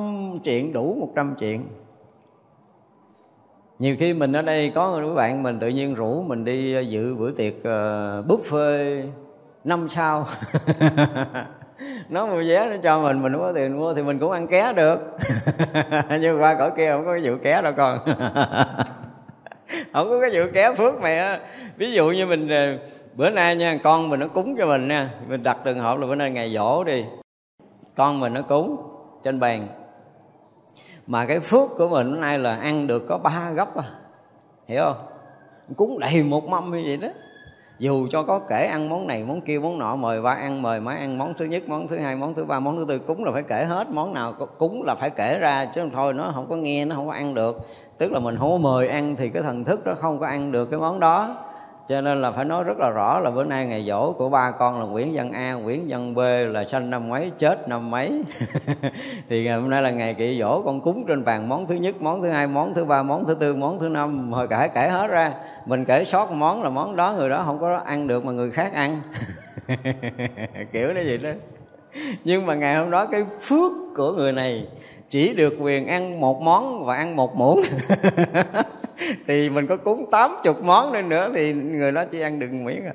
chuyện 0.44 0.74
đủ 0.74 0.98
một 1.00 1.10
trăm 1.16 1.36
chuyện. 1.40 1.66
Nhiều 3.80 3.96
khi 4.00 4.14
mình 4.14 4.34
ở 4.34 4.42
đây 4.42 4.72
có 4.76 5.02
các 5.02 5.14
bạn 5.14 5.44
mình 5.44 5.60
tự 5.60 5.68
nhiên 5.68 5.96
rủ 5.96 6.22
mình 6.22 6.46
đi 6.46 6.88
dự 6.90 7.16
bữa 7.16 7.32
tiệc 7.32 7.54
uh, 7.54 8.28
buffet 8.28 9.08
năm 9.64 9.90
sao. 9.90 10.26
nó 12.10 12.26
mua 12.26 12.44
vé, 12.48 12.70
nó 12.70 12.76
cho 12.84 13.02
mình 13.02 13.22
mình 13.22 13.34
không 13.34 13.42
có 13.42 13.54
tiền 13.56 13.80
mua 13.80 13.94
thì 13.94 14.02
mình 14.02 14.20
cũng 14.20 14.32
ăn 14.32 14.48
ké 14.48 14.74
được. 14.74 15.00
Nhưng 16.22 16.42
qua 16.42 16.56
cõi 16.56 16.72
kia 16.78 16.92
không 16.92 17.06
có 17.06 17.14
cái 17.14 17.22
vụ 17.24 17.38
ké 17.44 17.62
đâu 17.62 17.74
con. 17.78 18.00
Không 19.94 20.10
có 20.10 20.20
cái 20.22 20.30
vụ 20.34 20.52
ké 20.54 20.74
phước 20.74 21.02
mẹ. 21.02 21.40
Ví 21.78 21.92
dụ 21.92 22.10
như 22.10 22.26
mình 22.26 22.50
ờ, 22.50 22.78
bữa 23.16 23.30
nay 23.30 23.56
nha, 23.56 23.78
con 23.84 24.10
mình 24.10 24.20
nó 24.20 24.28
cúng 24.28 24.56
cho 24.58 24.66
mình 24.66 24.88
nha. 24.88 25.10
Mình 25.28 25.44
đặt 25.44 25.58
trường 25.66 25.80
hợp 25.80 26.00
là 26.00 26.08
bữa 26.08 26.16
nay 26.16 26.32
ngày 26.32 26.54
dỗ 26.54 26.84
đi. 26.84 27.06
Con 27.96 28.20
mình 28.20 28.34
nó 28.34 28.42
cúng 28.42 28.78
trên 29.24 29.40
bàn. 29.40 29.68
Mà 31.08 31.26
cái 31.26 31.40
phước 31.40 31.70
của 31.78 31.88
mình 31.88 32.12
hôm 32.12 32.22
nay 32.22 32.40
là 32.40 32.56
ăn 32.56 32.88
được 32.88 33.06
có 33.10 33.18
ba 33.18 33.52
gấp 33.52 33.76
à. 33.76 33.84
Hiểu 34.68 34.84
không? 34.84 35.06
Cúng 35.78 36.00
đầy 36.00 36.24
một 36.24 36.48
mâm 36.48 36.72
như 36.72 36.84
vậy 36.86 36.98
đó 36.98 37.08
dù 37.80 38.08
cho 38.10 38.24
có 38.24 38.40
kể 38.40 38.66
ăn 38.66 38.90
món 38.90 39.08
này, 39.08 39.24
món 39.24 39.42
kia, 39.42 39.60
món 39.60 39.80
nọ, 39.80 39.96
mời 39.96 40.22
ba 40.22 40.34
ăn, 40.34 40.62
mời 40.62 40.80
má 40.80 40.96
ăn, 40.96 41.18
món 41.18 41.34
thứ 41.34 41.46
nhất, 41.46 41.64
món 41.68 41.88
thứ 41.88 41.98
hai, 41.98 42.16
món 42.16 42.34
thứ 42.34 42.46
ba, 42.46 42.60
món 42.60 42.78
thứ 42.78 42.86
tư 42.88 43.00
cúng 43.00 43.24
là 43.24 43.32
phải 43.32 43.44
kể 43.44 43.66
hết 43.66 43.90
món 43.92 44.14
nào 44.14 44.34
cúng 44.58 44.84
là 44.84 44.96
phải 44.96 45.10
kể 45.10 45.40
ra, 45.40 45.66
chứ 45.66 45.82
không 45.82 45.92
thôi, 45.92 46.14
nó 46.14 46.32
không 46.34 46.50
có 46.50 46.56
nghe, 46.56 46.86
nó 46.86 46.96
không 46.96 47.08
có 47.08 47.14
ăn 47.14 47.34
được. 47.34 47.68
Tức 47.98 48.12
là 48.12 48.20
mình 48.20 48.38
không 48.40 48.52
có 48.52 48.58
mời 48.58 48.88
ăn 48.88 49.16
thì 49.16 49.30
cái 49.30 49.44
thần 49.44 49.64
thức 49.64 49.82
nó 49.86 49.94
không 49.96 50.20
có 50.20 50.28
ăn 50.28 50.52
được 50.52 50.66
cái 50.66 50.80
món 50.80 51.00
đó 51.00 51.36
cho 51.90 52.02
nên 52.02 52.22
là 52.22 52.32
phải 52.32 52.46
nói 52.46 52.64
rất 52.64 52.78
là 52.80 52.90
rõ 52.90 53.20
là 53.20 53.32
bữa 53.32 53.44
nay 53.44 53.66
ngày 53.66 53.86
dỗ 53.88 54.14
của 54.14 54.30
ba 54.30 54.52
con 54.52 54.80
là 54.80 54.86
Nguyễn 54.86 55.12
Văn 55.14 55.32
A, 55.32 55.54
Nguyễn 55.54 55.86
Văn 55.88 56.16
B 56.16 56.20
là 56.54 56.66
sanh 56.66 56.90
năm 56.90 57.10
mấy, 57.10 57.32
chết 57.38 57.68
năm 57.68 57.92
mấy. 57.92 58.24
thì 59.30 59.44
ngày 59.44 59.60
hôm 59.60 59.70
nay 59.70 59.82
là 59.82 59.90
ngày 59.90 60.14
kỵ 60.14 60.40
dỗ 60.40 60.62
con 60.66 60.82
cúng 60.82 61.06
trên 61.08 61.26
bàn 61.26 61.50
món 61.50 61.68
thứ 61.68 61.76
nhất, 61.76 62.02
món 62.02 62.22
thứ 62.22 62.30
hai, 62.30 62.48
món 62.48 62.74
thứ 62.74 62.86
ba, 62.86 63.04
món 63.04 63.26
thứ 63.26 63.34
tư, 63.34 63.56
món 63.56 63.80
thứ 63.80 63.90
năm, 63.90 64.32
hồi 64.34 64.48
kể 64.48 64.70
kể 64.76 64.88
hết 64.90 65.08
ra. 65.08 65.32
Mình 65.66 65.86
kể 65.86 66.06
sót 66.06 66.32
món 66.32 66.64
là 66.64 66.70
món 66.70 66.96
đó 66.96 67.14
người 67.18 67.30
đó 67.30 67.44
không 67.46 67.60
có 67.60 67.82
ăn 67.86 68.08
được 68.08 68.26
mà 68.26 68.32
người 68.32 68.52
khác 68.52 68.74
ăn. 68.74 69.02
kiểu 70.72 70.88
nó 70.88 71.02
vậy 71.06 71.18
đó. 71.18 71.30
Nhưng 72.24 72.46
mà 72.46 72.56
ngày 72.56 72.76
hôm 72.76 72.92
đó 72.92 73.06
cái 73.06 73.24
phước 73.42 73.72
của 73.96 74.12
người 74.12 74.32
này 74.32 74.68
chỉ 75.10 75.34
được 75.34 75.54
quyền 75.60 75.88
ăn 75.88 76.20
một 76.20 76.42
món 76.42 76.86
và 76.86 76.96
ăn 76.96 77.16
một 77.16 77.36
muỗng 77.36 77.60
thì 79.28 79.50
mình 79.50 79.68
có 79.68 79.78
cúng 79.78 80.06
tám 80.12 80.32
chục 80.44 80.64
món 80.64 80.94
lên 80.94 81.10
nữa 81.10 81.32
thì 81.36 81.54
người 81.54 81.92
đó 81.92 82.06
chỉ 82.12 82.22
ăn 82.22 82.40
được 82.40 82.52
miếng 82.52 82.86
à. 82.86 82.94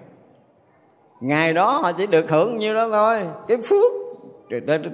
Ngày 1.20 1.52
đó 1.52 1.70
họ 1.70 1.92
chỉ 1.92 2.06
được 2.06 2.30
hưởng 2.30 2.58
nhiêu 2.58 2.74
đó 2.74 2.88
thôi. 2.92 3.20
Cái 3.48 3.56
phước 3.56 3.92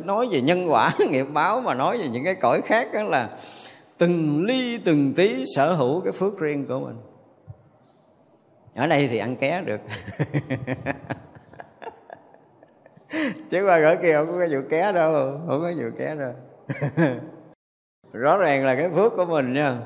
nói 0.05 0.29
về 0.31 0.41
nhân 0.41 0.71
quả, 0.71 0.91
nghiệp 1.11 1.27
báo 1.33 1.61
mà 1.61 1.75
nói 1.75 1.99
về 1.99 2.09
những 2.09 2.25
cái 2.25 2.35
cõi 2.35 2.61
khác 2.63 2.89
đó 2.95 3.03
là 3.03 3.29
từng 3.99 4.45
ly, 4.45 4.79
từng 4.85 5.13
tí 5.17 5.45
sở 5.57 5.73
hữu 5.73 6.01
cái 6.01 6.13
phước 6.13 6.39
riêng 6.39 6.67
của 6.67 6.81
mình. 6.81 6.97
Ở 8.75 8.87
đây 8.87 9.09
thì 9.09 9.19
ăn 9.19 9.37
ké 9.37 9.63
được. 9.65 9.81
Chứ 13.51 13.65
qua 13.67 13.79
gửi 13.79 13.97
kia 14.03 14.13
không 14.15 14.27
có 14.27 14.39
cái 14.39 14.49
vụ 14.49 14.61
ké 14.71 14.93
đâu, 14.93 15.41
không 15.47 15.61
có 15.61 15.73
vụ 15.77 15.91
ké 15.99 16.15
đâu. 16.15 16.33
Rõ 18.13 18.37
ràng 18.37 18.67
là 18.67 18.75
cái 18.75 18.89
phước 18.95 19.13
của 19.17 19.25
mình 19.25 19.53
nha 19.53 19.79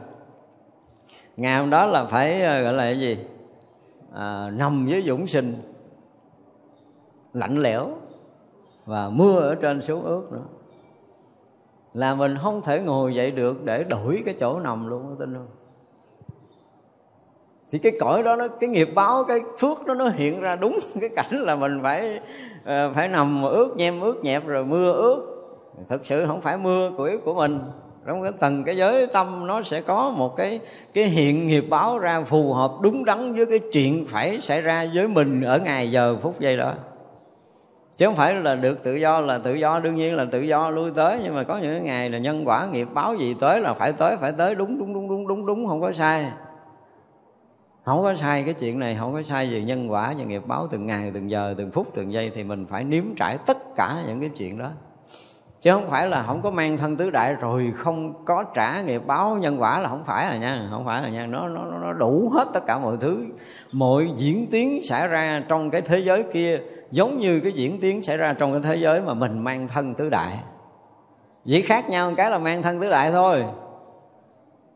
ngày 1.37 1.59
hôm 1.59 1.70
đó 1.70 1.87
là 1.87 2.05
phải 2.05 2.42
ờ, 2.42 2.62
gọi 2.62 2.73
là 2.73 2.85
cái 2.85 3.01
gì? 3.01 3.18
À, 4.14 4.51
nằm 4.51 4.87
với 4.87 5.03
dũng 5.03 5.27
sinh 5.27 5.55
lạnh 7.33 7.59
lẽo 7.59 7.88
và 8.87 9.09
mưa 9.09 9.40
ở 9.40 9.55
trên 9.55 9.83
xuống 9.83 10.05
ướt 10.05 10.33
nữa. 10.33 10.44
Là 11.94 12.14
mình 12.14 12.37
không 12.42 12.62
thể 12.62 12.81
ngồi 12.81 13.14
dậy 13.14 13.31
được 13.31 13.64
để 13.64 13.85
đổi 13.85 14.23
cái 14.27 14.35
chỗ 14.40 14.61
nằm 14.61 14.87
luôn 14.87 15.07
có 15.09 15.14
tin 15.18 15.35
không? 15.35 15.47
Thì 17.73 17.79
cái 17.79 17.92
cõi 18.01 18.23
đó 18.23 18.37
nó 18.37 18.49
cái 18.49 18.70
nghiệp 18.70 18.88
báo 18.94 19.25
cái 19.25 19.40
phước 19.59 19.87
đó 19.87 19.94
nó 19.94 20.09
hiện 20.09 20.40
ra 20.40 20.57
đúng 20.57 20.79
cái 21.01 21.11
cảnh 21.16 21.33
là 21.33 21.57
mình 21.57 21.79
phải 21.83 22.20
ờ, 22.64 22.92
phải 22.94 23.09
nằm 23.09 23.42
mà 23.42 23.49
ướt 23.49 23.77
nhem 23.77 24.01
ướt 24.01 24.25
nhẹp 24.25 24.47
rồi 24.47 24.64
mưa 24.64 24.92
ướt. 24.92 25.31
Thực 25.88 26.07
sự 26.07 26.27
không 26.27 26.40
phải 26.40 26.59
mưa 26.59 26.90
của 26.97 27.11
của 27.25 27.35
mình 27.35 27.59
trong 28.07 28.23
cái 28.23 28.33
tầng 28.40 28.64
cái 28.64 28.77
giới 28.77 29.07
tâm, 29.07 29.47
nó 29.47 29.62
sẽ 29.62 29.81
có 29.81 30.11
một 30.11 30.37
cái 30.37 30.61
cái 30.95 31.05
hiện 31.05 31.47
nghiệp 31.47 31.64
báo 31.71 31.99
ra 31.99 32.23
phù 32.23 32.53
hợp 32.53 32.73
đúng 32.83 33.05
đắn 33.05 33.35
với 33.35 33.47
cái 33.47 33.61
chuyện 33.73 34.07
phải 34.09 34.40
xảy 34.40 34.61
ra 34.61 34.87
với 34.95 35.09
mình 35.09 35.43
ở 35.43 35.59
ngày 35.59 35.90
giờ 35.90 36.17
phút 36.23 36.40
giây 36.40 36.57
đó. 36.57 36.75
Chứ 37.97 38.07
không 38.07 38.17
phải 38.17 38.35
là 38.35 38.55
được 38.55 38.83
tự 38.83 38.95
do, 38.95 39.21
là 39.21 39.38
tự 39.38 39.55
do, 39.55 39.81
đương 39.81 39.95
nhiên 39.95 40.17
là 40.17 40.25
tự 40.33 40.40
do 40.40 40.71
lui 40.71 40.90
tới, 40.90 41.21
nhưng 41.25 41.35
mà 41.35 41.43
có 41.43 41.59
những 41.59 41.85
ngày 41.85 42.11
là 42.11 42.19
nhân 42.19 42.49
quả 42.49 42.67
nghiệp 42.73 42.88
báo 42.95 43.14
gì 43.14 43.35
tới 43.40 43.61
là 43.61 43.75
phải 43.75 43.93
tới 43.93 44.17
phải 44.17 44.33
tới, 44.33 44.55
đúng 44.55 44.79
đúng 44.79 44.95
đúng 44.95 45.09
đúng 45.09 45.27
đúng 45.27 45.47
đúng, 45.47 45.67
không 45.67 45.81
có 45.81 45.93
sai. 45.93 46.31
Không 47.85 48.03
có 48.03 48.14
sai 48.14 48.43
cái 48.43 48.55
chuyện 48.55 48.79
này, 48.79 48.97
không 49.01 49.12
có 49.12 49.23
sai 49.23 49.51
về 49.53 49.61
nhân 49.61 49.93
quả 49.93 50.14
và 50.19 50.25
nghiệp 50.25 50.43
báo 50.47 50.69
từng 50.71 50.87
ngày, 50.87 51.11
từng 51.14 51.31
giờ, 51.31 51.55
từng 51.59 51.71
phút, 51.71 51.87
từng 51.95 52.12
giây 52.12 52.33
thì 52.35 52.45
mình 52.45 52.67
phải 52.67 52.85
nếm 52.85 53.05
trải 53.17 53.38
tất 53.47 53.57
cả 53.77 53.97
những 54.07 54.21
cái 54.21 54.29
chuyện 54.29 54.59
đó 54.59 54.71
chứ 55.64 55.70
không 55.70 55.90
phải 55.90 56.09
là 56.09 56.22
không 56.22 56.42
có 56.42 56.50
mang 56.50 56.77
thân 56.77 56.96
tứ 56.96 57.10
đại 57.10 57.35
rồi 57.35 57.73
không 57.77 58.25
có 58.25 58.44
trả 58.54 58.83
nghiệp 58.83 59.02
báo 59.06 59.37
nhân 59.40 59.60
quả 59.60 59.79
là 59.79 59.88
không 59.88 60.04
phải 60.06 60.31
rồi 60.31 60.38
nha, 60.38 60.69
không 60.71 60.85
phải 60.85 61.02
rồi 61.02 61.10
nha. 61.10 61.27
Nó 61.27 61.48
nó 61.48 61.65
nó 61.83 61.92
đủ 61.92 62.31
hết 62.35 62.48
tất 62.54 62.67
cả 62.67 62.79
mọi 62.79 62.96
thứ. 63.00 63.25
Mọi 63.73 64.08
diễn 64.17 64.46
tiến 64.50 64.83
xảy 64.83 65.08
ra 65.08 65.42
trong 65.48 65.71
cái 65.71 65.81
thế 65.81 65.98
giới 65.98 66.23
kia 66.33 66.60
giống 66.90 67.21
như 67.21 67.40
cái 67.40 67.52
diễn 67.52 67.81
tiến 67.81 68.02
xảy 68.02 68.17
ra 68.17 68.33
trong 68.33 68.52
cái 68.52 68.60
thế 68.62 68.77
giới 68.77 69.00
mà 69.00 69.15
mình 69.15 69.44
mang 69.44 69.69
thân 69.69 69.94
tứ 69.94 70.08
đại. 70.08 70.38
Chỉ 71.44 71.62
khác 71.62 71.90
nhau 71.90 72.10
một 72.10 72.15
cái 72.17 72.31
là 72.31 72.38
mang 72.38 72.62
thân 72.62 72.81
tứ 72.81 72.90
đại 72.90 73.10
thôi. 73.10 73.44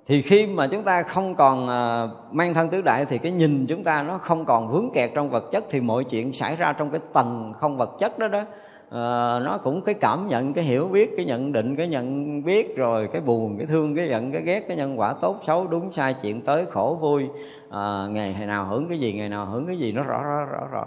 Thì 0.06 0.22
khi 0.22 0.46
mà 0.46 0.66
chúng 0.66 0.82
ta 0.82 1.02
không 1.02 1.34
còn 1.34 1.68
ờ, 1.68 2.10
mang 2.30 2.54
thân 2.54 2.68
tứ 2.68 2.82
đại 2.82 3.04
thì 3.04 3.18
cái 3.18 3.32
nhìn 3.32 3.66
chúng 3.68 3.84
ta 3.84 4.02
nó 4.02 4.18
không 4.18 4.44
còn 4.44 4.72
vướng 4.72 4.90
kẹt 4.94 5.10
trong 5.14 5.30
vật 5.30 5.44
chất. 5.52 5.64
Thì 5.70 5.80
mọi 5.80 6.04
chuyện 6.04 6.32
xảy 6.32 6.56
ra 6.56 6.72
trong 6.72 6.90
cái 6.90 7.00
tầng 7.12 7.52
không 7.60 7.76
vật 7.76 7.90
chất 7.98 8.18
đó 8.18 8.28
đó 8.28 8.44
à, 8.90 9.38
nó 9.38 9.58
cũng 9.64 9.82
cái 9.82 9.94
cảm 9.94 10.28
nhận 10.28 10.52
cái 10.52 10.64
hiểu 10.64 10.88
biết 10.88 11.10
cái 11.16 11.26
nhận 11.26 11.52
định 11.52 11.76
cái 11.76 11.88
nhận 11.88 12.42
biết 12.44 12.76
rồi 12.76 13.08
cái 13.12 13.20
buồn 13.20 13.58
cái 13.58 13.66
thương 13.66 13.96
cái 13.96 14.08
giận 14.08 14.32
cái 14.32 14.42
ghét 14.42 14.64
cái 14.68 14.76
nhân 14.76 15.00
quả 15.00 15.12
tốt 15.12 15.40
xấu 15.42 15.66
đúng 15.66 15.90
sai 15.90 16.14
chuyện 16.22 16.40
tới 16.40 16.66
khổ 16.66 16.98
vui. 17.00 17.28
À, 17.70 18.06
ngày 18.10 18.46
nào 18.46 18.66
hưởng 18.66 18.88
cái 18.88 19.00
gì 19.00 19.12
ngày 19.12 19.28
nào 19.28 19.46
hưởng 19.46 19.66
cái 19.66 19.78
gì 19.78 19.92
nó 19.92 20.02
rõ 20.02 20.22
rõ 20.22 20.44
rõ 20.44 20.66
rõ. 20.70 20.86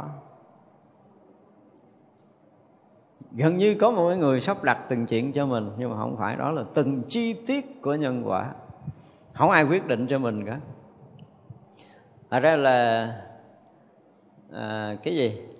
Gần 3.31 3.57
như 3.57 3.75
có 3.75 3.91
một 3.91 4.15
người 4.15 4.41
sắp 4.41 4.63
đặt 4.63 4.77
từng 4.89 5.05
chuyện 5.05 5.33
cho 5.33 5.45
mình 5.45 5.71
nhưng 5.77 5.89
mà 5.89 5.97
không 5.97 6.17
phải 6.17 6.35
đó 6.35 6.51
là 6.51 6.63
từng 6.73 7.01
chi 7.09 7.33
tiết 7.33 7.81
của 7.81 7.95
nhân 7.95 8.23
quả. 8.25 8.51
Không 9.33 9.49
ai 9.49 9.63
quyết 9.63 9.87
định 9.87 10.07
cho 10.07 10.19
mình 10.19 10.45
cả. 10.45 10.59
Thật 12.29 12.39
ra 12.39 12.55
là 12.55 13.07
à, 14.53 14.97
cái 15.03 15.15
gì? 15.15 15.50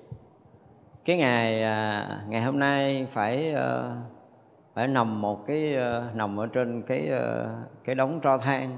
Cái 1.05 1.17
ngày 1.17 1.63
à, 1.63 2.07
ngày 2.27 2.41
hôm 2.41 2.59
nay 2.59 3.07
phải 3.11 3.53
ờ, 3.53 3.95
phải 4.73 4.87
nằm 4.87 5.21
một 5.21 5.47
cái 5.47 5.75
ờ, 5.75 6.03
nằm 6.13 6.39
ở 6.39 6.47
trên 6.47 6.81
cái 6.81 7.07
ờ, 7.07 7.49
cái 7.83 7.95
đống 7.95 8.19
tro 8.23 8.37
than. 8.37 8.77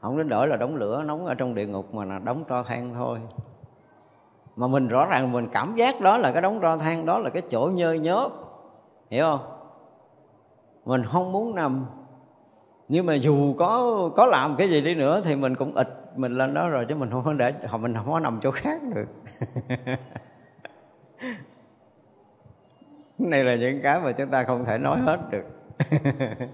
Không 0.00 0.18
đến 0.18 0.28
đổi 0.28 0.48
là 0.48 0.56
đống 0.56 0.76
lửa 0.76 1.02
nóng 1.06 1.26
ở 1.26 1.34
trong 1.34 1.54
địa 1.54 1.66
ngục 1.66 1.94
mà 1.94 2.04
là 2.04 2.18
đống 2.18 2.44
tro 2.48 2.62
than 2.62 2.88
thôi. 2.94 3.18
Mà 4.56 4.66
mình 4.66 4.88
rõ 4.88 5.06
ràng 5.06 5.32
mình 5.32 5.48
cảm 5.52 5.76
giác 5.76 5.94
đó 6.00 6.18
là 6.18 6.32
cái 6.32 6.42
đống 6.42 6.58
tro 6.62 6.76
than, 6.76 7.06
đó 7.06 7.18
là 7.18 7.30
cái 7.30 7.42
chỗ 7.50 7.70
nhơ 7.74 7.92
nhớp. 7.92 8.28
Hiểu 9.10 9.24
không? 9.24 9.40
Mình 10.84 11.04
không 11.12 11.32
muốn 11.32 11.54
nằm. 11.54 11.86
Nhưng 12.88 13.06
mà 13.06 13.14
dù 13.14 13.54
có 13.58 13.98
có 14.16 14.26
làm 14.26 14.56
cái 14.56 14.70
gì 14.70 14.80
đi 14.80 14.94
nữa 14.94 15.20
thì 15.24 15.36
mình 15.36 15.54
cũng 15.54 15.76
ịt 15.76 15.88
mình 16.16 16.32
lên 16.32 16.54
đó 16.54 16.68
rồi 16.68 16.86
chứ 16.88 16.94
mình 16.94 17.10
không 17.10 17.38
để 17.38 17.52
để, 17.62 17.68
mình 17.80 17.94
không 17.94 18.12
có 18.12 18.20
nằm 18.20 18.40
chỗ 18.42 18.50
khác 18.50 18.80
được. 18.94 19.06
này 23.30 23.44
là 23.44 23.54
những 23.54 23.80
cái 23.82 24.00
mà 24.00 24.12
chúng 24.12 24.30
ta 24.30 24.44
không 24.44 24.64
thể 24.64 24.78
nói 24.78 25.00
hết 25.00 25.18
được. 25.30 25.44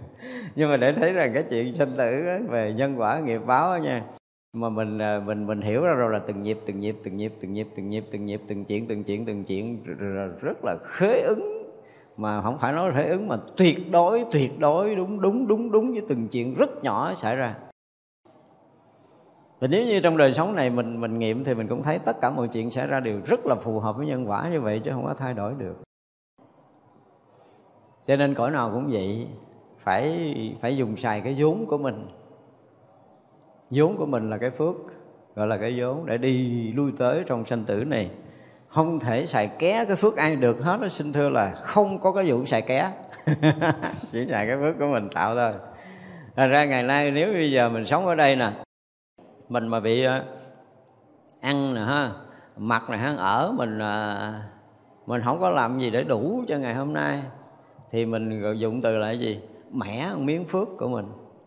Nhưng 0.55 0.71
mà 0.71 0.77
để 0.77 0.93
thấy 0.93 1.13
rằng 1.13 1.31
cái 1.35 1.43
chuyện 1.51 1.75
sinh 1.75 1.91
tử 1.97 2.23
về 2.49 2.73
nhân 2.73 2.95
quả, 2.97 3.21
nghiệp 3.21 3.41
báo 3.47 3.79
nha, 3.79 4.05
mà 4.53 4.69
mình 4.69 4.99
à, 4.99 5.21
mình 5.27 5.47
mình 5.47 5.61
hiểu 5.61 5.83
ra 5.83 5.93
rồi 5.93 6.13
là 6.13 6.21
từng 6.27 6.43
nhịp 6.43 6.59
từng 6.67 6.81
nhịp 6.81 6.97
từng 7.05 7.17
nhịp 7.17 7.33
từng 7.41 7.53
nhịp 7.53 7.67
từng 7.77 7.91
nhịp 7.91 8.05
từng 8.11 8.27
nhịp, 8.27 8.41
từng 8.49 8.65
chuyện 8.65 8.87
từng 8.87 9.05
chuyện 9.05 9.27
từng 9.27 9.45
chuyện 9.45 9.85
rất 10.41 10.65
là 10.65 10.77
khế 10.85 11.21
ứng. 11.21 11.59
Mà 12.19 12.43
không 12.43 12.59
phải 12.59 12.73
nói 12.73 12.93
khế 12.95 13.05
ứng 13.09 13.29
mà 13.29 13.37
tuyệt 13.57 13.79
đối 13.91 14.25
tuyệt 14.33 14.51
đối, 14.59 14.95
đúng 14.95 15.21
đúng 15.21 15.49
đúng 15.49 15.73
đúng 15.73 15.93
với 15.93 16.03
từng 16.09 16.29
chuyện 16.29 16.55
rất 16.55 16.85
nhỏ 16.85 17.15
xảy 17.15 17.37
ra. 17.37 17.55
Và 19.61 19.69
nếu 19.71 19.87
như 19.87 20.01
trong 20.01 20.17
đời 20.17 20.33
sống 20.33 20.55
này 20.55 20.71
mình 20.71 21.01
mình 21.01 21.19
nghiệm 21.19 21.45
thì 21.45 21.55
mình 21.55 21.69
cũng 21.69 21.83
thấy 21.83 21.99
tất 21.99 22.21
cả 22.21 22.31
mọi 22.31 22.49
chuyện 22.49 22.71
xảy 22.71 22.87
ra 22.87 23.01
đều 23.01 23.21
rất 23.27 23.47
là 23.47 23.55
phù 23.55 23.81
hợp 23.81 23.97
với 23.97 24.07
nhân 24.07 24.31
quả 24.31 24.49
như 24.53 24.61
vậy 24.61 24.81
chứ 24.85 24.91
không 24.95 25.05
có 25.05 25.15
thay 25.15 25.35
đổi 25.35 25.55
được 25.59 25.88
cho 28.09 28.17
nên 28.17 28.35
cõi 28.35 28.51
nào 28.51 28.71
cũng 28.75 28.91
vậy, 28.93 29.27
phải 29.79 30.35
phải 30.61 30.77
dùng 30.77 30.97
xài 30.97 31.21
cái 31.21 31.35
vốn 31.39 31.67
của 31.67 31.79
mình. 31.79 32.09
Vốn 33.71 33.97
của 33.97 34.07
mình 34.07 34.31
là 34.31 34.39
cái 34.39 34.51
phước, 34.51 34.75
gọi 35.35 35.47
là 35.47 35.57
cái 35.57 35.81
vốn 35.81 36.07
để 36.07 36.19
đi 36.19 36.73
lui 36.73 36.93
tới 36.99 37.23
trong 37.27 37.47
sanh 37.47 37.65
tử 37.65 37.85
này. 37.85 38.11
Không 38.69 39.01
thể 39.01 39.27
xài 39.27 39.49
ké 39.59 39.85
cái 39.85 39.97
phước 39.97 40.17
ai 40.17 40.37
được 40.37 40.61
hết 40.63 40.81
đó 40.81 40.89
xin 40.89 41.13
thưa 41.13 41.29
là 41.29 41.51
không 41.51 42.01
có 42.01 42.13
cái 42.13 42.33
vụ 42.33 42.45
xài 42.45 42.63
ké. 42.63 42.93
Chỉ 44.13 44.27
xài 44.31 44.47
cái 44.47 44.57
phước 44.61 44.79
của 44.79 44.87
mình 44.87 45.09
tạo 45.15 45.35
thôi. 45.35 45.53
Thành 46.37 46.51
ra 46.51 46.65
ngày 46.65 46.83
nay 46.83 47.11
nếu 47.11 47.33
bây 47.33 47.51
giờ 47.51 47.69
mình 47.69 47.87
sống 47.87 48.07
ở 48.07 48.15
đây 48.15 48.37
nè, 48.37 48.51
mình 49.49 49.69
mà 49.69 49.81
bị 49.81 50.05
ờ, 50.05 50.25
ăn 51.41 51.75
nè 51.75 51.81
ha 51.81 52.11
mặc 52.57 52.91
này 52.91 52.99
ha 52.99 53.15
ở, 53.17 53.53
mình 53.57 53.79
ờ, 53.79 54.33
mình 55.07 55.23
không 55.25 55.41
có 55.41 55.51
làm 55.51 55.79
gì 55.79 55.91
để 55.91 56.05
đủ 56.05 56.45
cho 56.49 56.59
ngày 56.59 56.75
hôm 56.75 56.93
nay 56.93 57.23
thì 57.91 58.07
mình 58.07 58.55
dụng 58.59 58.81
từ 58.83 58.97
là 58.97 59.07
cái 59.07 59.19
gì? 59.19 59.41
Mẻ 59.73 60.09
miếng 60.19 60.45
phước 60.45 60.69
của 60.79 60.89
mình. 60.89 61.07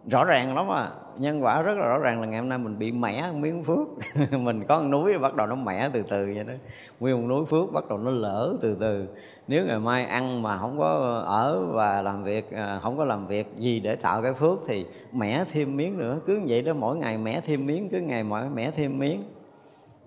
Rõ 0.10 0.26
ràng 0.26 0.56
lắm 0.56 0.72
à. 0.72 0.92
Nhân 1.18 1.44
quả 1.44 1.62
rất 1.62 1.78
là 1.78 1.86
rõ 1.86 1.98
ràng 1.98 2.22
là 2.22 2.28
ngày 2.28 2.39
hôm 2.39 2.50
nay 2.50 2.58
mình 2.58 2.80
bị 2.80 2.92
mẻ 2.92 3.24
miếng 3.36 3.64
phước. 3.64 3.88
Mình 4.39 4.64
có 4.68 4.80
một 4.80 4.88
núi 4.88 5.18
bắt 5.18 5.36
đầu 5.36 5.48
nó 5.48 5.56
mẻ 5.56 5.89
từ 5.94 6.04
từ 6.10 6.32
vậy 6.36 6.44
đó. 6.44 6.54
Nguyên 7.00 7.22
một 7.22 7.28
núi 7.28 7.46
phước 7.46 7.74
bắt 7.74 7.89
đầu 7.89 7.98
nó 7.98 8.12
lỡ 8.12 8.54
từ 8.62 8.76
từ. 8.80 9.08
Nếu 9.48 9.66
ngày 9.66 9.80
mai 9.80 10.06
ăn 10.06 10.42
mà 10.42 10.58
không 10.58 10.78
có 10.80 11.22
ở 11.26 11.66
và 11.66 12.02
làm 12.02 12.24
việc 12.24 12.52
à, 12.52 12.80
không 12.84 12.98
có 12.98 13.06
làm 13.06 13.28
việc 13.28 13.48
gì 13.58 13.80
để 13.80 13.96
tạo 13.96 14.22
cái 14.22 14.34
phước 14.34 14.60
thì 14.68 14.86
mẻ 15.12 15.44
thêm 15.52 15.78
miếng 15.78 15.98
nữa. 15.98 16.20
Cứ 16.26 16.42
vậy 16.48 16.62
đó, 16.62 16.74
mỗi 16.74 16.98
ngày 16.98 17.18
mẻ 17.18 17.42
thêm 17.42 17.66
miếng, 17.66 17.89
cứ 17.89 18.00
ngày 18.00 18.24
mỗi 18.24 18.50
mẻ 18.50 18.72
thêm 18.72 19.00
miếng 19.00 19.24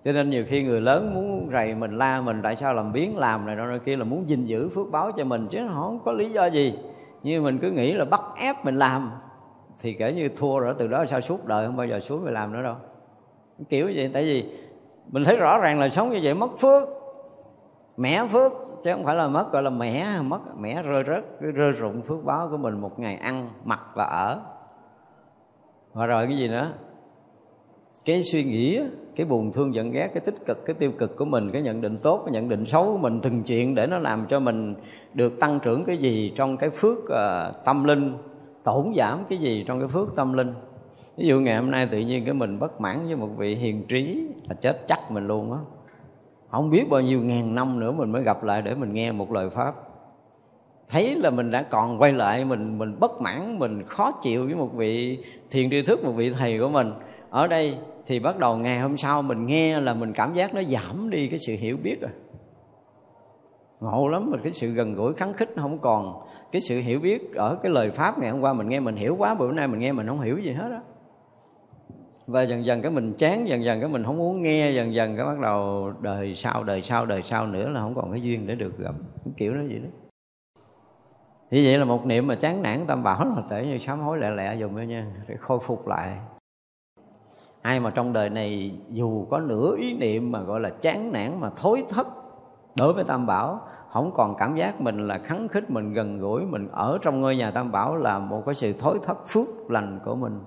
cho 0.05 0.11
nên 0.11 0.29
nhiều 0.29 0.45
khi 0.47 0.63
người 0.63 0.81
lớn 0.81 1.13
muốn 1.13 1.49
rầy 1.51 1.75
mình, 1.75 1.97
la 1.97 2.21
mình, 2.21 2.41
tại 2.43 2.55
sao 2.55 2.73
làm 2.73 2.93
biến 2.93 3.17
làm 3.17 3.45
này 3.45 3.55
nọ 3.55 3.77
kia, 3.85 3.95
là 3.95 4.03
muốn 4.03 4.29
gìn 4.29 4.45
giữ 4.45 4.69
phước 4.69 4.91
báo 4.91 5.11
cho 5.11 5.23
mình, 5.23 5.47
chứ 5.47 5.59
không 5.73 5.99
có 6.05 6.11
lý 6.11 6.29
do 6.29 6.45
gì. 6.45 6.79
Như 7.23 7.41
mình 7.41 7.57
cứ 7.57 7.71
nghĩ 7.71 7.93
là 7.93 8.05
bắt 8.05 8.21
ép 8.35 8.65
mình 8.65 8.79
làm, 8.79 9.11
thì 9.79 9.93
kể 9.93 10.13
như 10.13 10.29
thua 10.29 10.59
rồi, 10.59 10.75
từ 10.77 10.87
đó 10.87 11.05
sao 11.05 11.21
suốt 11.21 11.45
đời, 11.45 11.67
không 11.67 11.77
bao 11.77 11.87
giờ 11.87 11.99
xuống 11.99 12.23
về 12.23 12.31
làm 12.31 12.53
nữa 12.53 12.63
đâu. 12.63 12.75
Kiểu 13.69 13.91
vậy, 13.95 14.11
tại 14.13 14.23
vì 14.23 14.45
mình 15.11 15.23
thấy 15.23 15.37
rõ 15.37 15.59
ràng 15.59 15.79
là 15.79 15.89
sống 15.89 16.09
như 16.09 16.19
vậy 16.23 16.33
mất 16.33 16.59
phước, 16.59 16.89
mẻ 17.97 18.25
phước, 18.31 18.51
chứ 18.83 18.93
không 18.93 19.05
phải 19.05 19.15
là 19.15 19.27
mất, 19.27 19.51
gọi 19.51 19.63
là 19.63 19.69
mẻ, 19.69 20.05
mất, 20.23 20.39
mẻ 20.57 20.83
rơi 20.83 21.03
rớt 21.07 21.23
rơi 21.39 21.71
rụng 21.71 22.01
phước 22.01 22.23
báo 22.23 22.47
của 22.51 22.57
mình 22.57 22.81
một 22.81 22.99
ngày 22.99 23.15
ăn, 23.15 23.49
mặc 23.63 23.79
và 23.95 24.03
ở. 24.03 24.41
Và 25.93 26.05
rồi 26.05 26.27
cái 26.27 26.37
gì 26.37 26.47
nữa? 26.47 26.71
Cái 28.05 28.23
suy 28.23 28.43
nghĩ 28.43 28.79
cái 29.15 29.25
buồn 29.25 29.51
thương 29.51 29.75
giận 29.75 29.91
ghét 29.91 30.09
cái 30.13 30.21
tích 30.25 30.45
cực 30.45 30.65
cái 30.65 30.73
tiêu 30.79 30.91
cực 30.91 31.17
của 31.17 31.25
mình 31.25 31.51
cái 31.51 31.61
nhận 31.61 31.81
định 31.81 31.97
tốt 31.97 32.21
cái 32.25 32.33
nhận 32.33 32.49
định 32.49 32.65
xấu 32.65 32.85
của 32.85 32.97
mình 32.97 33.19
từng 33.21 33.43
chuyện 33.43 33.75
để 33.75 33.87
nó 33.87 33.97
làm 33.97 34.25
cho 34.29 34.39
mình 34.39 34.75
được 35.13 35.39
tăng 35.39 35.59
trưởng 35.59 35.85
cái 35.85 35.97
gì 35.97 36.33
trong 36.35 36.57
cái 36.57 36.69
phước 36.69 36.97
uh, 36.97 37.65
tâm 37.65 37.83
linh 37.83 38.13
tổn 38.63 38.93
giảm 38.95 39.19
cái 39.29 39.37
gì 39.37 39.63
trong 39.67 39.79
cái 39.79 39.87
phước 39.87 40.15
tâm 40.15 40.33
linh. 40.33 40.53
Ví 41.17 41.27
dụ 41.27 41.39
ngày 41.39 41.55
hôm 41.55 41.71
nay 41.71 41.87
tự 41.91 41.99
nhiên 41.99 42.25
cái 42.25 42.33
mình 42.33 42.59
bất 42.59 42.81
mãn 42.81 43.05
với 43.07 43.15
một 43.15 43.29
vị 43.37 43.55
hiền 43.55 43.85
trí 43.87 44.27
là 44.49 44.55
chết 44.55 44.87
chắc 44.87 45.11
mình 45.11 45.27
luôn 45.27 45.51
á. 45.51 45.59
Không 46.49 46.69
biết 46.69 46.89
bao 46.89 47.01
nhiêu 47.01 47.21
ngàn 47.21 47.55
năm 47.55 47.79
nữa 47.79 47.91
mình 47.91 48.11
mới 48.11 48.23
gặp 48.23 48.43
lại 48.43 48.61
để 48.61 48.75
mình 48.75 48.93
nghe 48.93 49.11
một 49.11 49.31
lời 49.31 49.49
pháp. 49.49 49.75
Thấy 50.89 51.15
là 51.15 51.29
mình 51.29 51.51
đã 51.51 51.61
còn 51.61 52.01
quay 52.01 52.13
lại 52.13 52.45
mình 52.45 52.77
mình 52.77 52.95
bất 52.99 53.21
mãn 53.21 53.59
mình 53.59 53.83
khó 53.83 54.11
chịu 54.11 54.45
với 54.45 54.55
một 54.55 54.73
vị 54.73 55.19
thiền 55.51 55.69
tri 55.69 55.81
thức 55.81 56.03
một 56.03 56.11
vị 56.11 56.29
thầy 56.29 56.59
của 56.59 56.69
mình. 56.69 56.91
Ở 57.29 57.47
đây 57.47 57.77
thì 58.07 58.19
bắt 58.19 58.37
đầu 58.37 58.57
ngày 58.57 58.79
hôm 58.79 58.97
sau 58.97 59.21
mình 59.21 59.45
nghe 59.45 59.79
là 59.79 59.93
mình 59.93 60.13
cảm 60.13 60.33
giác 60.33 60.53
nó 60.53 60.63
giảm 60.63 61.09
đi 61.09 61.27
cái 61.27 61.39
sự 61.39 61.55
hiểu 61.59 61.77
biết 61.83 62.01
rồi. 62.01 62.11
Ngộ 63.79 64.07
lắm 64.07 64.31
mình 64.31 64.39
cái 64.43 64.53
sự 64.53 64.71
gần 64.71 64.93
gũi 64.93 65.13
kháng 65.13 65.33
khích 65.33 65.49
không 65.55 65.79
còn. 65.79 66.27
Cái 66.51 66.61
sự 66.61 66.79
hiểu 66.79 66.99
biết 66.99 67.33
ở 67.35 67.55
cái 67.63 67.71
lời 67.71 67.91
pháp 67.91 68.19
ngày 68.19 68.31
hôm 68.31 68.41
qua 68.41 68.53
mình 68.53 68.69
nghe, 68.69 68.79
mình 68.79 68.95
hiểu 68.95 69.15
quá, 69.19 69.35
bữa 69.35 69.51
nay 69.51 69.67
mình 69.67 69.79
nghe 69.79 69.91
mình 69.91 70.07
không 70.07 70.21
hiểu 70.21 70.37
gì 70.37 70.51
hết 70.51 70.69
á. 70.71 70.81
Và 72.27 72.43
dần 72.43 72.65
dần 72.65 72.81
cái 72.81 72.91
mình 72.91 73.13
chán, 73.13 73.47
dần 73.47 73.63
dần 73.63 73.79
cái 73.79 73.89
mình 73.89 74.03
không 74.03 74.17
muốn 74.17 74.43
nghe, 74.43 74.71
dần 74.71 74.93
dần 74.93 75.17
cái 75.17 75.25
bắt 75.25 75.39
đầu 75.39 75.91
đời 76.01 76.35
sau 76.35 76.63
đời 76.63 76.81
sau 76.81 77.05
đời 77.05 77.23
sau 77.23 77.47
nữa 77.47 77.69
là 77.69 77.81
không 77.81 77.95
còn 77.95 78.11
cái 78.11 78.21
duyên 78.21 78.47
để 78.47 78.55
được 78.55 78.77
gặp. 78.77 78.95
Kiểu 79.37 79.53
nó 79.53 79.61
vậy 79.69 79.79
đó. 79.79 79.89
Thì 81.51 81.65
vậy 81.65 81.77
là 81.77 81.85
một 81.85 82.05
niệm 82.05 82.27
mà 82.27 82.35
chán 82.35 82.61
nản, 82.61 82.79
tâm 82.87 83.03
bảo 83.03 83.25
là 83.25 83.43
để 83.49 83.65
như 83.65 83.77
sám 83.77 83.99
hối 83.99 84.17
lẹ 84.17 84.29
lẹ 84.29 84.55
dùng 84.55 84.73
thôi 84.73 84.85
nha, 84.85 85.05
để 85.27 85.35
khôi 85.39 85.59
phục 85.59 85.87
lại 85.87 86.17
ai 87.65 87.79
mà 87.79 87.89
trong 87.89 88.13
đời 88.13 88.29
này 88.29 88.71
dù 88.89 89.25
có 89.29 89.39
nửa 89.39 89.75
ý 89.77 89.93
niệm 89.93 90.31
mà 90.31 90.39
gọi 90.39 90.59
là 90.59 90.69
chán 90.69 91.11
nản 91.11 91.39
mà 91.39 91.49
thối 91.55 91.83
thất 91.89 92.07
đối 92.75 92.93
với 92.93 93.03
tam 93.03 93.25
bảo, 93.25 93.61
không 93.91 94.11
còn 94.15 94.35
cảm 94.37 94.55
giác 94.55 94.81
mình 94.81 95.07
là 95.07 95.17
khắng 95.17 95.47
khích, 95.47 95.69
mình 95.69 95.93
gần 95.93 96.19
gũi, 96.19 96.41
mình 96.41 96.67
ở 96.71 96.97
trong 97.01 97.21
ngôi 97.21 97.35
nhà 97.35 97.51
tam 97.51 97.71
bảo 97.71 97.95
là 97.95 98.19
một 98.19 98.43
cái 98.45 98.55
sự 98.55 98.73
thối 98.73 98.99
thất, 99.03 99.27
phước 99.27 99.71
lành 99.71 99.99
của 100.05 100.15
mình. 100.15 100.39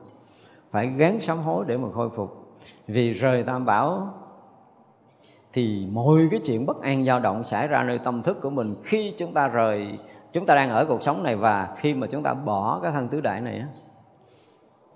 Phải 0.71 0.87
gán 0.87 1.21
sám 1.21 1.39
hối 1.39 1.65
để 1.69 1.77
mà 1.77 1.89
khôi 1.95 2.11
phục. 2.11 2.57
Vì 2.87 3.13
rời 3.13 3.43
tam 3.43 3.65
bảo 3.65 4.15
thì 5.53 5.87
mọi 5.93 6.29
cái 6.31 6.41
chuyện 6.45 6.67
bất 6.67 6.83
an 6.83 7.05
dao 7.05 7.21
động 7.21 7.45
xảy 7.45 7.69
ra 7.69 7.83
nơi 7.83 7.99
tâm 7.99 8.23
thức 8.23 8.41
của 8.43 8.51
mình 8.51 8.75
khi 8.85 9.15
chúng 9.19 9.35
ta 9.35 9.49
rời, 9.49 9.99
chúng 10.33 10.47
ta 10.47 10.55
đang 10.55 10.71
ở 10.71 10.85
cuộc 10.85 11.03
sống 11.03 11.23
này 11.23 11.37
và 11.37 11.77
khi 11.77 11.95
mà 11.95 12.07
chúng 12.07 12.23
ta 12.23 12.35
bỏ 12.35 12.81
cái 12.83 12.93
thân 12.93 13.09
tứ 13.09 13.21
đại 13.21 13.41
này 13.41 13.65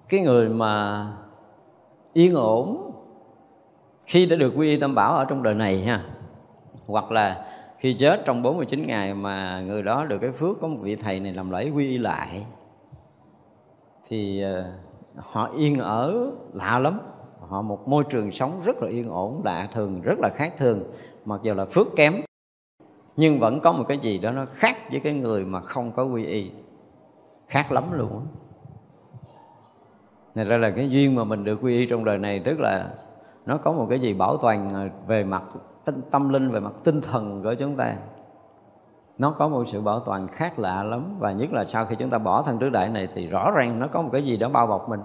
cái 0.09 0.21
người 0.21 0.49
mà 0.49 1.07
yên 2.13 2.35
ổn. 2.35 2.93
Khi 4.07 4.27
đã 4.27 4.37
được 4.37 4.53
quy 4.57 4.69
y 4.69 4.81
tam 4.81 4.95
bảo 4.95 5.17
ở 5.17 5.25
trong 5.25 5.43
đời 5.43 5.55
này 5.55 5.83
ha, 5.83 6.05
hoặc 6.87 7.13
là 7.13 7.47
khi 7.79 7.95
chết 7.95 8.23
trong 8.25 8.43
49 8.43 8.87
ngày 8.87 9.15
mà 9.15 9.61
người 9.61 9.83
đó 9.83 10.05
được 10.05 10.19
cái 10.19 10.33
phước 10.33 10.61
có 10.61 10.69
một 10.69 10.79
vị 10.81 10.97
thầy 10.97 11.21
này 11.21 11.33
làm 11.33 11.51
lễ 11.51 11.71
quy 11.71 11.89
y 11.89 11.99
lại, 11.99 12.47
thì 14.09 14.43
ờ, 14.43 14.73
họ 15.17 15.51
yên 15.57 15.79
ở 15.79 16.31
lạ 16.53 16.79
lắm. 16.79 17.01
Họ 17.49 17.63
một 17.63 17.89
môi 17.89 18.05
trường 18.11 18.33
sống 18.33 18.61
rất 18.65 18.77
là 18.83 18.89
yên 18.89 19.09
ổn, 19.09 19.43
lạ 19.45 19.69
thường, 19.73 20.01
rất 20.03 20.19
là 20.19 20.29
khác 20.35 20.55
thường, 20.59 20.85
mặc 21.25 21.41
dù 21.43 21.55
là 21.55 21.65
phước 21.65 21.87
kém, 21.97 22.15
nhưng 23.17 23.39
vẫn 23.39 23.61
có 23.61 23.73
một 23.73 23.85
cái 23.89 23.99
gì 23.99 24.19
đó 24.19 24.31
nó 24.31 24.47
khác 24.53 24.77
với 24.91 25.01
cái 25.01 25.15
người 25.15 25.45
mà 25.45 25.61
không 25.61 25.93
có 25.93 26.05
quy 26.05 26.25
y. 26.25 26.51
Khác 27.49 27.73
lắm 27.73 27.93
luôn 27.93 28.27
á 30.35 30.45
ra 30.45 30.57
là 30.57 30.71
cái 30.71 30.91
duyên 30.91 31.15
mà 31.15 31.25
mình 31.25 31.45
được 31.45 31.59
quy 31.63 31.77
y 31.77 31.87
trong 31.87 32.05
đời 32.05 32.19
này 32.19 32.43
tức 32.45 32.61
là 32.61 32.91
nó 33.47 33.57
có 33.57 33.73
một 33.73 33.87
cái 33.91 34.01
gì 34.01 34.15
bảo 34.15 34.37
toàn 34.37 34.91
về 35.07 35.25
mặt 35.25 35.43
tinh, 35.85 36.01
tâm 36.11 36.29
linh 36.29 36.51
về 36.51 36.61
mặt 36.61 36.73
tinh 36.85 37.01
thần 37.01 37.43
của 37.43 37.55
chúng 37.55 37.77
ta. 37.77 37.95
Nó 39.19 39.31
có 39.31 39.49
một 39.49 39.65
sự 39.67 39.81
bảo 39.81 40.01
toàn 40.01 40.29
khác 40.29 40.59
lạ 40.59 40.83
lắm 40.83 41.17
và 41.19 41.33
nhất 41.33 41.53
là 41.53 41.65
sau 41.65 41.85
khi 41.85 41.97
chúng 41.97 42.11
ta 42.11 42.19
bỏ 42.19 42.43
thân 42.43 42.59
tứ 42.59 42.69
đại 42.69 42.89
này 42.89 43.09
thì 43.15 43.27
rõ 43.27 43.51
ràng 43.51 43.79
nó 43.79 43.87
có 43.87 44.03
một 44.03 44.09
cái 44.13 44.23
gì 44.23 44.37
đó 44.37 44.49
bao 44.49 44.67
bọc 44.67 44.89
mình 44.89 45.01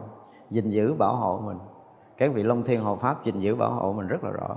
gìn 0.49 0.69
giữ 0.69 0.93
bảo 0.93 1.15
hộ 1.15 1.41
mình. 1.45 1.57
Các 2.17 2.33
vị 2.33 2.43
long 2.43 2.63
thiên 2.63 2.81
hộ 2.81 2.95
pháp 2.95 3.25
gìn 3.25 3.39
giữ 3.39 3.55
bảo 3.55 3.71
hộ 3.71 3.93
mình 3.93 4.07
rất 4.07 4.23
là 4.23 4.31
rõ. 4.31 4.55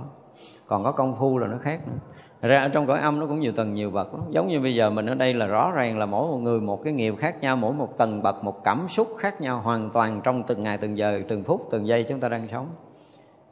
Còn 0.67 0.83
có 0.83 0.91
công 0.91 1.15
phu 1.15 1.37
là 1.37 1.47
nó 1.47 1.57
khác 1.61 1.79
nữa 1.87 1.97
ra 2.47 2.61
ở 2.61 2.69
trong 2.69 2.87
cõi 2.87 2.99
âm 2.99 3.19
nó 3.19 3.25
cũng 3.25 3.39
nhiều 3.39 3.51
tầng 3.51 3.73
nhiều 3.73 3.91
bậc 3.91 4.13
lắm. 4.13 4.23
giống 4.29 4.47
như 4.47 4.59
bây 4.59 4.75
giờ 4.75 4.89
mình 4.89 5.05
ở 5.05 5.15
đây 5.15 5.33
là 5.33 5.47
rõ 5.47 5.71
ràng 5.75 5.99
là 5.99 6.05
mỗi 6.05 6.27
một 6.27 6.37
người 6.37 6.61
một 6.61 6.83
cái 6.83 6.93
nghiệp 6.93 7.15
khác 7.17 7.41
nhau, 7.41 7.55
mỗi 7.55 7.73
một 7.73 7.97
tầng 7.97 8.21
bậc, 8.23 8.43
một 8.43 8.63
cảm 8.63 8.77
xúc 8.87 9.07
khác 9.17 9.41
nhau, 9.41 9.61
hoàn 9.61 9.89
toàn 9.89 10.21
trong 10.23 10.43
từng 10.43 10.63
ngày, 10.63 10.77
từng 10.77 10.97
giờ, 10.97 11.21
từng 11.27 11.43
phút, 11.43 11.67
từng 11.71 11.87
giây 11.87 12.03
chúng 12.03 12.19
ta 12.19 12.29
đang 12.29 12.47
sống. 12.51 12.67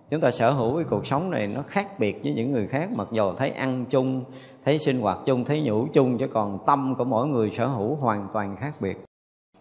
Chúng 0.10 0.22
ta 0.22 0.32
sở 0.32 0.52
hữu 0.52 0.76
cái 0.76 0.86
cuộc 0.90 1.08
sống 1.08 1.32
này 1.32 1.48
nó 1.48 1.64
khác 1.68 2.00
biệt 2.00 2.24
với 2.24 2.34
những 2.34 2.52
người 2.52 2.68
khác, 2.68 2.90
mặc 2.92 3.08
dù 3.12 3.34
thấy 3.34 3.50
ăn 3.50 3.86
chung, 3.90 4.24
thấy 4.66 4.80
sinh 4.80 5.02
hoạt 5.02 5.18
chung, 5.26 5.46
thấy 5.46 5.62
nhủ 5.62 5.88
chung, 5.94 6.18
chứ 6.18 6.28
còn 6.28 6.60
tâm 6.66 6.96
của 6.98 7.04
mỗi 7.04 7.28
người 7.28 7.52
sở 7.58 7.68
hữu 7.68 7.96
hoàn 7.96 8.28
toàn 8.34 8.58
khác 8.60 8.82
biệt. 8.82 8.98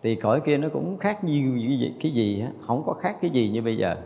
Thì 0.03 0.15
cõi 0.15 0.41
kia 0.41 0.57
nó 0.59 0.69
cũng 0.73 0.99
khác 0.99 1.25
nhiều 1.25 1.51
cái 2.03 2.13
gì 2.13 2.41
á, 2.41 2.49
không 2.67 2.83
có 2.87 2.93
khác 2.93 3.17
cái 3.21 3.31
gì 3.31 3.49
như 3.49 3.63
bây 3.63 3.77
giờ. 3.77 3.97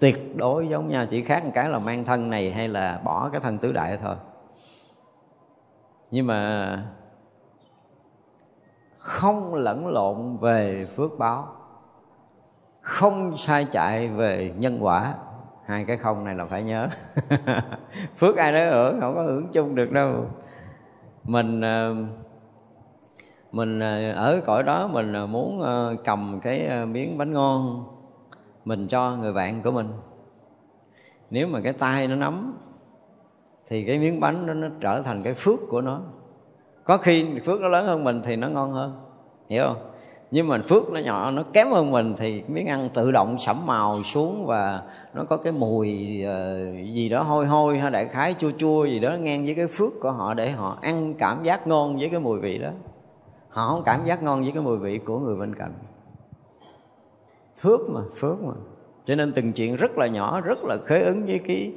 Tuyệt 0.00 0.36
đối 0.36 0.68
giống 0.68 0.88
nhau, 0.88 1.06
chỉ 1.10 1.22
khác 1.22 1.44
một 1.44 1.50
cái 1.54 1.68
là 1.68 1.78
mang 1.78 2.04
thân 2.04 2.30
này 2.30 2.52
hay 2.52 2.68
là 2.68 3.00
bỏ 3.04 3.28
cái 3.32 3.40
thân 3.40 3.58
tứ 3.58 3.72
đại 3.72 3.98
thôi 4.02 4.14
nhưng 6.14 6.26
mà 6.26 6.82
không 8.98 9.54
lẫn 9.54 9.86
lộn 9.86 10.36
về 10.40 10.86
phước 10.96 11.18
báo, 11.18 11.48
không 12.80 13.36
sai 13.36 13.66
chạy 13.72 14.08
về 14.08 14.52
nhân 14.58 14.78
quả. 14.80 15.14
Hai 15.66 15.84
cái 15.84 15.96
không 15.96 16.24
này 16.24 16.34
là 16.34 16.44
phải 16.44 16.62
nhớ. 16.62 16.88
Phước 18.16 18.36
ai 18.36 18.52
đó 18.52 18.70
hưởng, 18.70 19.00
không 19.00 19.14
có 19.14 19.22
hưởng 19.22 19.48
chung 19.52 19.74
được 19.74 19.92
đâu. 19.92 20.26
Mình 21.24 21.60
ờ, 21.60 21.94
mình 23.52 23.80
ờ, 23.80 24.12
ở 24.12 24.40
cõi 24.46 24.62
đó 24.62 24.86
mình 24.86 25.12
ờ, 25.12 25.26
muốn 25.26 25.62
cầm 26.04 26.40
cái 26.42 26.86
miếng 26.86 27.18
bánh 27.18 27.32
ngon 27.32 27.84
mình 28.64 28.88
cho 28.88 29.16
người 29.16 29.32
bạn 29.32 29.62
của 29.62 29.70
mình. 29.70 29.88
Nếu 31.30 31.48
mà 31.48 31.60
cái 31.60 31.72
tay 31.72 32.08
nó 32.08 32.16
nắm 32.16 32.54
thì 33.68 33.84
cái 33.84 33.98
miếng 33.98 34.20
bánh 34.20 34.46
đó 34.46 34.54
nó 34.54 34.68
trở 34.80 35.02
thành 35.02 35.22
cái 35.22 35.34
phước 35.34 35.60
của 35.68 35.80
nó. 35.80 36.00
Có 36.84 36.96
khi 36.96 37.26
phước 37.44 37.60
nó 37.60 37.68
lớn 37.68 37.86
hơn 37.86 38.04
mình 38.04 38.22
thì 38.24 38.36
nó 38.36 38.48
ngon 38.48 38.72
hơn. 38.72 38.92
Hiểu 39.48 39.64
không? 39.64 39.90
Nhưng 40.30 40.48
mà 40.48 40.62
phước 40.68 40.92
nó 40.92 41.00
nhỏ, 41.00 41.30
nó 41.30 41.42
kém 41.52 41.68
hơn 41.68 41.90
mình 41.90 42.14
thì 42.16 42.42
miếng 42.48 42.66
ăn 42.66 42.88
tự 42.94 43.12
động 43.12 43.38
sẫm 43.38 43.56
màu 43.66 44.02
xuống 44.02 44.46
và 44.46 44.82
nó 45.14 45.24
có 45.24 45.36
cái 45.36 45.52
mùi 45.52 46.22
ờ, 46.22 46.70
gì 46.92 47.08
đó 47.08 47.22
hôi 47.22 47.46
hôi 47.46 47.78
hay 47.78 47.90
đại 47.90 48.08
khái 48.08 48.34
chua 48.38 48.50
chua 48.58 48.84
gì 48.84 49.00
đó 49.00 49.16
ngang 49.16 49.44
với 49.44 49.54
cái 49.54 49.66
phước 49.66 49.92
của 50.00 50.10
họ 50.10 50.34
để 50.34 50.50
họ 50.50 50.78
ăn 50.82 51.14
cảm 51.18 51.44
giác 51.44 51.66
ngon 51.66 51.96
với 51.98 52.08
cái 52.08 52.20
mùi 52.20 52.38
vị 52.38 52.58
đó. 52.58 52.70
Họ 53.48 53.68
không 53.68 53.82
cảm 53.84 54.00
giác 54.04 54.22
ngon 54.22 54.42
với 54.42 54.50
cái 54.52 54.62
mùi 54.62 54.78
vị 54.78 54.98
của 54.98 55.18
người 55.18 55.36
bên 55.36 55.54
cạnh. 55.54 55.72
Phước 57.60 57.80
mà 57.90 58.00
phước 58.16 58.42
mà. 58.42 58.54
Cho 59.04 59.14
nên 59.14 59.32
từng 59.32 59.52
chuyện 59.52 59.76
rất 59.76 59.98
là 59.98 60.06
nhỏ, 60.06 60.40
rất 60.40 60.64
là 60.64 60.76
khế 60.86 61.00
ứng 61.00 61.26
với 61.26 61.38
cái 61.38 61.72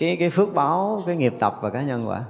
cái 0.00 0.16
cái 0.20 0.30
phước 0.30 0.54
báo, 0.54 1.02
cái 1.06 1.16
nghiệp 1.16 1.34
tập 1.40 1.58
và 1.60 1.70
cá 1.70 1.82
nhân 1.82 2.08
quả. 2.08 2.24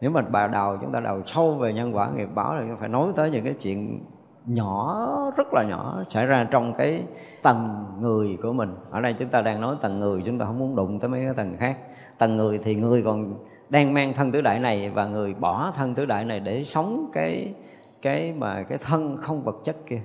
Nếu 0.00 0.10
mà 0.10 0.22
bà 0.22 0.46
đầu, 0.46 0.76
chúng 0.80 0.92
ta 0.92 1.00
đầu 1.00 1.22
sâu 1.26 1.54
về 1.54 1.72
nhân 1.72 1.96
quả, 1.96 2.10
nghiệp 2.10 2.28
báo 2.34 2.54
thì 2.60 2.66
phải 2.80 2.88
nói 2.88 3.12
tới 3.16 3.30
những 3.30 3.44
cái 3.44 3.54
chuyện 3.60 4.04
nhỏ, 4.46 5.08
rất 5.36 5.46
là 5.52 5.64
nhỏ, 5.64 6.02
xảy 6.10 6.26
ra 6.26 6.46
trong 6.50 6.74
cái 6.78 7.04
tầng 7.42 7.84
người 8.00 8.38
của 8.42 8.52
mình. 8.52 8.74
Ở 8.90 9.00
đây 9.00 9.14
chúng 9.18 9.28
ta 9.28 9.42
đang 9.42 9.60
nói 9.60 9.76
tầng 9.82 10.00
người, 10.00 10.22
chúng 10.26 10.38
ta 10.38 10.44
không 10.44 10.58
muốn 10.58 10.76
đụng 10.76 11.00
tới 11.00 11.10
mấy 11.10 11.24
cái 11.24 11.34
tầng 11.34 11.56
khác. 11.58 11.78
Tầng 12.18 12.36
người 12.36 12.58
thì 12.58 12.74
người 12.74 13.02
còn 13.02 13.34
đang 13.68 13.94
mang 13.94 14.12
thân 14.12 14.32
tứ 14.32 14.40
đại 14.40 14.58
này 14.58 14.90
và 14.90 15.06
người 15.06 15.34
bỏ 15.34 15.72
thân 15.74 15.94
tứ 15.94 16.04
đại 16.04 16.24
này 16.24 16.40
để 16.40 16.64
sống 16.64 17.10
cái 17.12 17.54
cái 18.02 18.32
mà 18.32 18.62
cái 18.62 18.78
thân 18.78 19.16
không 19.16 19.42
vật 19.42 19.56
chất 19.64 19.76
kia. 19.86 20.00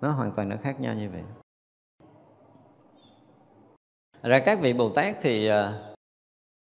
Nó 0.00 0.10
hoàn 0.10 0.32
toàn 0.32 0.48
nó 0.48 0.56
khác 0.62 0.80
nhau 0.80 0.94
như 0.94 1.10
vậy 1.12 1.22
ra 4.22 4.38
các 4.38 4.58
vị 4.60 4.72
bồ 4.72 4.88
tát 4.88 5.16
thì 5.20 5.50
uh, 5.50 5.54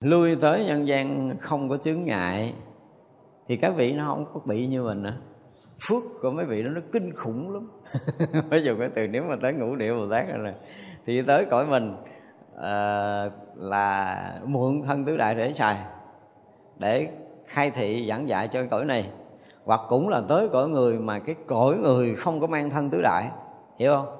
lui 0.01 0.36
tới 0.36 0.64
nhân 0.66 0.88
gian 0.88 1.36
không 1.40 1.68
có 1.68 1.76
chướng 1.76 2.03
ngại. 2.03 2.55
Thì 3.49 3.57
các 3.57 3.74
vị 3.76 3.92
nó 3.92 4.07
không 4.07 4.26
có 4.34 4.40
bị 4.45 4.66
như 4.66 4.82
mình 4.82 5.03
nữa. 5.03 5.16
Phước. 5.88 6.03
Của 6.22 6.30
mấy 6.30 6.45
vị 6.45 6.62
đó 6.62 6.70
nó 6.70 6.80
kinh 6.92 7.12
khủng 7.14 7.53
lắm. 7.53 7.70
Ví 8.51 8.62
dụ 8.62 8.76
cái 8.78 8.88
từ 8.95 9.07
nếu 9.07 9.22
mà 9.22 9.36
tới 9.42 9.53
ngũ 9.53 9.76
địa 9.76 9.92
bồ 9.92 10.09
tát 10.11 10.28
rồi 10.28 10.38
là 10.38 10.55
thì 11.07 11.22
tới 11.22 11.45
cõi 11.51 11.66
mình 11.66 11.97
uh, 12.55 13.32
là 13.57 14.40
mượn 14.45 14.82
thân 14.86 15.05
tứ 15.05 15.16
đại 15.16 15.34
để 15.34 15.53
xài 15.55 15.84
để 16.78 17.09
khai 17.47 17.70
thị 17.70 18.07
giảng 18.09 18.28
dạy 18.28 18.49
cho 18.49 18.64
cõi 18.70 18.84
này. 18.84 19.11
Hoặc 19.64 19.80
cũng 19.88 20.09
là 20.09 20.22
tới 20.28 20.49
cõi 20.53 20.68
người 20.68 20.99
mà 20.99 21.18
cái 21.18 21.34
cõi 21.47 21.76
người 21.76 22.14
không 22.14 22.40
có 22.40 22.47
mang 22.47 22.70
thân 22.70 22.90
tứ 22.90 23.03
đại. 23.03 23.30
Hiểu 23.78 23.95
không? 23.95 24.16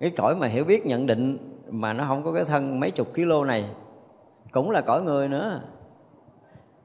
Cái 0.00 0.12
cõi 0.16 0.36
mà 0.36 0.46
hiểu 0.46 0.64
biết 0.64 0.86
nhận 0.86 1.06
định 1.06 1.49
mà 1.70 1.92
nó 1.92 2.04
không 2.08 2.24
có 2.24 2.32
cái 2.32 2.44
thân 2.44 2.80
mấy 2.80 2.90
chục 2.90 3.14
kg 3.14 3.46
này. 3.46 3.64
Cũng 4.52 4.70
là 4.70 4.80
cõi 4.80 5.02
người 5.02 5.28
nữa. 5.28 5.60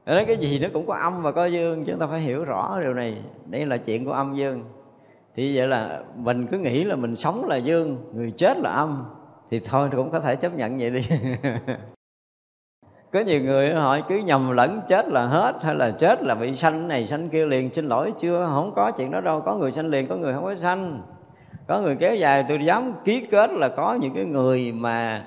Nói 0.06 0.24
cái 0.24 0.36
gì 0.36 0.58
nó 0.58 0.68
cũng 0.72 0.86
có 0.86 0.94
âm 0.94 1.22
và 1.22 1.32
có 1.32 1.44
dương 1.44 1.84
chúng 1.86 1.98
ta 1.98 2.06
phải 2.06 2.20
hiểu 2.20 2.44
rõ 2.44 2.80
điều 2.80 2.94
này. 2.94 3.22
Đây 3.46 3.66
là 3.66 3.76
chuyện 3.76 4.04
của 4.04 4.12
âm 4.12 4.34
dương. 4.34 4.64
Thì 5.36 5.56
vậy 5.56 5.68
là 5.68 6.02
mình 6.16 6.46
cứ 6.46 6.58
nghĩ 6.58 6.84
là 6.84 6.96
mình 6.96 7.16
sống 7.16 7.44
là 7.44 7.56
dương, 7.56 8.10
người 8.12 8.30
chết 8.30 8.58
là 8.58 8.70
âm. 8.70 9.04
Thì 9.50 9.60
thôi 9.60 9.88
cũng 9.96 10.10
có 10.10 10.20
thể 10.20 10.36
chấp 10.36 10.54
nhận 10.54 10.78
vậy 10.78 10.90
đi. 10.90 11.00
Có 13.12 13.20
nhiều 13.20 13.40
người 13.40 13.74
họ 13.74 13.98
cứ 14.08 14.18
nhầm 14.18 14.50
lẫn 14.50 14.80
chết 14.88 15.08
là 15.08 15.26
hết 15.26 15.54
hay 15.62 15.74
là 15.74 15.90
chết 15.90 16.22
là 16.22 16.34
bị 16.34 16.56
sanh 16.56 16.88
này, 16.88 17.06
sanh 17.06 17.28
kia 17.28 17.46
liền. 17.46 17.74
Xin 17.74 17.88
lỗi, 17.88 18.12
chưa, 18.18 18.46
không 18.46 18.72
có 18.76 18.90
chuyện 18.90 19.10
đó 19.10 19.20
đâu. 19.20 19.40
Có 19.40 19.54
người 19.54 19.72
sanh 19.72 19.86
liền, 19.86 20.06
có 20.06 20.16
người 20.16 20.34
không 20.34 20.44
có 20.44 20.56
sanh 20.56 21.02
có 21.66 21.80
người 21.80 21.96
kéo 21.96 22.14
dài, 22.14 22.44
tôi 22.48 22.64
dám 22.64 22.92
ký 23.04 23.20
kết 23.20 23.50
là 23.52 23.68
có 23.68 23.94
những 23.94 24.14
cái 24.14 24.24
người 24.24 24.72
mà 24.72 25.26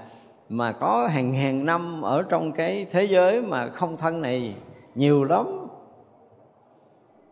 mà 0.49 0.71
có 0.71 1.07
hàng 1.07 1.31
ngàn 1.31 1.65
năm 1.65 2.01
ở 2.01 2.23
trong 2.29 2.51
cái 2.51 2.85
thế 2.91 3.03
giới 3.03 3.41
mà 3.41 3.67
không 3.67 3.97
thân 3.97 4.21
này 4.21 4.55
nhiều 4.95 5.23
lắm. 5.23 5.67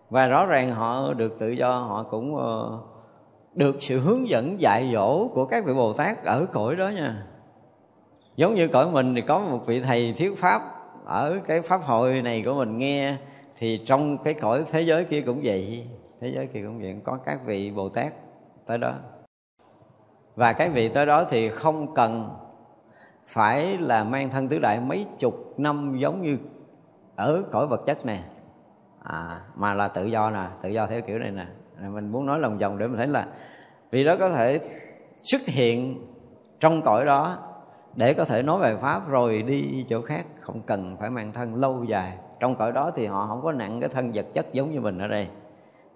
Và 0.09 0.27
rõ 0.27 0.45
ràng 0.45 0.71
họ 0.71 1.13
được 1.13 1.39
tự 1.39 1.49
do, 1.49 1.79
họ 1.79 2.03
cũng 2.03 2.35
ờ, 2.35 2.79
được 3.53 3.75
sự 3.79 3.99
hướng 3.99 4.29
dẫn 4.29 4.61
dạy 4.61 4.89
dỗ 4.93 5.27
của 5.27 5.45
các 5.45 5.65
vị 5.65 5.73
bồ 5.73 5.93
tát 5.93 6.25
ở 6.25 6.45
cõi 6.53 6.75
đó 6.75 6.89
nha. 6.89 7.23
Giống 8.35 8.55
như 8.55 8.67
cõi 8.67 8.91
mình 8.91 9.15
thì 9.15 9.21
có 9.21 9.39
một 9.39 9.59
vị 9.65 9.81
thầy 9.81 10.13
thuyết 10.17 10.37
pháp 10.37 10.61
ở 11.05 11.39
cái 11.47 11.61
pháp 11.61 11.81
hội 11.83 12.21
này 12.21 12.41
của 12.45 12.53
mình 12.53 12.77
nghe, 12.77 13.15
thì 13.57 13.81
trong 13.85 14.17
cái 14.17 14.33
cõi 14.33 14.63
thế 14.71 14.81
giới 14.81 15.03
kia 15.03 15.21
cũng 15.21 15.39
vậy, 15.43 15.87
thế 16.21 16.27
giới 16.27 16.47
kia 16.47 16.61
cũng 16.65 16.79
vậy, 16.79 16.95
có 17.03 17.17
các 17.25 17.45
vị 17.45 17.71
bồ 17.71 17.89
tát 17.89 18.13
tới 18.67 18.77
đó. 18.77 18.93
Và 20.35 20.53
cái 20.53 20.69
vị 20.69 20.89
tới 20.89 21.05
đó 21.05 21.25
thì 21.29 21.49
không 21.49 21.93
cần 21.93 22.29
phải 23.27 23.77
là 23.77 24.03
mang 24.03 24.29
thân 24.29 24.47
tứ 24.47 24.59
đại 24.59 24.79
mấy 24.79 25.05
chục 25.19 25.53
năm 25.57 25.97
giống 25.97 26.21
như 26.21 26.37
ở 27.15 27.43
cõi 27.51 27.67
vật 27.67 27.81
chất 27.85 28.05
này. 28.05 28.23
À, 29.03 29.41
mà 29.55 29.73
là 29.73 29.87
tự 29.87 30.05
do 30.05 30.29
nè 30.29 30.45
tự 30.61 30.69
do 30.69 30.87
theo 30.87 31.01
kiểu 31.01 31.19
này 31.19 31.31
nè. 31.31 31.45
Mình 31.89 32.11
muốn 32.11 32.25
nói 32.25 32.39
lòng 32.39 32.57
vòng 32.57 32.77
để 32.77 32.87
mình 32.87 32.97
thấy 32.97 33.07
là 33.07 33.27
vì 33.91 34.03
đó 34.03 34.15
có 34.19 34.29
thể 34.29 34.59
xuất 35.23 35.41
hiện 35.45 36.05
trong 36.59 36.81
cõi 36.81 37.05
đó 37.05 37.37
để 37.95 38.13
có 38.13 38.25
thể 38.25 38.43
nói 38.43 38.59
về 38.59 38.77
pháp 38.81 39.09
rồi 39.09 39.41
đi 39.41 39.85
chỗ 39.89 40.01
khác 40.01 40.25
không 40.39 40.61
cần 40.61 40.97
phải 40.99 41.09
mang 41.09 41.33
thân 41.33 41.55
lâu 41.55 41.83
dài. 41.83 42.17
Trong 42.39 42.55
cõi 42.55 42.71
đó 42.71 42.91
thì 42.95 43.05
họ 43.05 43.25
không 43.27 43.41
có 43.43 43.51
nặng 43.51 43.79
cái 43.79 43.89
thân 43.89 44.11
vật 44.13 44.25
chất 44.33 44.53
giống 44.53 44.71
như 44.71 44.79
mình 44.79 44.97
ở 44.97 45.07
đây. 45.07 45.29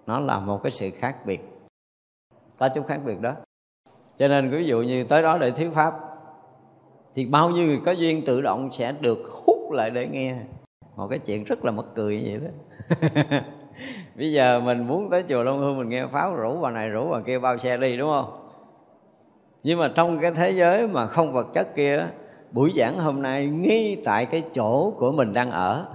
Nó 0.06 0.20
là 0.20 0.38
một 0.38 0.62
cái 0.62 0.70
sự 0.70 0.90
khác 0.90 1.16
biệt 1.26 1.51
ta 2.62 2.68
chút 2.68 2.86
khác 2.88 3.00
biệt 3.04 3.20
đó. 3.20 3.34
Cho 4.18 4.28
nên 4.28 4.50
ví 4.50 4.66
dụ 4.66 4.82
như 4.82 5.04
tới 5.04 5.22
đó 5.22 5.38
để 5.38 5.50
thuyết 5.50 5.70
pháp, 5.74 5.94
thì 7.14 7.26
bao 7.26 7.50
nhiêu 7.50 7.66
người 7.66 7.80
có 7.84 7.92
duyên 7.92 8.24
tự 8.24 8.40
động 8.40 8.72
sẽ 8.72 8.92
được 9.00 9.18
hút 9.30 9.72
lại 9.72 9.90
để 9.90 10.06
nghe. 10.06 10.36
Một 10.96 11.08
cái 11.08 11.18
chuyện 11.18 11.44
rất 11.44 11.64
là 11.64 11.70
mất 11.70 11.94
cười 11.94 12.22
vậy 12.24 12.40
đó. 12.44 12.50
Bây 14.16 14.32
giờ 14.32 14.60
mình 14.60 14.86
muốn 14.86 15.10
tới 15.10 15.24
chùa 15.28 15.42
Long 15.42 15.58
Hương 15.58 15.78
mình 15.78 15.88
nghe 15.88 16.06
pháo 16.06 16.34
rủ 16.34 16.60
bà 16.60 16.70
này 16.70 16.88
rủ 16.88 17.10
bà 17.10 17.20
kia 17.26 17.38
bao 17.38 17.58
xe 17.58 17.76
đi, 17.76 17.96
đúng 17.96 18.10
không? 18.10 18.48
Nhưng 19.62 19.78
mà 19.78 19.90
trong 19.94 20.18
cái 20.20 20.30
thế 20.30 20.50
giới 20.50 20.88
mà 20.88 21.06
không 21.06 21.32
vật 21.32 21.46
chất 21.54 21.74
kia, 21.74 22.06
buổi 22.52 22.72
giảng 22.76 22.98
hôm 22.98 23.22
nay 23.22 23.46
ngay 23.46 23.96
tại 24.04 24.26
cái 24.26 24.42
chỗ 24.52 24.90
của 24.90 25.12
mình 25.12 25.32
đang 25.32 25.50
ở, 25.50 25.86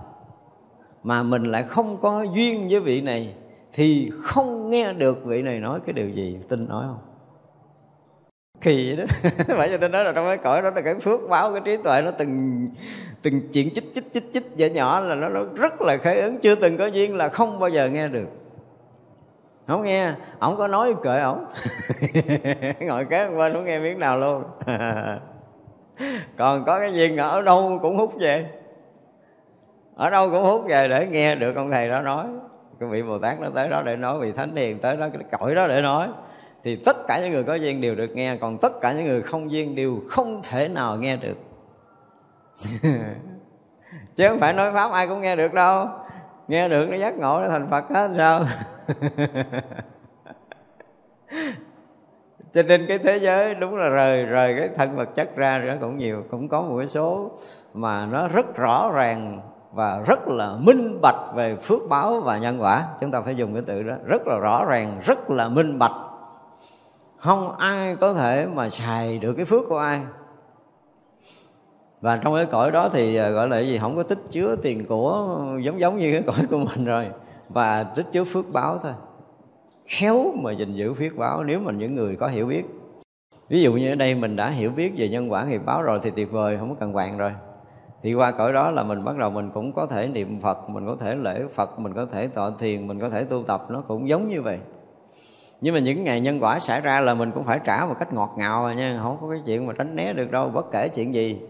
mà 1.04 1.24
mình 1.24 1.44
lại 1.44 1.64
không 1.64 1.98
có 2.02 2.26
duyên 2.36 2.68
với 2.70 2.80
vị 2.80 3.02
này 3.02 3.34
thì 3.78 4.12
không 4.24 4.70
nghe 4.70 4.94
được 4.94 5.26
vị 5.26 5.42
này 5.42 5.60
nói 5.60 5.80
cái 5.86 5.94
điều 5.94 6.10
gì. 6.10 6.40
Tin 6.50 6.68
nói 6.70 6.86
không? 6.88 7.00
Kỳ 8.62 8.96
vậy 8.96 9.06
đó. 9.06 9.32
Bởi 9.58 9.70
cho 9.70 9.78
tôi 9.78 9.90
nói 9.90 10.04
là 10.04 10.12
trong 10.12 10.26
cái 10.26 10.38
cõi 10.38 10.62
đó 10.62 10.70
là 10.76 10.82
cái 10.82 10.96
phước 10.96 11.20
báo 11.30 11.52
cái 11.52 11.62
trí 11.66 11.78
tuệ 11.84 12.02
nó 12.02 12.12
từng 12.12 12.68
từng 13.22 13.42
chuyện 13.54 13.74
chích 13.74 13.84
chích 13.96 14.14
chích 14.14 14.34
chích 14.34 14.58
nhỏ 14.58 14.68
nhỏ 14.74 15.00
là 15.00 15.16
nó, 15.16 15.30
nó 15.30 15.44
rất 15.56 15.82
là 15.82 15.98
khởi 15.98 16.22
ứng 16.22 16.38
chưa 16.38 16.56
từng 16.56 16.78
có 16.78 16.86
duyên 16.86 17.18
là 17.18 17.30
không 17.30 17.60
bao 17.60 17.70
giờ 17.70 17.90
nghe 17.90 18.08
được. 18.08 18.28
Không 19.68 19.84
nghe 19.84 20.14
ổng 20.40 20.58
có 20.58 20.68
nói 20.68 20.96
kệ 21.04 21.20
ổng. 21.20 21.46
Ngồi 22.80 23.06
kế 23.06 23.30
bên 23.38 23.54
không 23.54 23.66
nghe 23.66 23.80
miếng 23.80 24.00
nào 24.00 24.20
luôn. 24.20 24.44
Còn 26.38 26.66
có 26.66 26.80
cái 26.80 26.94
duyên 26.94 27.18
ở 27.18 27.42
đâu 27.42 27.80
cũng 27.82 27.98
hút 27.98 28.14
về. 28.20 28.46
Ở 29.96 30.10
đâu 30.10 30.30
cũng 30.30 30.44
hút 30.44 30.66
về 30.68 30.88
để 30.88 31.08
nghe 31.12 31.36
được 31.36 31.56
ông 31.56 31.72
thầy 31.72 31.90
đó 31.90 32.02
nói 32.02 32.26
cái 32.80 32.90
vị 32.90 33.04
bồ 33.04 33.20
tát 33.20 33.40
nó 33.40 33.50
tới 33.56 33.70
đó 33.70 33.82
để 33.86 33.96
nói, 33.96 34.20
vị 34.20 34.32
thánh 34.32 34.56
hiền 34.56 34.80
tới 34.80 34.98
đó, 34.98 35.08
cái 35.14 35.24
cõi 35.40 35.56
đó 35.56 35.68
để 35.68 35.82
nói. 35.82 36.08
Thì 36.64 36.76
tất 36.76 36.98
cả 37.08 37.20
những 37.20 37.32
người 37.34 37.44
có 37.44 37.56
duyên 37.56 37.82
đều 37.82 37.96
được 37.96 38.16
nghe, 38.16 38.36
còn 38.36 38.58
tất 38.58 38.82
cả 38.82 38.92
những 38.92 39.06
người 39.06 39.22
không 39.22 39.52
duyên 39.52 39.76
đều 39.76 40.02
không 40.10 40.42
thể 40.50 40.68
nào 40.68 40.98
nghe 40.98 41.18
được. 41.18 41.38
Chứ 44.16 44.30
không 44.30 44.40
phải 44.40 44.54
nói 44.54 44.74
pháp 44.74 44.92
ai 44.92 45.08
cũng 45.08 45.22
nghe 45.22 45.36
được 45.36 45.54
đâu. 45.54 45.88
Nghe 46.48 46.70
được 46.70 46.88
nó 46.90 46.98
giác 46.98 47.18
ngộ, 47.18 47.40
nó 47.40 47.50
thành 47.50 47.68
phật 47.70 47.84
hết 47.90 48.12
sao? 48.18 48.46
Cho 52.54 52.64
nên 52.64 52.86
cái 52.88 52.98
thế 52.98 53.18
giới 53.18 53.56
đúng 53.56 53.76
là 53.76 53.90
rời 53.90 54.24
rời 54.26 54.56
cái 54.60 54.70
thân 54.78 54.96
vật 54.96 55.16
chất 55.16 55.36
ra 55.36 55.60
nữa 55.60 55.78
cũng 55.82 55.98
nhiều, 55.98 56.24
cũng 56.32 56.50
có 56.50 56.62
một 56.62 56.78
cái 56.78 56.88
số 56.88 57.32
mà 57.74 58.06
nó 58.06 58.28
rất 58.28 58.56
rõ 58.56 58.92
ràng 58.94 59.42
và 59.78 60.04
rất 60.06 60.28
là 60.28 60.56
minh 60.60 61.00
bạch 61.02 61.36
về 61.36 61.56
phước 61.56 61.82
báo 61.90 62.22
và 62.22 62.38
nhân 62.38 62.62
quả. 62.62 62.88
Chúng 63.02 63.12
ta 63.12 63.22
phải 63.22 63.36
dùng 63.36 63.54
cái 63.54 63.64
từ 63.66 63.84
đó, 63.84 63.96
rất 64.06 64.28
là 64.28 64.38
rõ 64.38 64.66
ràng, 64.66 65.00
rất 65.04 65.30
là 65.30 65.48
minh 65.48 65.80
bạch. 65.80 65.92
Không 67.18 67.56
ai 67.58 67.96
có 67.96 68.14
thể 68.14 68.48
mà 68.54 68.70
xài 68.70 69.20
được 69.20 69.34
cái 69.34 69.46
phước 69.46 69.64
của 69.70 69.78
ai. 69.78 70.02
Và 72.02 72.18
trong 72.18 72.36
cái 72.36 72.46
cõi 72.46 72.72
đó 72.72 72.90
thì 72.94 73.16
ờ, 73.16 73.30
gọi 73.30 73.50
là 73.50 73.60
gì? 73.60 73.78
Không 73.78 73.96
có 73.96 74.04
tích 74.04 74.20
chứa 74.30 74.56
tiền 74.62 74.86
của, 74.86 75.38
giống 75.62 75.80
giống 75.80 75.98
như 75.98 76.12
cái 76.12 76.22
cõi 76.22 76.46
của 76.50 76.58
mình 76.58 76.86
rồi. 76.86 77.08
Và 77.50 77.84
tích 77.84 78.06
chứa 78.12 78.24
phước 78.24 78.46
báo 78.54 78.78
thôi. 78.84 78.94
Khéo 79.86 80.34
mà 80.44 80.52
gìn 80.52 80.74
giữ 80.74 80.94
phước 80.94 81.18
báo 81.18 81.44
nếu 81.44 81.60
mà 81.60 81.72
những 81.72 81.96
người 81.96 82.16
có 82.16 82.28
hiểu 82.28 82.46
biết. 82.46 82.64
Ví 83.50 83.62
dụ 83.62 83.74
như 83.74 83.92
ở 83.92 83.96
đây 83.96 84.16
mình 84.16 84.36
đã 84.36 84.50
hiểu 84.50 84.72
biết 84.72 84.94
về 84.98 85.10
nhân 85.10 85.32
quả 85.32 85.44
nghiệp 85.44 85.62
báo 85.66 85.84
rồi 85.84 86.00
thì 86.04 86.12
tuyệt 86.16 86.32
vời, 86.32 86.58
không 86.60 86.70
có 86.70 86.76
cần 86.80 86.94
vàng 86.94 87.18
rồi 87.18 87.32
thì 88.08 88.14
qua 88.14 88.32
cõi 88.32 88.54
đó 88.54 88.72
là 88.72 88.84
mình 88.84 89.04
bắt 89.04 89.18
đầu 89.18 89.30
mình 89.30 89.50
cũng 89.54 89.74
có 89.74 89.86
thể 89.86 90.08
niệm 90.08 90.40
phật, 90.42 90.70
mình 90.70 90.86
có 90.86 90.96
thể 91.00 91.16
lễ 91.16 91.42
phật, 91.54 91.80
mình 91.80 91.94
có 91.94 92.06
thể 92.06 92.28
tọa 92.28 92.52
thiền, 92.60 92.88
mình 92.88 93.00
có 93.00 93.10
thể 93.10 93.24
tu 93.24 93.44
tập, 93.44 93.66
nó 93.70 93.82
cũng 93.82 94.10
giống 94.10 94.30
như 94.30 94.42
vậy. 94.42 94.60
Nhưng 95.62 95.74
mà 95.74 95.80
những 95.80 96.04
ngày 96.04 96.22
nhân 96.22 96.40
quả 96.40 96.60
xảy 96.60 96.82
ra 96.82 97.02
là 97.02 97.14
mình 97.14 97.32
cũng 97.32 97.44
phải 97.44 97.60
trả 97.66 97.86
một 97.86 97.96
cách 98.00 98.14
ngọt 98.14 98.36
ngào 98.38 98.64
rồi 98.64 98.76
nha, 98.76 99.00
không 99.04 99.18
có 99.22 99.30
cái 99.30 99.42
chuyện 99.46 99.66
mà 99.68 99.74
tránh 99.78 99.96
né 99.96 100.14
được 100.14 100.32
đâu, 100.32 100.50
bất 100.50 100.72
kể 100.72 100.90
chuyện 100.90 101.14
gì. 101.14 101.42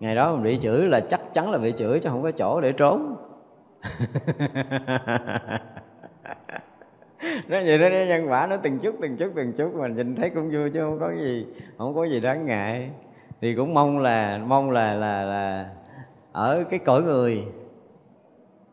Ngày 0.00 0.14
đó 0.14 0.32
mình 0.32 0.42
bị 0.42 0.58
chửi 0.62 0.88
là 0.88 1.00
chắc 1.00 1.20
chắn 1.34 1.50
là 1.50 1.58
bị 1.58 1.72
chửi, 1.76 2.00
chứ 2.00 2.08
không 2.08 2.22
có 2.22 2.30
chỗ 2.30 2.60
để 2.60 2.72
trốn. 2.72 3.16
Nó 7.48 7.58
vậy 7.66 7.78
đó 7.78 7.88
nhân 7.88 8.26
quả 8.28 8.46
nó 8.46 8.56
từng 8.56 8.78
chút 8.78 8.94
từng 9.00 9.16
chút 9.16 9.32
từng 9.36 9.52
chút 9.52 9.74
mình 9.74 9.96
nhìn 9.96 10.16
thấy 10.16 10.30
cũng 10.30 10.50
vui 10.50 10.70
chứ 10.70 10.80
không 10.80 10.98
có 11.00 11.12
gì, 11.12 11.46
không 11.78 11.94
có 11.94 12.04
gì 12.04 12.20
đáng 12.20 12.46
ngại 12.46 12.90
thì 13.40 13.54
cũng 13.54 13.74
mong 13.74 13.98
là 13.98 14.40
mong 14.46 14.70
là 14.70 14.94
là 14.94 15.24
là 15.24 15.70
ở 16.32 16.64
cái 16.70 16.78
cõi 16.78 17.02
người, 17.02 17.44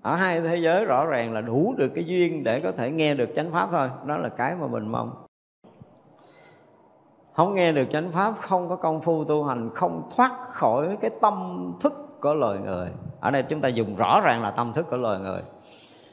ở 0.02 0.16
hai 0.16 0.42
thế 0.42 0.56
giới 0.56 0.86
rõ 0.86 1.06
ràng 1.06 1.34
là 1.34 1.42
đủ 1.42 1.76
được 1.78 1.92
cái 1.96 2.04
duyên 2.04 2.44
để 2.44 2.60
có 2.60 2.72
thể 2.72 2.92
nghe 2.92 3.14
được 3.16 3.30
chánh 3.36 3.52
pháp 3.52 3.70
thôi. 3.72 3.90
Đó 4.06 4.18
là 4.18 4.30
cái 4.30 4.56
mà 4.56 4.68
mình 4.68 4.92
mong. 4.92 5.12
Không 7.34 7.54
nghe 7.54 7.72
được 7.72 7.88
chánh 7.94 8.12
pháp, 8.12 8.34
không 8.42 8.70
có 8.70 8.76
công 8.76 9.02
phu 9.02 9.24
tu 9.24 9.44
hành, 9.44 9.70
không 9.76 10.10
thoát 10.16 10.32
khỏi 10.52 10.98
cái 11.02 11.12
tâm 11.22 11.74
thức 11.82 11.94
của 12.22 12.34
loài 12.34 12.60
người. 12.60 12.90
Ở 13.20 13.32
đây 13.32 13.44
chúng 13.44 13.62
ta 13.62 13.68
dùng 13.68 13.96
rõ 13.96 14.22
ràng 14.22 14.42
là 14.44 14.52
tâm 14.52 14.74
thức 14.74 14.86
của 14.90 14.98
loài 14.98 15.20
người. 15.20 15.42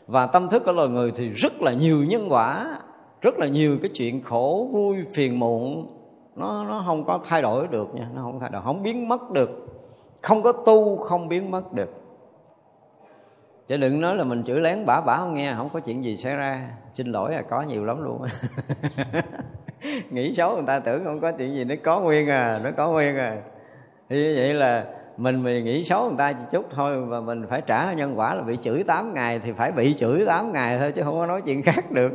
Và 0.06 0.26
tâm 0.26 0.48
thức 0.48 0.62
của 0.64 0.72
loài 0.72 0.88
người 0.88 1.12
thì 1.16 1.28
rất 1.28 1.62
là 1.62 1.72
nhiều 1.72 2.04
nhân 2.04 2.26
quả, 2.28 2.78
rất 3.20 3.38
là 3.38 3.46
nhiều 3.46 3.76
cái 3.82 3.90
chuyện 3.94 4.22
khổ, 4.22 4.68
vui, 4.72 4.96
phiền 5.12 5.38
muộn 5.38 5.86
nó 6.36 6.64
nó 6.64 6.82
không 6.86 7.04
có 7.04 7.20
thay 7.24 7.42
đổi 7.42 7.68
được 7.68 7.94
nha, 7.94 8.08
nó 8.14 8.22
không 8.22 8.40
thay 8.40 8.50
đổi, 8.50 8.62
không 8.62 8.82
biến 8.82 9.08
mất 9.08 9.30
được. 9.30 9.50
Không 10.22 10.42
có 10.42 10.52
tu, 10.52 10.96
không 10.96 11.28
biến 11.28 11.50
mất 11.50 11.72
được. 11.72 11.90
Chứ 13.68 13.76
đừng 13.76 14.00
nói 14.00 14.16
là 14.16 14.24
mình 14.24 14.44
chửi 14.44 14.60
lén 14.60 14.86
bả 14.86 15.00
bả 15.00 15.16
không 15.16 15.34
nghe, 15.34 15.54
không 15.56 15.68
có 15.72 15.80
chuyện 15.80 16.04
gì 16.04 16.16
xảy 16.16 16.36
ra. 16.36 16.70
Xin 16.94 17.06
lỗi 17.06 17.32
là 17.32 17.42
có 17.42 17.62
nhiều 17.62 17.84
lắm 17.84 18.04
luôn. 18.04 18.22
Nghĩ 20.10 20.34
xấu 20.34 20.54
người 20.54 20.64
ta 20.66 20.78
tưởng 20.78 21.04
không 21.04 21.20
có 21.20 21.32
chuyện 21.32 21.54
gì, 21.54 21.64
nó 21.64 21.74
có 21.84 22.00
nguyên 22.00 22.28
à 22.28 22.60
nó 22.64 22.70
có 22.76 22.88
nguyên 22.88 23.16
à. 23.16 23.42
Thì 24.08 24.36
vậy 24.36 24.54
là 24.54 24.84
mình 25.16 25.42
mình 25.42 25.64
nghĩ 25.64 25.84
xấu 25.84 26.08
người 26.08 26.18
ta 26.18 26.32
chỉ 26.32 26.44
chút 26.52 26.66
thôi 26.70 27.00
và 27.00 27.20
mình 27.20 27.46
phải 27.50 27.62
trả 27.66 27.92
nhân 27.92 28.18
quả 28.18 28.34
là 28.34 28.42
bị 28.42 28.58
chửi 28.62 28.82
8 28.82 29.14
ngày 29.14 29.38
thì 29.38 29.52
phải 29.52 29.72
bị 29.72 29.94
chửi 29.98 30.26
8 30.26 30.52
ngày 30.52 30.78
thôi 30.78 30.92
chứ 30.92 31.02
không 31.02 31.14
có 31.14 31.26
nói 31.26 31.42
chuyện 31.42 31.62
khác 31.62 31.90
được. 31.92 32.12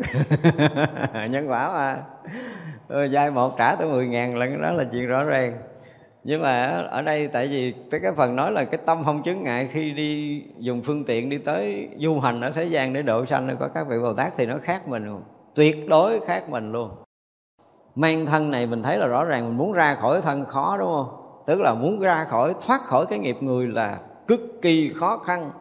Nhân 1.30 1.50
quả 1.50 1.74
mà. 1.74 1.98
Ừ, 2.88 3.08
dai 3.14 3.32
một 3.32 3.58
trả 3.58 3.76
tới 3.76 3.88
10 3.88 4.08
ngàn 4.08 4.38
lần 4.38 4.62
đó 4.62 4.72
là 4.72 4.84
chuyện 4.92 5.08
rõ 5.08 5.24
ràng. 5.24 5.58
Nhưng 6.24 6.42
mà 6.42 6.68
ở 6.68 7.02
đây 7.02 7.28
tại 7.28 7.48
vì 7.48 7.74
tới 7.92 8.00
cái 8.00 8.12
phần 8.18 8.36
nói 8.36 8.52
là 8.52 8.64
cái 8.64 8.80
tâm 8.86 9.04
không 9.06 9.24
chứng 9.24 9.44
ngại 9.44 9.70
khi 9.72 9.92
đi 9.92 10.44
dùng 10.58 10.82
phương 10.82 11.06
tiện 11.06 11.30
đi 11.30 11.38
tới 11.38 11.90
du 11.98 12.20
hành 12.20 12.42
ở 12.42 12.52
thế 12.52 12.64
gian 12.64 12.94
để 12.94 13.02
độ 13.02 13.26
sanh 13.26 13.58
có 13.60 13.68
các 13.68 13.88
vị 13.88 13.96
bồ 14.02 14.14
tát 14.14 14.34
thì 14.38 14.46
nó 14.46 14.58
khác 14.64 14.88
mình 14.88 15.06
luôn 15.06 15.22
tuyệt 15.56 15.90
đối 15.90 16.20
khác 16.20 16.50
mình 16.50 16.72
luôn. 16.72 16.90
Mang 17.96 18.26
thân 18.26 18.52
này 18.52 18.68
mình 18.68 18.84
thấy 18.84 18.98
là 18.98 19.08
rõ 19.08 19.24
ràng 19.24 19.48
mình 19.48 19.58
muốn 19.58 19.72
ra 19.72 19.96
khỏi 20.02 20.22
thân 20.22 20.46
khó 20.46 20.78
đúng 20.78 20.88
không? 20.88 21.19
Tức 21.50 21.62
là 21.62 21.74
muốn 21.74 22.00
ra 22.00 22.26
khỏi, 22.30 22.56
thoát 22.68 22.82
khỏi 22.82 23.06
cái 23.06 23.20
nghiệp 23.20 23.38
người 23.42 23.68
là 23.68 24.00
cực 24.28 24.62
kỳ 24.62 24.94
khó 24.96 25.18
khăn. 25.18 25.52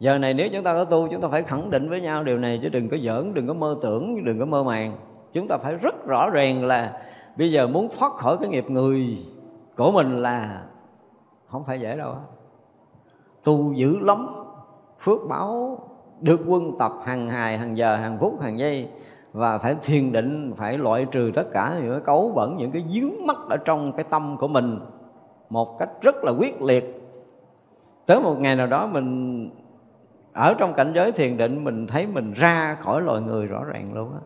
Giờ 0.00 0.18
này 0.18 0.34
nếu 0.34 0.48
chúng 0.52 0.62
ta 0.64 0.74
có 0.74 0.84
tu, 0.84 1.08
chúng 1.08 1.20
ta 1.20 1.28
phải 1.28 1.42
khẳng 1.42 1.70
định 1.70 1.88
với 1.88 2.00
nhau 2.00 2.24
điều 2.24 2.38
này, 2.38 2.60
chứ 2.62 2.68
đừng 2.68 2.88
có 2.88 2.96
giỡn, 3.04 3.34
đừng 3.34 3.46
có 3.46 3.54
mơ 3.54 3.76
tưởng, 3.82 4.24
đừng 4.24 4.38
có 4.38 4.44
mơ 4.44 4.62
màng. 4.62 4.96
Chúng 5.32 5.48
ta 5.48 5.56
phải 5.56 5.74
rất 5.74 6.06
rõ 6.06 6.30
ràng 6.30 6.66
là 6.66 7.02
bây 7.36 7.52
giờ 7.52 7.66
muốn 7.66 7.88
thoát 7.98 8.12
khỏi 8.12 8.36
cái 8.40 8.48
nghiệp 8.48 8.70
người 8.70 9.18
của 9.76 9.90
mình 9.90 10.22
là 10.22 10.62
không 11.48 11.64
phải 11.64 11.80
dễ 11.80 11.96
đâu 11.96 12.14
tu 13.44 13.72
dữ 13.72 13.98
lắm, 13.98 14.26
phước 15.00 15.18
báo, 15.28 15.78
được 16.20 16.40
quân 16.46 16.78
tập 16.78 16.92
hàng 17.04 17.28
hài, 17.28 17.58
hàng 17.58 17.76
giờ, 17.76 17.96
hàng 17.96 18.18
phút, 18.20 18.40
hàng 18.40 18.58
giây 18.58 18.88
và 19.32 19.58
phải 19.58 19.76
thiền 19.82 20.12
định, 20.12 20.54
phải 20.56 20.78
loại 20.78 21.06
trừ 21.10 21.30
tất 21.34 21.44
cả 21.52 21.78
những 21.82 21.90
cái 21.90 22.00
cấu 22.00 22.32
bẩn, 22.34 22.56
những 22.56 22.70
cái 22.70 22.84
dướng 22.88 23.26
mắt 23.26 23.36
ở 23.50 23.56
trong 23.56 23.92
cái 23.92 24.04
tâm 24.10 24.36
của 24.40 24.48
mình 24.48 24.80
một 25.50 25.76
cách 25.78 25.88
rất 26.02 26.16
là 26.24 26.32
quyết 26.38 26.62
liệt. 26.62 26.84
Tới 28.06 28.20
một 28.20 28.36
ngày 28.38 28.56
nào 28.56 28.66
đó 28.66 28.86
mình 28.86 29.50
ở 30.32 30.54
trong 30.58 30.74
cảnh 30.74 30.92
giới 30.94 31.12
thiền 31.12 31.36
định, 31.36 31.64
mình 31.64 31.86
thấy 31.86 32.06
mình 32.06 32.32
ra 32.32 32.76
khỏi 32.80 33.02
loài 33.02 33.20
người 33.20 33.46
rõ 33.46 33.64
ràng 33.64 33.94
luôn 33.94 34.12
á. 34.12 34.20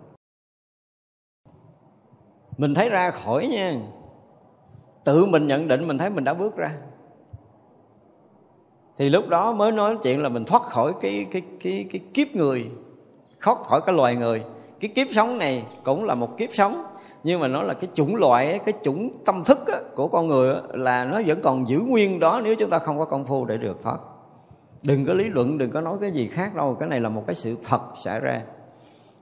Mình 2.58 2.74
thấy 2.74 2.88
ra 2.88 3.10
khỏi 3.10 3.46
nha. 3.46 3.74
Tự 5.04 5.24
mình 5.24 5.46
nhận 5.46 5.68
định 5.68 5.88
mình 5.88 5.98
thấy 5.98 6.10
mình 6.10 6.24
đã 6.24 6.34
bước 6.34 6.56
ra. 6.56 6.76
Thì 8.98 9.10
lúc 9.10 9.28
đó 9.28 9.52
mới 9.52 9.72
nói 9.72 9.98
chuyện 10.02 10.22
là 10.22 10.28
mình 10.28 10.44
thoát 10.44 10.62
khỏi 10.62 10.92
cái 11.00 11.26
cái 11.32 11.42
cái 11.60 11.86
cái 11.92 12.00
kiếp 12.14 12.36
người, 12.36 12.70
thoát 13.40 13.58
khỏi 13.58 13.80
cái 13.86 13.94
loài 13.94 14.16
người 14.16 14.44
cái 14.82 14.90
kiếp 14.94 15.06
sống 15.10 15.38
này 15.38 15.64
cũng 15.84 16.04
là 16.04 16.14
một 16.14 16.38
kiếp 16.38 16.48
sống, 16.52 16.84
nhưng 17.24 17.40
mà 17.40 17.48
nó 17.48 17.62
là 17.62 17.74
cái 17.74 17.90
chủng 17.94 18.16
loại, 18.16 18.60
cái 18.64 18.74
chủng 18.82 19.10
tâm 19.24 19.44
thức 19.44 19.58
của 19.94 20.08
con 20.08 20.28
người 20.28 20.54
là 20.72 21.04
nó 21.04 21.20
vẫn 21.26 21.40
còn 21.42 21.68
giữ 21.68 21.80
nguyên 21.80 22.20
đó 22.20 22.40
nếu 22.44 22.54
chúng 22.54 22.70
ta 22.70 22.78
không 22.78 22.98
có 22.98 23.04
công 23.04 23.24
phu 23.24 23.44
để 23.44 23.56
được 23.56 23.82
thoát 23.82 23.98
đừng 24.86 25.04
có 25.06 25.14
lý 25.14 25.24
luận, 25.24 25.58
đừng 25.58 25.70
có 25.70 25.80
nói 25.80 25.96
cái 26.00 26.10
gì 26.10 26.28
khác 26.28 26.54
đâu, 26.54 26.76
cái 26.80 26.88
này 26.88 27.00
là 27.00 27.08
một 27.08 27.22
cái 27.26 27.34
sự 27.34 27.56
thật 27.64 27.80
xảy 27.96 28.20
ra. 28.20 28.42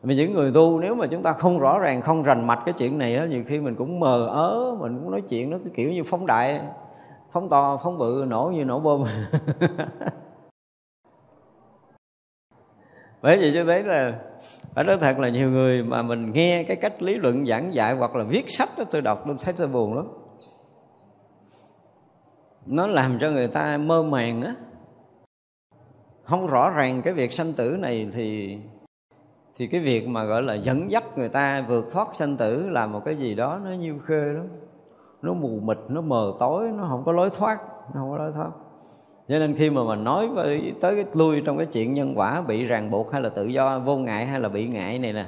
Vì 0.03 0.17
những 0.17 0.33
người 0.33 0.53
tu, 0.55 0.81
nếu 0.81 0.95
mà 0.95 1.07
chúng 1.07 1.23
ta 1.23 1.33
không 1.33 1.59
rõ 1.59 1.79
ràng, 1.79 2.03
không 2.03 2.23
rành 2.23 2.47
mạch 2.47 2.63
cái 2.67 2.75
chuyện 2.79 2.99
này 2.99 3.17
đó 3.17 3.25
nhiều 3.25 3.43
khi 3.47 3.61
mình 3.61 3.75
cũng 3.75 4.01
mờ 4.01 4.27
ớ, 4.27 4.77
mình 4.81 4.99
cũng 4.99 5.11
nói 5.11 5.23
chuyện 5.29 5.51
nó 5.51 5.59
cái 5.65 5.73
kiểu 5.77 5.93
như 5.93 6.05
phóng 6.05 6.27
đại, 6.27 6.61
phóng 7.33 7.49
to, 7.49 7.81
phóng 7.85 7.99
bự, 7.99 8.25
nổ 8.29 8.53
như 8.55 8.65
nổ 8.65 8.81
bom. 8.81 9.05
bởi 13.23 13.39
vì 13.39 13.53
cho 13.55 13.65
thấy 13.65 13.83
là, 13.83 14.19
phải 14.75 14.85
nói 14.85 14.99
thật 15.01 15.19
là 15.19 15.29
nhiều 15.29 15.51
người 15.51 15.83
mà 15.83 16.03
mình 16.03 16.33
nghe 16.33 16.65
cái 16.65 16.77
cách 16.77 17.03
lý 17.03 17.15
luận 17.15 17.47
giảng 17.47 17.75
dạy 17.75 17.95
hoặc 17.95 18.17
là 18.17 18.25
viết 18.25 18.45
sách 18.51 18.69
đó 18.79 18.85
tôi 18.91 19.03
đọc, 19.03 19.23
tôi 19.27 19.37
thấy 19.41 19.53
tôi 19.53 19.69
buồn 19.69 19.97
lắm. 19.97 20.07
Nó 22.67 22.87
làm 22.87 23.19
cho 23.21 23.31
người 23.31 23.49
ta 23.49 23.79
mơ 23.79 24.03
màng 24.03 24.43
á. 24.43 24.55
Không 26.25 26.47
rõ 26.47 26.71
ràng 26.71 27.03
cái 27.03 27.15
việc 27.15 27.33
sanh 27.33 27.53
tử 27.53 27.77
này 27.81 28.09
thì 28.13 28.59
thì 29.57 29.67
cái 29.67 29.81
việc 29.81 30.09
mà 30.09 30.25
gọi 30.25 30.43
là 30.43 30.55
dẫn 30.55 30.91
dắt 30.91 31.05
người 31.17 31.29
ta 31.29 31.65
vượt 31.69 31.87
thoát 31.91 32.09
sanh 32.15 32.37
tử 32.37 32.69
là 32.69 32.87
một 32.87 33.03
cái 33.05 33.17
gì 33.17 33.35
đó 33.35 33.61
nó 33.65 33.71
nhiêu 33.71 33.99
khê 33.99 34.25
lắm. 34.25 34.47
Nó 35.23 35.33
mù 35.33 35.61
mịt, 35.61 35.79
nó 35.89 36.01
mờ 36.01 36.33
tối, 36.39 36.69
nó 36.69 36.87
không 36.89 37.03
có 37.07 37.13
lối 37.13 37.31
thoát, 37.31 37.59
nó 37.95 38.01
không 38.01 38.11
có 38.11 38.17
lối 38.17 38.33
thoát 38.33 38.51
cho 39.31 39.39
nên 39.39 39.55
khi 39.55 39.71
mà 39.71 39.85
mình 39.85 40.05
nói 40.05 40.29
với, 40.29 40.73
tới 40.81 40.95
cái 40.95 41.05
lui 41.15 41.43
trong 41.45 41.57
cái 41.57 41.67
chuyện 41.67 41.95
nhân 41.95 42.13
quả, 42.17 42.41
bị 42.41 42.65
ràng 42.65 42.91
buộc 42.91 43.13
hay 43.13 43.21
là 43.21 43.29
tự 43.29 43.47
do, 43.47 43.79
vô 43.79 43.97
ngại 43.97 44.27
hay 44.27 44.41
là 44.41 44.49
bị 44.49 44.67
ngại 44.67 44.99
này 44.99 45.13
nè, 45.13 45.27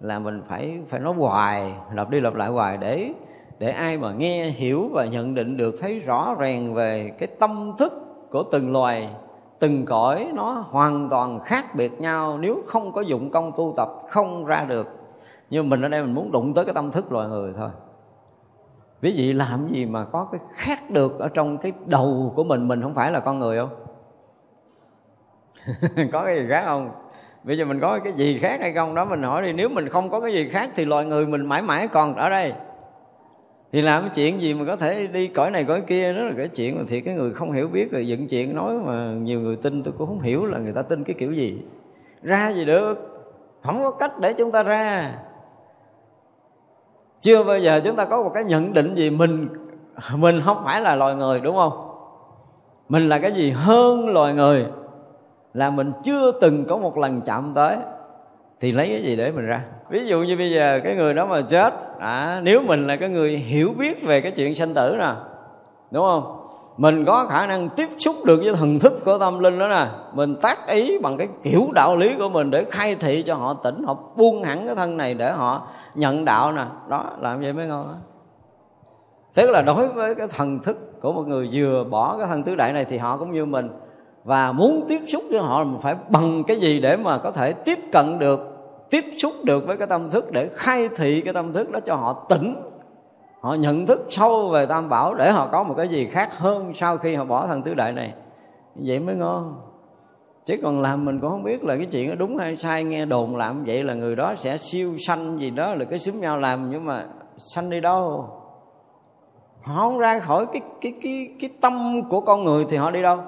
là 0.00 0.18
mình 0.18 0.42
phải 0.48 0.78
phải 0.88 1.00
nói 1.00 1.14
hoài, 1.14 1.74
lặp 1.94 2.10
đi 2.10 2.20
lặp 2.20 2.34
lại 2.34 2.48
hoài 2.48 2.76
để 2.76 3.12
để 3.58 3.70
ai 3.70 3.96
mà 3.96 4.12
nghe, 4.12 4.46
hiểu 4.46 4.88
và 4.92 5.04
nhận 5.04 5.34
định 5.34 5.56
được, 5.56 5.74
thấy 5.80 5.98
rõ 5.98 6.34
ràng 6.38 6.74
về 6.74 7.12
cái 7.18 7.28
tâm 7.38 7.72
thức 7.78 7.92
của 8.30 8.42
từng 8.42 8.72
loài, 8.72 9.08
từng 9.58 9.84
cõi, 9.84 10.28
nó 10.34 10.64
hoàn 10.70 11.08
toàn 11.08 11.40
khác 11.44 11.74
biệt 11.74 12.00
nhau. 12.00 12.38
Nếu 12.38 12.62
không 12.66 12.92
có 12.92 13.00
dụng 13.00 13.30
công 13.30 13.52
tu 13.56 13.74
tập, 13.76 13.88
không 14.08 14.44
ra 14.44 14.64
được. 14.68 14.88
Nhưng 15.50 15.68
mình 15.68 15.82
ở 15.82 15.88
đây 15.88 16.02
mình 16.02 16.14
muốn 16.14 16.32
đụng 16.32 16.54
tới 16.54 16.64
cái 16.64 16.74
tâm 16.74 16.90
thức 16.90 17.12
loài 17.12 17.28
người 17.28 17.52
thôi 17.56 17.70
ví 19.00 19.12
dụ 19.12 19.32
làm 19.32 19.68
gì 19.72 19.86
mà 19.86 20.04
có 20.04 20.28
cái 20.32 20.40
khác 20.54 20.90
được 20.90 21.18
ở 21.18 21.28
trong 21.28 21.58
cái 21.58 21.72
đầu 21.86 22.32
của 22.36 22.44
mình? 22.44 22.68
Mình 22.68 22.82
không 22.82 22.94
phải 22.94 23.12
là 23.12 23.20
con 23.20 23.38
người 23.38 23.58
không? 23.58 23.70
Có 26.12 26.24
cái 26.24 26.36
gì 26.36 26.46
khác 26.48 26.62
không? 26.64 26.90
Bây 27.44 27.58
giờ 27.58 27.64
mình 27.64 27.80
có 27.80 28.00
cái 28.04 28.12
gì 28.12 28.38
khác 28.38 28.60
hay 28.60 28.72
không? 28.72 28.94
Đó, 28.94 29.04
mình 29.04 29.22
hỏi 29.22 29.42
đi. 29.42 29.52
Nếu 29.52 29.68
mình 29.68 29.88
không 29.88 30.10
có 30.10 30.20
cái 30.20 30.32
gì 30.32 30.48
khác 30.48 30.70
thì 30.74 30.84
loài 30.84 31.04
người 31.04 31.26
mình 31.26 31.46
mãi 31.46 31.62
mãi 31.62 31.88
còn 31.88 32.14
ở 32.14 32.30
đây. 32.30 32.52
Thì 33.72 33.82
làm 33.82 34.02
cái 34.02 34.10
chuyện 34.14 34.40
gì 34.40 34.54
mà 34.54 34.64
có 34.66 34.76
thể 34.76 35.06
đi 35.06 35.26
cõi 35.26 35.50
này 35.50 35.64
cõi 35.64 35.80
kia? 35.80 36.12
Đó 36.12 36.22
là 36.22 36.32
cái 36.36 36.48
chuyện 36.48 36.78
mà 36.78 36.84
thiệt 36.88 37.02
cái 37.04 37.14
người 37.14 37.34
không 37.34 37.52
hiểu 37.52 37.68
biết 37.68 37.92
rồi 37.92 38.06
dựng 38.06 38.28
chuyện 38.28 38.56
nói 38.56 38.74
mà 38.86 39.12
nhiều 39.12 39.40
người 39.40 39.56
tin. 39.56 39.82
Tôi 39.82 39.94
cũng 39.98 40.06
không 40.06 40.20
hiểu 40.20 40.46
là 40.46 40.58
người 40.58 40.72
ta 40.72 40.82
tin 40.82 41.04
cái 41.04 41.16
kiểu 41.18 41.32
gì. 41.32 41.62
Ra 42.22 42.48
gì 42.48 42.64
được? 42.64 42.94
Không 43.62 43.78
có 43.82 43.90
cách 43.90 44.18
để 44.20 44.32
chúng 44.32 44.52
ta 44.52 44.62
ra 44.62 45.14
chưa 47.22 47.42
bao 47.42 47.58
giờ 47.58 47.80
chúng 47.84 47.96
ta 47.96 48.04
có 48.04 48.22
một 48.22 48.30
cái 48.34 48.44
nhận 48.44 48.72
định 48.72 48.94
gì 48.94 49.10
mình 49.10 49.48
mình 50.16 50.40
không 50.44 50.62
phải 50.64 50.80
là 50.80 50.94
loài 50.94 51.14
người 51.14 51.40
đúng 51.40 51.56
không? 51.56 51.86
Mình 52.88 53.08
là 53.08 53.18
cái 53.18 53.32
gì 53.32 53.50
hơn 53.50 54.08
loài 54.08 54.34
người 54.34 54.66
là 55.54 55.70
mình 55.70 55.92
chưa 56.04 56.32
từng 56.40 56.64
có 56.64 56.76
một 56.76 56.98
lần 56.98 57.20
chạm 57.20 57.52
tới. 57.54 57.76
Thì 58.60 58.72
lấy 58.72 58.88
cái 58.88 59.02
gì 59.02 59.16
để 59.16 59.32
mình 59.32 59.46
ra? 59.46 59.64
Ví 59.90 60.06
dụ 60.06 60.22
như 60.22 60.36
bây 60.36 60.50
giờ 60.50 60.80
cái 60.84 60.96
người 60.96 61.14
đó 61.14 61.26
mà 61.26 61.40
chết 61.50 61.74
à, 61.98 62.40
nếu 62.42 62.62
mình 62.66 62.86
là 62.86 62.96
cái 62.96 63.08
người 63.08 63.36
hiểu 63.36 63.70
biết 63.78 64.06
về 64.06 64.20
cái 64.20 64.32
chuyện 64.32 64.54
sanh 64.54 64.74
tử 64.74 64.96
nè 64.98 65.12
đúng 65.90 66.04
không? 66.04 66.39
Mình 66.76 67.04
có 67.04 67.26
khả 67.28 67.46
năng 67.46 67.68
tiếp 67.68 67.88
xúc 67.98 68.16
được 68.24 68.40
với 68.44 68.54
thần 68.54 68.78
thức 68.78 69.04
của 69.04 69.18
tâm 69.18 69.38
linh 69.38 69.58
đó 69.58 69.68
nè. 69.68 69.86
Mình 70.14 70.36
tác 70.42 70.68
ý 70.68 70.98
bằng 70.98 71.16
cái 71.16 71.28
kiểu 71.42 71.66
đạo 71.74 71.96
lý 71.96 72.10
của 72.18 72.28
mình 72.28 72.50
để 72.50 72.64
khai 72.70 72.94
thị 72.94 73.22
cho 73.26 73.34
họ 73.34 73.54
tỉnh, 73.54 73.82
họ 73.86 73.96
buông 74.16 74.42
hẳn 74.42 74.66
cái 74.66 74.74
thân 74.74 74.96
này 74.96 75.14
để 75.14 75.32
họ 75.32 75.66
nhận 75.94 76.24
đạo 76.24 76.52
nè. 76.52 76.64
Đó, 76.88 77.04
làm 77.20 77.40
vậy 77.40 77.52
mới 77.52 77.66
ngon 77.66 77.86
đó. 77.88 77.94
tức 79.34 79.50
là 79.50 79.62
đối 79.62 79.88
với 79.88 80.14
cái 80.14 80.28
thần 80.28 80.58
thức 80.58 81.00
của 81.02 81.12
một 81.12 81.26
người 81.26 81.50
vừa 81.52 81.84
bỏ 81.84 82.18
cái 82.18 82.26
thân 82.26 82.42
tứ 82.42 82.54
đại 82.54 82.72
này 82.72 82.86
thì 82.90 82.98
họ 82.98 83.16
cũng 83.16 83.32
như 83.32 83.44
mình. 83.44 83.68
Và 84.24 84.52
muốn 84.52 84.86
tiếp 84.88 85.00
xúc 85.08 85.24
với 85.30 85.40
họ 85.40 85.64
mình 85.64 85.80
phải 85.80 85.94
bằng 86.08 86.44
cái 86.44 86.60
gì 86.60 86.80
để 86.80 86.96
mà 86.96 87.18
có 87.18 87.30
thể 87.30 87.52
tiếp 87.52 87.78
cận 87.92 88.18
được, 88.18 88.40
tiếp 88.90 89.04
xúc 89.18 89.32
được 89.44 89.66
với 89.66 89.76
cái 89.76 89.86
tâm 89.86 90.10
thức 90.10 90.32
để 90.32 90.48
khai 90.56 90.88
thị 90.96 91.20
cái 91.20 91.34
tâm 91.34 91.52
thức 91.52 91.70
đó 91.70 91.80
cho 91.86 91.94
họ 91.94 92.26
tỉnh 92.28 92.54
họ 93.40 93.54
nhận 93.54 93.86
thức 93.86 94.06
sâu 94.10 94.48
về 94.48 94.66
tam 94.66 94.88
bảo 94.88 95.14
để 95.14 95.32
họ 95.32 95.48
có 95.52 95.62
một 95.62 95.74
cái 95.76 95.88
gì 95.88 96.06
khác 96.06 96.30
hơn 96.38 96.72
sau 96.74 96.98
khi 96.98 97.14
họ 97.14 97.24
bỏ 97.24 97.46
thân 97.46 97.62
tứ 97.62 97.74
đại 97.74 97.92
này. 97.92 98.14
Vậy 98.74 98.98
mới 98.98 99.14
ngon. 99.14 99.60
Chứ 100.44 100.56
còn 100.62 100.80
làm 100.80 101.04
mình 101.04 101.20
cũng 101.20 101.30
không 101.30 101.42
biết 101.42 101.64
là 101.64 101.76
cái 101.76 101.86
chuyện 101.86 102.08
đó 102.08 102.14
đúng 102.18 102.36
hay 102.36 102.56
sai. 102.56 102.84
Nghe 102.84 103.04
đồn 103.04 103.36
làm 103.36 103.64
vậy 103.64 103.84
là 103.84 103.94
người 103.94 104.16
đó 104.16 104.34
sẽ 104.36 104.58
siêu 104.58 104.94
sanh 105.06 105.40
gì 105.40 105.50
đó 105.50 105.74
là 105.74 105.84
cái 105.84 105.98
xúm 105.98 106.20
nhau 106.20 106.38
làm, 106.38 106.70
nhưng 106.70 106.84
mà 106.84 107.06
sanh 107.36 107.70
đi 107.70 107.80
đâu? 107.80 108.28
Họ 109.62 109.74
không 109.74 109.98
ra 109.98 110.18
khỏi 110.18 110.46
cái 110.46 110.62
cái 110.80 110.94
cái 111.02 111.28
cái 111.40 111.50
tâm 111.60 112.02
của 112.10 112.20
con 112.20 112.44
người 112.44 112.66
thì 112.68 112.76
họ 112.76 112.90
đi 112.90 113.02
đâu? 113.02 113.18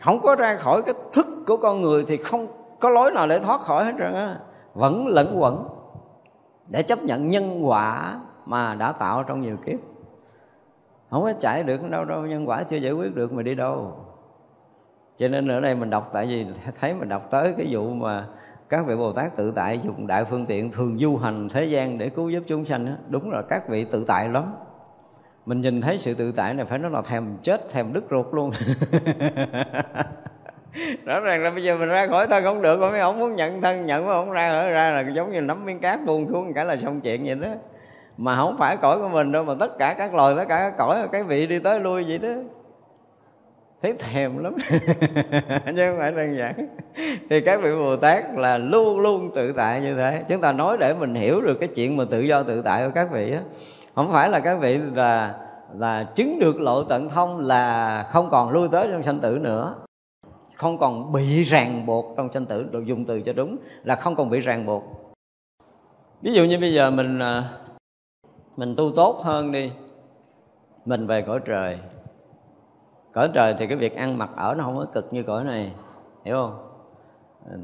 Không 0.00 0.20
có 0.20 0.34
ra 0.34 0.56
khỏi 0.56 0.82
cái 0.82 0.94
thức 1.12 1.26
của 1.46 1.56
con 1.56 1.82
người 1.82 2.04
thì 2.08 2.16
không 2.16 2.46
có 2.80 2.90
lối 2.90 3.10
nào 3.10 3.26
để 3.26 3.38
thoát 3.38 3.60
khỏi 3.60 3.84
hết 3.84 3.92
trơn 3.98 4.14
á. 4.14 4.38
Vẫn 4.74 5.06
lẫn 5.06 5.36
quẩn 5.38 5.68
để 6.68 6.82
chấp 6.82 7.02
nhận 7.02 7.28
nhân 7.28 7.68
quả 7.68 8.20
mà 8.46 8.74
đã 8.74 8.92
tạo 8.92 9.22
trong 9.22 9.40
nhiều 9.40 9.56
kiếp. 9.66 9.78
Không 11.10 11.22
có 11.22 11.32
chạy 11.40 11.62
được 11.62 11.90
đâu 11.90 12.04
đâu, 12.04 12.26
nhân 12.26 12.48
quả 12.48 12.62
chưa 12.62 12.76
giải 12.76 12.92
quyết 12.92 13.14
được 13.14 13.32
mà 13.32 13.42
đi 13.42 13.54
đâu. 13.54 13.96
Cho 15.18 15.28
nên 15.28 15.48
ở 15.48 15.60
đây 15.60 15.74
mình 15.74 15.90
đọc, 15.90 16.10
tại 16.12 16.26
vì 16.26 16.46
thấy 16.80 16.94
mình 16.94 17.08
đọc 17.08 17.28
tới 17.30 17.54
cái 17.58 17.66
vụ 17.70 17.88
mà 17.88 18.26
các 18.68 18.86
vị 18.86 18.96
Bồ 18.96 19.12
Tát 19.12 19.36
tự 19.36 19.50
tại 19.50 19.80
dùng 19.84 20.06
đại 20.06 20.24
phương 20.24 20.46
tiện 20.46 20.70
thường 20.70 20.98
du 20.98 21.16
hành 21.16 21.48
thế 21.48 21.64
gian 21.64 21.98
để 21.98 22.08
cứu 22.08 22.30
giúp 22.30 22.42
chúng 22.46 22.64
sanh 22.64 22.86
đó. 22.86 22.92
đúng 23.08 23.30
là 23.30 23.42
các 23.42 23.68
vị 23.68 23.84
tự 23.84 24.04
tại 24.04 24.28
lắm. 24.28 24.54
Mình 25.46 25.60
nhìn 25.60 25.80
thấy 25.80 25.98
sự 25.98 26.14
tự 26.14 26.32
tại 26.32 26.54
này 26.54 26.66
phải 26.66 26.78
nói 26.78 26.90
là 26.90 27.02
thèm 27.02 27.36
chết, 27.42 27.70
thèm 27.70 27.92
đứt 27.92 28.04
ruột 28.10 28.26
luôn. 28.32 28.50
rõ 31.04 31.20
ràng 31.20 31.42
là 31.42 31.50
bây 31.50 31.64
giờ 31.64 31.76
mình 31.76 31.88
ra 31.88 32.06
khỏi 32.06 32.26
thân 32.26 32.44
không 32.44 32.62
được 32.62 32.80
mấy 32.80 33.00
ông 33.00 33.18
muốn 33.18 33.36
nhận 33.36 33.60
thân, 33.60 33.86
nhận 33.86 34.06
mà 34.06 34.12
không 34.12 34.32
ra 34.32 34.48
ở 34.48 34.70
ra 34.70 34.90
là 34.90 35.04
giống 35.14 35.32
như 35.32 35.40
nắm 35.40 35.64
miếng 35.64 35.78
cát 35.78 36.00
buông 36.06 36.26
xuống 36.28 36.52
cả 36.54 36.64
là 36.64 36.76
xong 36.76 37.00
chuyện 37.00 37.24
vậy 37.24 37.34
đó. 37.34 37.48
Mà 38.16 38.36
không 38.36 38.56
phải 38.58 38.76
cõi 38.76 38.98
của 38.98 39.08
mình 39.08 39.32
đâu, 39.32 39.44
mà 39.44 39.54
tất 39.60 39.78
cả 39.78 39.94
các 39.98 40.14
loài, 40.14 40.34
tất 40.36 40.44
cả 40.48 40.58
các 40.58 40.74
cõi, 40.78 41.08
cái 41.12 41.22
vị 41.22 41.46
đi 41.46 41.58
tới 41.58 41.80
lui 41.80 42.04
vậy 42.08 42.18
đó. 42.18 42.28
Thấy 43.82 43.94
thèm 43.98 44.38
lắm. 44.38 44.54
Chứ 45.76 45.88
không 45.88 45.98
phải 45.98 46.12
đơn 46.12 46.36
giản. 46.38 46.68
Thì 47.30 47.40
các 47.40 47.60
vị 47.62 47.70
bồ 47.72 47.96
tát 47.96 48.24
là 48.36 48.58
luôn 48.58 49.00
luôn 49.00 49.30
tự 49.34 49.52
tại 49.52 49.80
như 49.80 49.94
thế. 49.94 50.22
Chúng 50.28 50.40
ta 50.40 50.52
nói 50.52 50.76
để 50.80 50.94
mình 50.94 51.14
hiểu 51.14 51.40
được 51.40 51.54
cái 51.60 51.68
chuyện 51.68 51.96
mà 51.96 52.04
tự 52.10 52.20
do 52.20 52.42
tự 52.42 52.62
tại 52.62 52.86
của 52.86 52.92
các 52.94 53.08
vị 53.12 53.32
á. 53.32 53.40
Không 53.94 54.12
phải 54.12 54.30
là 54.30 54.40
các 54.40 54.54
vị 54.54 54.78
là 54.94 55.34
là 55.78 56.06
chứng 56.14 56.38
được 56.38 56.60
lộ 56.60 56.84
tận 56.84 57.08
thông 57.08 57.40
là 57.40 58.06
không 58.12 58.30
còn 58.30 58.50
lui 58.50 58.68
tới 58.72 58.88
trong 58.92 59.02
sanh 59.02 59.20
tử 59.20 59.38
nữa 59.40 59.74
không 60.62 60.78
còn 60.78 61.12
bị 61.12 61.42
ràng 61.42 61.86
buộc 61.86 62.14
trong 62.16 62.32
sanh 62.32 62.46
tử 62.46 62.66
được 62.70 62.86
dùng 62.86 63.04
từ 63.04 63.20
cho 63.20 63.32
đúng, 63.32 63.56
là 63.84 63.96
không 63.96 64.16
còn 64.16 64.30
bị 64.30 64.40
ràng 64.40 64.66
buộc. 64.66 64.84
Ví 66.22 66.32
dụ 66.32 66.44
như 66.44 66.58
bây 66.58 66.74
giờ 66.74 66.90
mình 66.90 67.18
à, 67.18 67.44
mình 68.56 68.76
tu 68.76 68.92
tốt 68.96 69.20
hơn 69.22 69.52
đi, 69.52 69.72
mình 70.84 71.06
về 71.06 71.22
cõi 71.22 71.40
trời. 71.44 71.78
Cõi 73.12 73.30
trời 73.34 73.54
thì 73.58 73.66
cái 73.66 73.76
việc 73.76 73.96
ăn 73.96 74.18
mặc 74.18 74.30
ở 74.36 74.54
nó 74.54 74.64
không 74.64 74.76
có 74.76 74.86
cực 74.92 75.12
như 75.12 75.22
cõi 75.22 75.44
này, 75.44 75.72
hiểu 76.24 76.36
không? 76.36 76.71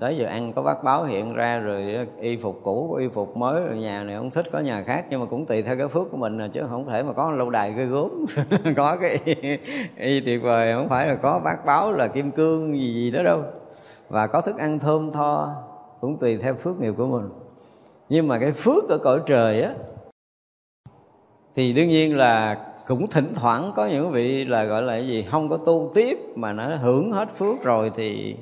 Tới 0.00 0.16
giờ 0.16 0.26
ăn 0.26 0.52
có 0.52 0.62
bát 0.62 0.84
báo 0.84 1.04
hiện 1.04 1.34
ra 1.34 1.58
rồi 1.58 1.94
ờ, 1.94 2.04
y 2.20 2.36
phục 2.36 2.60
cũ 2.62 2.94
y 2.94 3.08
phục 3.08 3.36
mới 3.36 3.60
rồi 3.60 3.76
nhà 3.76 4.04
này 4.04 4.16
không 4.16 4.30
thích 4.30 4.46
có 4.52 4.58
nhà 4.58 4.82
khác 4.82 5.06
nhưng 5.10 5.20
mà 5.20 5.26
cũng 5.26 5.46
tùy 5.46 5.62
theo 5.62 5.76
cái 5.76 5.88
phước 5.88 6.10
của 6.10 6.16
mình 6.16 6.50
chứ 6.52 6.62
không 6.70 6.86
thể 6.86 7.02
mà 7.02 7.12
có 7.12 7.32
lâu 7.32 7.50
đài 7.50 7.72
ghê 7.72 7.84
gốm. 7.84 8.26
Có 8.76 8.96
cái 8.96 9.18
y, 9.24 9.34
y 9.96 10.20
tuyệt 10.20 10.42
vời 10.42 10.74
không 10.74 10.88
phải 10.88 11.06
là 11.06 11.14
có 11.14 11.38
bát 11.38 11.66
báo 11.66 11.92
là 11.92 12.08
kim 12.08 12.30
cương 12.30 12.72
gì 12.72 12.94
gì 12.94 13.10
đó 13.10 13.22
đâu. 13.22 13.42
Và 14.08 14.26
có 14.26 14.40
thức 14.40 14.56
ăn 14.56 14.78
thơm 14.78 15.12
tho 15.12 15.54
cũng 16.00 16.18
tùy 16.18 16.36
theo 16.36 16.54
phước 16.54 16.80
nghiệp 16.80 16.94
của 16.96 17.06
mình. 17.06 17.28
Nhưng 18.08 18.28
mà 18.28 18.38
cái 18.38 18.52
phước 18.52 18.88
ở 18.88 18.98
cõi 18.98 19.20
trời 19.26 19.62
á 19.62 19.74
thì 21.54 21.72
đương 21.72 21.88
nhiên 21.88 22.16
là 22.16 22.56
cũng 22.86 23.06
thỉnh 23.06 23.32
thoảng 23.34 23.72
có 23.76 23.86
những 23.86 24.10
vị 24.10 24.44
là 24.44 24.64
gọi 24.64 24.82
là 24.82 24.92
cái 24.92 25.06
gì 25.06 25.26
không 25.30 25.48
có 25.48 25.56
tu 25.56 25.90
tiếp 25.94 26.18
mà 26.34 26.52
nó 26.52 26.76
hưởng 26.76 27.12
hết 27.12 27.28
phước 27.36 27.62
rồi 27.62 27.90
thì 27.94 28.36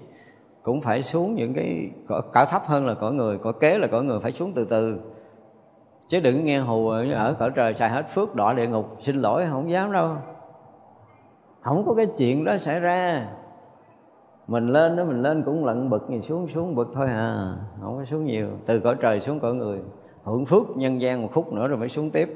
cũng 0.66 0.80
phải 0.80 1.02
xuống 1.02 1.34
những 1.34 1.54
cái 1.54 1.90
cả 2.32 2.44
thấp 2.44 2.62
hơn 2.66 2.86
là 2.86 2.94
cõi 2.94 3.12
người 3.12 3.38
cõi 3.38 3.52
kế 3.60 3.78
là 3.78 3.86
cõi 3.86 4.04
người 4.04 4.20
phải 4.20 4.32
xuống 4.32 4.52
từ 4.54 4.64
từ. 4.64 5.00
Chứ 6.08 6.20
đừng 6.20 6.44
nghe 6.44 6.58
hù 6.58 6.88
ở 6.88 7.34
cõi 7.38 7.50
trời 7.54 7.74
xài 7.74 7.90
hết 7.90 8.08
phước 8.10 8.34
đọa 8.34 8.52
địa 8.52 8.66
ngục, 8.66 8.96
xin 9.00 9.16
lỗi, 9.16 9.46
không 9.50 9.70
dám 9.70 9.92
đâu. 9.92 10.16
Không 11.60 11.84
có 11.86 11.94
cái 11.94 12.06
chuyện 12.06 12.44
đó 12.44 12.58
xảy 12.58 12.80
ra. 12.80 13.28
Mình 14.46 14.68
lên 14.68 14.96
đó, 14.96 15.04
mình 15.04 15.22
lên 15.22 15.42
cũng 15.42 15.64
lận 15.64 15.90
bực 15.90 16.06
thì 16.08 16.22
xuống 16.22 16.48
xuống 16.48 16.74
bực 16.74 16.88
thôi 16.94 17.06
à 17.06 17.54
không 17.80 17.96
có 17.98 18.04
xuống 18.04 18.24
nhiều. 18.24 18.48
Từ 18.66 18.80
cõi 18.80 18.96
trời 19.00 19.20
xuống 19.20 19.40
cõi 19.40 19.54
người, 19.54 19.80
hưởng 20.24 20.46
phước 20.46 20.76
nhân 20.76 21.00
gian 21.00 21.22
một 21.22 21.28
khúc 21.34 21.52
nữa 21.52 21.68
rồi 21.68 21.78
mới 21.78 21.88
xuống 21.88 22.10
tiếp. 22.10 22.28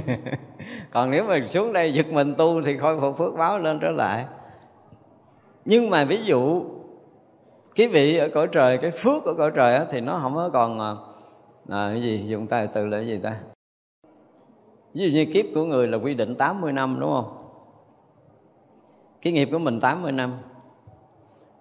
Còn 0.92 1.10
nếu 1.10 1.24
mà 1.24 1.38
xuống 1.46 1.72
đây 1.72 1.92
giật 1.92 2.06
mình 2.12 2.34
tu 2.38 2.62
thì 2.62 2.76
khôi 2.76 3.00
phục 3.00 3.16
phước 3.16 3.36
báo 3.36 3.58
lên 3.58 3.78
trở 3.80 3.90
lại. 3.90 4.24
Nhưng 5.64 5.90
mà 5.90 6.04
ví 6.04 6.22
dụ 6.24 6.62
cái 7.78 7.88
vị 7.88 8.18
ở 8.18 8.28
cõi 8.34 8.48
trời 8.52 8.78
cái 8.78 8.90
phước 8.90 9.24
ở 9.24 9.34
cõi 9.34 9.50
trời 9.54 9.74
á, 9.74 9.86
thì 9.90 10.00
nó 10.00 10.18
không 10.22 10.34
có 10.34 10.50
còn 10.52 10.80
à, 10.80 10.94
à 11.68 11.90
cái 11.92 12.02
gì 12.02 12.24
dùng 12.26 12.46
tay 12.46 12.66
từ 12.66 12.86
là 12.86 12.96
cái 12.96 13.06
gì 13.06 13.18
ta? 13.22 13.36
Ví 14.94 15.04
dụ 15.04 15.10
như 15.14 15.26
kiếp 15.32 15.44
của 15.54 15.64
người 15.64 15.86
là 15.86 15.98
quy 15.98 16.14
định 16.14 16.34
80 16.34 16.72
năm 16.72 16.96
đúng 17.00 17.10
không? 17.10 17.36
Cái 19.22 19.32
nghiệp 19.32 19.48
của 19.52 19.58
mình 19.58 19.80
80 19.80 20.12
năm. 20.12 20.32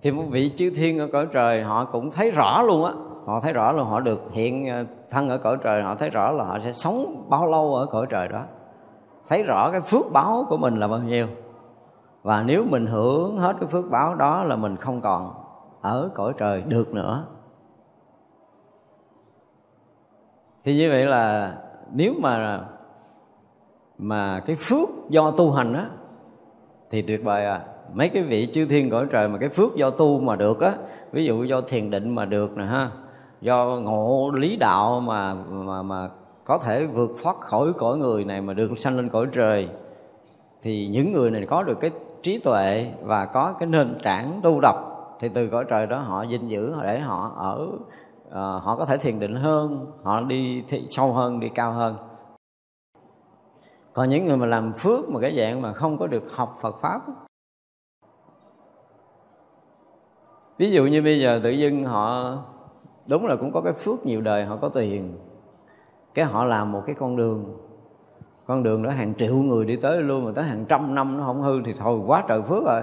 Thì 0.02 0.12
một 0.12 0.24
vị 0.30 0.52
chư 0.58 0.70
thiên 0.70 1.00
ở 1.00 1.08
cõi 1.14 1.28
trời 1.32 1.64
họ 1.64 1.86
cũng 1.86 2.12
thấy 2.12 2.32
rõ 2.32 2.62
luôn 2.62 2.86
á. 2.86 2.94
Họ 3.26 3.40
thấy 3.40 3.54
rõ 3.54 3.72
là 3.72 3.84
họ 3.84 4.00
được 4.00 4.22
hiện 4.32 4.70
à, 4.70 4.86
thân 5.10 5.30
ở 5.30 5.38
cõi 5.38 5.58
trời 5.64 5.84
họ 5.84 5.96
thấy 5.96 6.10
rõ 6.10 6.32
là 6.32 6.44
họ 6.44 6.60
sẽ 6.64 6.72
sống 6.72 7.26
bao 7.30 7.48
lâu 7.48 7.76
ở 7.76 7.86
cõi 7.86 8.06
trời 8.10 8.28
đó. 8.28 8.44
Thấy 9.28 9.44
rõ 9.44 9.72
cái 9.72 9.82
phước 9.82 10.12
báo 10.12 10.46
của 10.50 10.58
mình 10.58 10.80
là 10.80 10.88
bao 10.88 11.00
nhiêu. 11.00 11.28
Và 12.24 12.44
nếu 12.44 12.64
mình 12.70 12.86
hưởng 12.86 13.38
hết 13.38 13.56
cái 13.60 13.70
phước 13.70 13.86
báo 13.92 14.16
đó 14.16 14.44
là 14.44 14.56
mình 14.56 14.76
không 14.76 15.02
còn 15.02 15.47
ở 15.82 16.10
cõi 16.16 16.34
trời 16.38 16.62
được 16.62 16.94
nữa. 16.94 17.26
Thì 20.64 20.76
như 20.76 20.90
vậy 20.90 21.06
là 21.06 21.58
nếu 21.92 22.14
mà 22.20 22.62
mà 23.98 24.40
cái 24.40 24.56
phước 24.60 24.90
do 25.10 25.32
tu 25.32 25.52
hành 25.52 25.74
á, 25.74 25.90
thì 26.90 27.02
tuyệt 27.02 27.24
vời 27.24 27.46
à. 27.46 27.66
Mấy 27.94 28.10
cái 28.10 28.24
vị 28.24 28.52
chư 28.54 28.66
thiên 28.66 28.90
cõi 28.90 29.06
trời 29.10 29.28
mà 29.28 29.38
cái 29.38 29.50
phước 29.50 29.76
do 29.76 29.90
tu 29.90 30.20
mà 30.20 30.36
được 30.36 30.60
á, 30.62 30.74
ví 31.12 31.26
dụ 31.26 31.44
do 31.44 31.62
thiền 31.62 31.92
định 31.92 32.16
mà 32.16 32.26
được 32.26 32.58
nè 32.58 32.64
ha, 32.66 32.92
do 33.42 33.66
ngộ 33.66 34.32
lý 34.36 34.56
đạo 34.56 35.00
mà 35.00 35.34
mà 35.50 35.82
mà 35.82 36.10
có 36.46 36.58
thể 36.58 36.86
vượt 36.86 37.12
thoát 37.24 37.40
khỏi 37.40 37.74
cõi 37.78 37.98
người 37.98 38.26
này 38.26 38.42
mà 38.42 38.54
được 38.54 38.80
sanh 38.80 38.96
lên 38.96 39.10
cõi 39.10 39.28
trời, 39.32 39.70
thì 40.62 40.88
những 40.88 41.12
người 41.12 41.32
này 41.32 41.46
có 41.46 41.64
được 41.64 41.80
cái 41.80 41.92
trí 42.24 42.38
tuệ 42.38 42.92
và 43.02 43.26
có 43.26 43.54
cái 43.60 43.70
nền 43.70 43.98
tảng 44.04 44.40
tu 44.44 44.60
độc 44.62 44.97
thì 45.20 45.30
từ 45.30 45.50
cõi 45.50 45.66
trời 45.70 45.88
đó 45.88 46.00
họ 46.00 46.24
gìn 46.24 46.48
giữ 46.48 46.76
để 46.84 47.00
họ 47.00 47.34
ở 47.38 47.70
uh, 48.28 48.64
họ 48.64 48.76
có 48.76 48.86
thể 48.86 48.98
thiền 48.98 49.20
định 49.20 49.36
hơn 49.36 49.92
họ 50.04 50.22
đi 50.22 50.64
thi, 50.68 50.88
sâu 50.90 51.14
hơn 51.14 51.40
đi 51.40 51.50
cao 51.50 51.72
hơn. 51.72 51.96
Còn 53.94 54.10
những 54.10 54.26
người 54.26 54.38
mà 54.38 54.46
làm 54.46 54.74
phước 54.74 55.10
mà 55.10 55.20
cái 55.20 55.38
dạng 55.38 55.62
mà 55.62 55.74
không 55.74 55.98
có 55.98 56.08
được 56.08 56.24
học 56.32 56.58
Phật 56.62 56.76
pháp 56.82 57.02
ví 60.58 60.72
dụ 60.72 60.86
như 60.86 61.02
bây 61.02 61.20
giờ 61.20 61.40
tự 61.44 61.50
dưng 61.50 61.84
họ 61.84 62.36
đúng 63.08 63.26
là 63.26 63.36
cũng 63.36 63.52
có 63.52 63.62
cái 63.62 63.74
phước 63.74 64.06
nhiều 64.06 64.22
đời 64.22 64.46
họ 64.46 64.58
có 64.62 64.70
tiền 64.70 65.18
cái 66.14 66.26
họ 66.26 66.46
làm 66.46 66.72
một 66.72 66.84
cái 66.86 66.96
con 66.96 67.16
đường 67.16 67.58
con 68.46 68.64
đường 68.64 68.84
đó 68.84 68.92
hàng 68.92 69.16
triệu 69.16 69.36
người 69.36 69.66
đi 69.66 69.76
tới 69.76 70.02
luôn 70.02 70.26
mà 70.26 70.32
tới 70.36 70.44
hàng 70.44 70.66
trăm 70.70 70.96
năm 70.96 71.18
nó 71.18 71.26
không 71.26 71.42
hư 71.42 71.62
thì 71.66 71.74
thôi 71.80 72.00
quá 72.08 72.24
trời 72.28 72.42
phước 72.42 72.64
rồi 72.66 72.82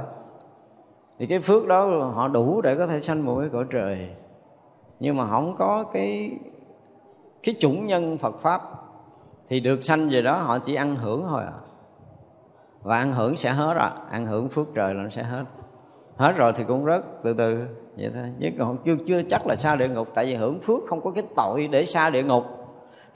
thì 1.18 1.26
cái 1.26 1.40
phước 1.40 1.66
đó 1.66 2.10
họ 2.14 2.28
đủ 2.28 2.60
để 2.60 2.74
có 2.74 2.86
thể 2.86 3.00
sanh 3.00 3.24
một 3.24 3.36
cái 3.40 3.48
cõi 3.52 3.64
trời. 3.70 4.10
Nhưng 5.00 5.16
mà 5.16 5.28
không 5.30 5.56
có 5.58 5.84
cái 5.92 6.38
cái 7.42 7.54
chủng 7.58 7.86
nhân 7.86 8.18
Phật 8.18 8.38
pháp 8.38 8.62
thì 9.48 9.60
được 9.60 9.84
sanh 9.84 10.08
về 10.10 10.22
đó 10.22 10.38
họ 10.38 10.58
chỉ 10.58 10.74
ăn 10.74 10.96
hưởng 10.96 11.24
thôi 11.28 11.42
à. 11.46 11.52
Và 12.82 12.98
ăn 12.98 13.12
hưởng 13.12 13.36
sẽ 13.36 13.50
hết 13.50 13.74
rồi 13.74 13.90
ăn 14.10 14.26
hưởng 14.26 14.48
phước 14.48 14.66
trời 14.74 14.94
là 14.94 15.02
nó 15.02 15.10
sẽ 15.10 15.22
hết. 15.22 15.44
Hết 16.16 16.36
rồi 16.36 16.52
thì 16.56 16.64
cũng 16.64 16.84
rất 16.84 17.04
từ 17.22 17.34
từ, 17.34 17.66
vậy 17.96 18.10
thôi. 18.14 18.32
Chứ 18.40 18.48
còn 18.58 18.78
chưa 18.84 18.96
chưa 19.06 19.22
chắc 19.30 19.46
là 19.46 19.56
xa 19.56 19.76
địa 19.76 19.88
ngục, 19.88 20.08
tại 20.14 20.24
vì 20.26 20.34
hưởng 20.34 20.60
phước 20.60 20.80
không 20.88 21.00
có 21.00 21.10
cái 21.10 21.24
tội 21.36 21.68
để 21.72 21.84
xa 21.84 22.10
địa 22.10 22.22
ngục. 22.22 22.44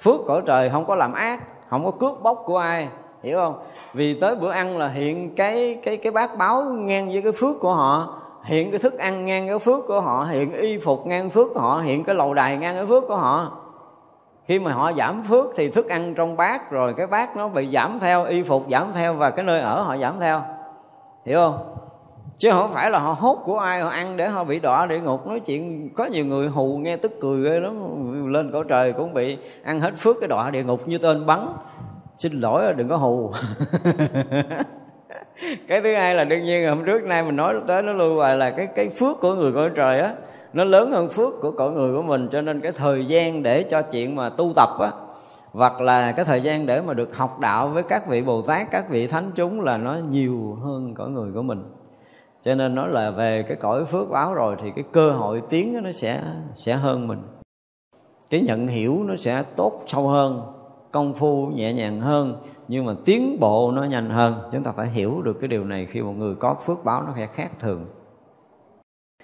Phước 0.00 0.20
cõi 0.26 0.42
trời 0.46 0.70
không 0.70 0.86
có 0.86 0.94
làm 0.94 1.12
ác, 1.12 1.44
không 1.68 1.84
có 1.84 1.90
cướp 1.90 2.22
bóc 2.22 2.42
của 2.44 2.58
ai 2.58 2.88
hiểu 3.22 3.38
không? 3.38 3.58
Vì 3.94 4.20
tới 4.20 4.34
bữa 4.34 4.50
ăn 4.50 4.78
là 4.78 4.88
hiện 4.88 5.34
cái 5.34 5.78
cái 5.82 5.96
cái 5.96 6.12
bát 6.12 6.38
báo 6.38 6.64
ngang 6.64 7.08
với 7.08 7.22
cái 7.22 7.32
phước 7.32 7.60
của 7.60 7.74
họ, 7.74 8.14
hiện 8.44 8.70
cái 8.70 8.78
thức 8.78 8.98
ăn 8.98 9.24
ngang 9.26 9.48
cái 9.48 9.58
phước 9.58 9.86
của 9.86 10.00
họ, 10.00 10.24
hiện 10.24 10.52
y 10.52 10.78
phục 10.78 11.06
ngang 11.06 11.30
phước 11.30 11.54
của 11.54 11.60
họ, 11.60 11.80
hiện 11.80 12.04
cái 12.04 12.14
lầu 12.14 12.34
đài 12.34 12.56
ngang 12.56 12.74
cái 12.74 12.86
phước 12.86 13.04
của 13.08 13.16
họ. 13.16 13.50
Khi 14.46 14.58
mà 14.58 14.72
họ 14.72 14.92
giảm 14.92 15.22
phước 15.22 15.46
thì 15.56 15.70
thức 15.70 15.88
ăn 15.88 16.14
trong 16.14 16.36
bát 16.36 16.70
rồi 16.70 16.94
cái 16.96 17.06
bát 17.06 17.36
nó 17.36 17.48
bị 17.48 17.68
giảm 17.72 17.98
theo, 18.00 18.24
y 18.24 18.42
phục 18.42 18.66
giảm 18.70 18.86
theo 18.94 19.14
và 19.14 19.30
cái 19.30 19.44
nơi 19.44 19.60
ở 19.60 19.82
họ 19.82 19.96
giảm 19.96 20.14
theo. 20.20 20.42
Hiểu 21.24 21.38
không? 21.38 21.74
Chứ 22.38 22.50
không 22.50 22.70
phải 22.72 22.90
là 22.90 22.98
họ 22.98 23.16
hốt 23.18 23.38
của 23.44 23.58
ai 23.58 23.80
họ 23.80 23.88
ăn 23.88 24.16
để 24.16 24.28
họ 24.28 24.44
bị 24.44 24.58
đọa 24.58 24.86
địa 24.86 25.00
ngục. 25.00 25.26
Nói 25.26 25.40
chuyện, 25.40 25.90
có 25.96 26.04
nhiều 26.04 26.24
người 26.24 26.48
hù 26.48 26.76
nghe 26.76 26.96
tức 26.96 27.12
cười 27.20 27.42
ghê 27.42 27.60
lắm, 27.60 28.32
lên 28.32 28.52
cõi 28.52 28.64
trời 28.68 28.92
cũng 28.92 29.14
bị 29.14 29.38
ăn 29.64 29.80
hết 29.80 29.94
phước 29.98 30.16
cái 30.20 30.28
đọa 30.28 30.50
địa 30.50 30.62
ngục 30.62 30.88
như 30.88 30.98
tên 30.98 31.26
bắn 31.26 31.40
xin 32.18 32.40
lỗi, 32.40 32.74
đừng 32.74 32.88
có 32.88 32.96
hù. 32.96 33.32
Cái 35.68 35.80
thứ 35.80 35.94
hai 35.94 36.14
là 36.14 36.24
đương 36.24 36.44
nhiên 36.44 36.68
hôm 36.68 36.84
trước 36.84 37.04
nay 37.04 37.22
mình 37.22 37.36
nói 37.36 37.54
tới 37.68 37.82
nó 37.82 37.92
luôn 37.92 38.16
hoài 38.16 38.36
là 38.36 38.50
cái 38.50 38.66
cái 38.66 38.88
phước 38.88 39.20
của 39.20 39.34
người 39.34 39.52
cõi 39.52 39.70
trời 39.74 40.00
á. 40.00 40.14
Nó 40.52 40.64
lớn 40.64 40.90
hơn 40.90 41.08
phước 41.08 41.40
của 41.40 41.50
cõi 41.50 41.70
người 41.70 41.96
của 41.96 42.02
mình, 42.02 42.28
cho 42.32 42.40
nên 42.40 42.60
cái 42.60 42.72
thời 42.72 43.06
gian 43.06 43.42
để 43.42 43.62
cho 43.62 43.82
chuyện 43.82 44.16
mà 44.16 44.28
tu 44.28 44.52
tập 44.56 44.68
á, 44.80 44.90
hoặc 45.52 45.80
là 45.80 46.12
cái 46.12 46.24
thời 46.24 46.40
gian 46.40 46.66
để 46.66 46.80
mà 46.80 46.94
được 46.94 47.16
học 47.16 47.40
đạo 47.40 47.68
với 47.68 47.82
các 47.82 48.08
vị 48.08 48.22
bồ 48.22 48.42
tát, 48.42 48.70
các 48.70 48.90
vị 48.90 49.06
thánh 49.06 49.30
chúng 49.34 49.60
là 49.60 49.76
nó 49.76 49.96
nhiều 50.10 50.58
hơn 50.62 50.94
cõi 50.94 51.08
người 51.08 51.32
của 51.34 51.42
mình. 51.42 51.62
Cho 52.42 52.54
nên 52.54 52.74
nói 52.74 52.88
là 52.90 53.10
về 53.10 53.44
cái 53.48 53.56
cõi 53.56 53.84
phước 53.84 54.10
báo 54.10 54.34
rồi 54.34 54.56
thì 54.62 54.70
cái 54.76 54.84
cơ 54.92 55.10
hội 55.10 55.42
tiến 55.50 55.80
nó 55.84 55.92
sẽ 55.92 56.22
sẽ 56.56 56.74
hơn 56.74 57.08
mình. 57.08 57.22
Cái 58.30 58.40
nhận 58.40 58.66
hiểu 58.66 59.04
nó 59.06 59.16
sẽ 59.16 59.42
tốt 59.56 59.82
sâu 59.86 60.08
hơn 60.08 60.57
công 60.90 61.14
phu 61.14 61.46
nhẹ 61.46 61.72
nhàng 61.72 62.00
hơn, 62.00 62.36
nhưng 62.68 62.84
mà 62.84 62.94
tiến 63.04 63.36
bộ 63.40 63.72
nó 63.72 63.84
nhanh 63.84 64.10
hơn. 64.10 64.34
Chúng 64.52 64.62
ta 64.62 64.72
phải 64.72 64.88
hiểu 64.88 65.22
được 65.22 65.40
cái 65.40 65.48
điều 65.48 65.64
này 65.64 65.86
khi 65.86 66.02
một 66.02 66.12
người 66.12 66.34
có 66.34 66.54
phước 66.54 66.84
báo 66.84 67.02
nó 67.02 67.12
sẽ 67.16 67.26
khác 67.26 67.50
thường. 67.60 67.86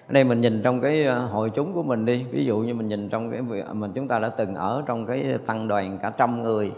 Ở 0.07 0.13
đây 0.13 0.23
mình 0.23 0.41
nhìn 0.41 0.61
trong 0.61 0.81
cái 0.81 1.03
ờ, 1.03 1.25
hội 1.25 1.49
chúng 1.49 1.73
của 1.73 1.83
mình 1.83 2.05
đi. 2.05 2.25
Ví 2.31 2.45
dụ 2.45 2.57
như 2.57 2.73
mình 2.73 2.87
nhìn 2.87 3.09
trong 3.09 3.31
cái 3.31 3.41
mình 3.73 3.91
chúng 3.95 4.07
ta 4.07 4.19
đã 4.19 4.29
từng 4.29 4.55
ở 4.55 4.83
trong 4.85 5.05
cái 5.05 5.37
tăng 5.45 5.67
đoàn 5.67 5.97
cả 6.01 6.09
trăm 6.09 6.41
người, 6.41 6.71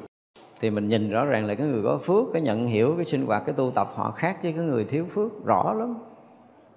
thì 0.62 0.70
mình 0.70 0.88
nhìn 0.88 1.10
rõ 1.10 1.26
ràng 1.26 1.46
là 1.46 1.56
cái 1.56 1.68
người 1.68 1.84
có 1.84 1.98
phước, 1.98 2.24
cái 2.34 2.42
nhận 2.42 2.66
hiểu, 2.66 2.94
cái 2.96 3.06
sinh 3.06 3.26
hoạt, 3.26 3.44
cái 3.46 3.56
tu 3.58 3.72
tập 3.72 3.88
họ 3.96 4.12
khác 4.12 4.38
với 4.44 4.54
cái 4.54 4.66
người 4.66 4.86
thiếu 4.86 5.06
phước, 5.14 5.46
rõ 5.46 5.74
lắm. 5.74 5.98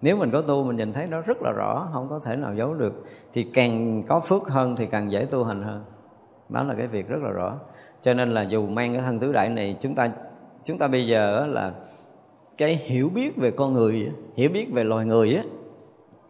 Nếu 0.02 0.16
mình 0.16 0.30
có 0.30 0.42
tu, 0.42 0.64
mình 0.64 0.76
nhìn 0.76 0.92
thấy 0.92 1.06
nó 1.06 1.20
rất 1.20 1.42
là 1.42 1.50
rõ, 1.50 1.88
không 1.92 2.08
có 2.08 2.18
thể 2.18 2.36
nào 2.36 2.54
giấu 2.54 2.74
được. 2.74 3.04
Thì 3.32 3.42
càng 3.54 4.02
có 4.08 4.20
phước 4.20 4.48
hơn 4.48 4.76
thì 4.76 4.86
càng 4.86 5.12
dễ 5.12 5.24
tu 5.24 5.44
hành 5.44 5.62
hơn. 5.62 5.84
Đó 6.48 6.62
là 6.62 6.74
cái 6.74 6.86
việc 6.86 7.08
rất 7.08 7.22
là 7.22 7.30
rõ 7.30 7.56
cho 8.02 8.14
nên 8.14 8.34
là 8.34 8.42
dù 8.42 8.66
mang 8.66 8.92
cái 8.92 9.02
thân 9.02 9.18
tứ 9.18 9.32
đại 9.32 9.48
này, 9.48 9.76
chúng 9.80 9.94
ta 9.94 10.10
chúng 10.64 10.78
ta 10.78 10.88
bây 10.88 11.06
giờ 11.06 11.46
là 11.46 11.72
cái 12.58 12.74
hiểu 12.74 13.10
biết 13.14 13.36
về 13.36 13.50
con 13.50 13.72
người 13.72 14.12
hiểu 14.36 14.50
biết 14.50 14.72
về 14.72 14.84
loài 14.84 15.06
người 15.06 15.34
á, 15.34 15.42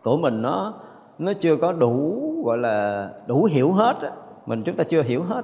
của 0.02 0.16
mình 0.16 0.42
nó 0.42 0.74
nó 1.18 1.32
chưa 1.32 1.56
có 1.56 1.72
đủ, 1.72 2.22
gọi 2.44 2.58
là 2.58 3.10
đủ 3.26 3.44
hiểu 3.44 3.72
hết 3.72 3.96
á, 4.02 4.10
mình 4.46 4.62
chúng 4.66 4.76
ta 4.76 4.84
chưa 4.84 5.02
hiểu 5.02 5.22
hết. 5.22 5.42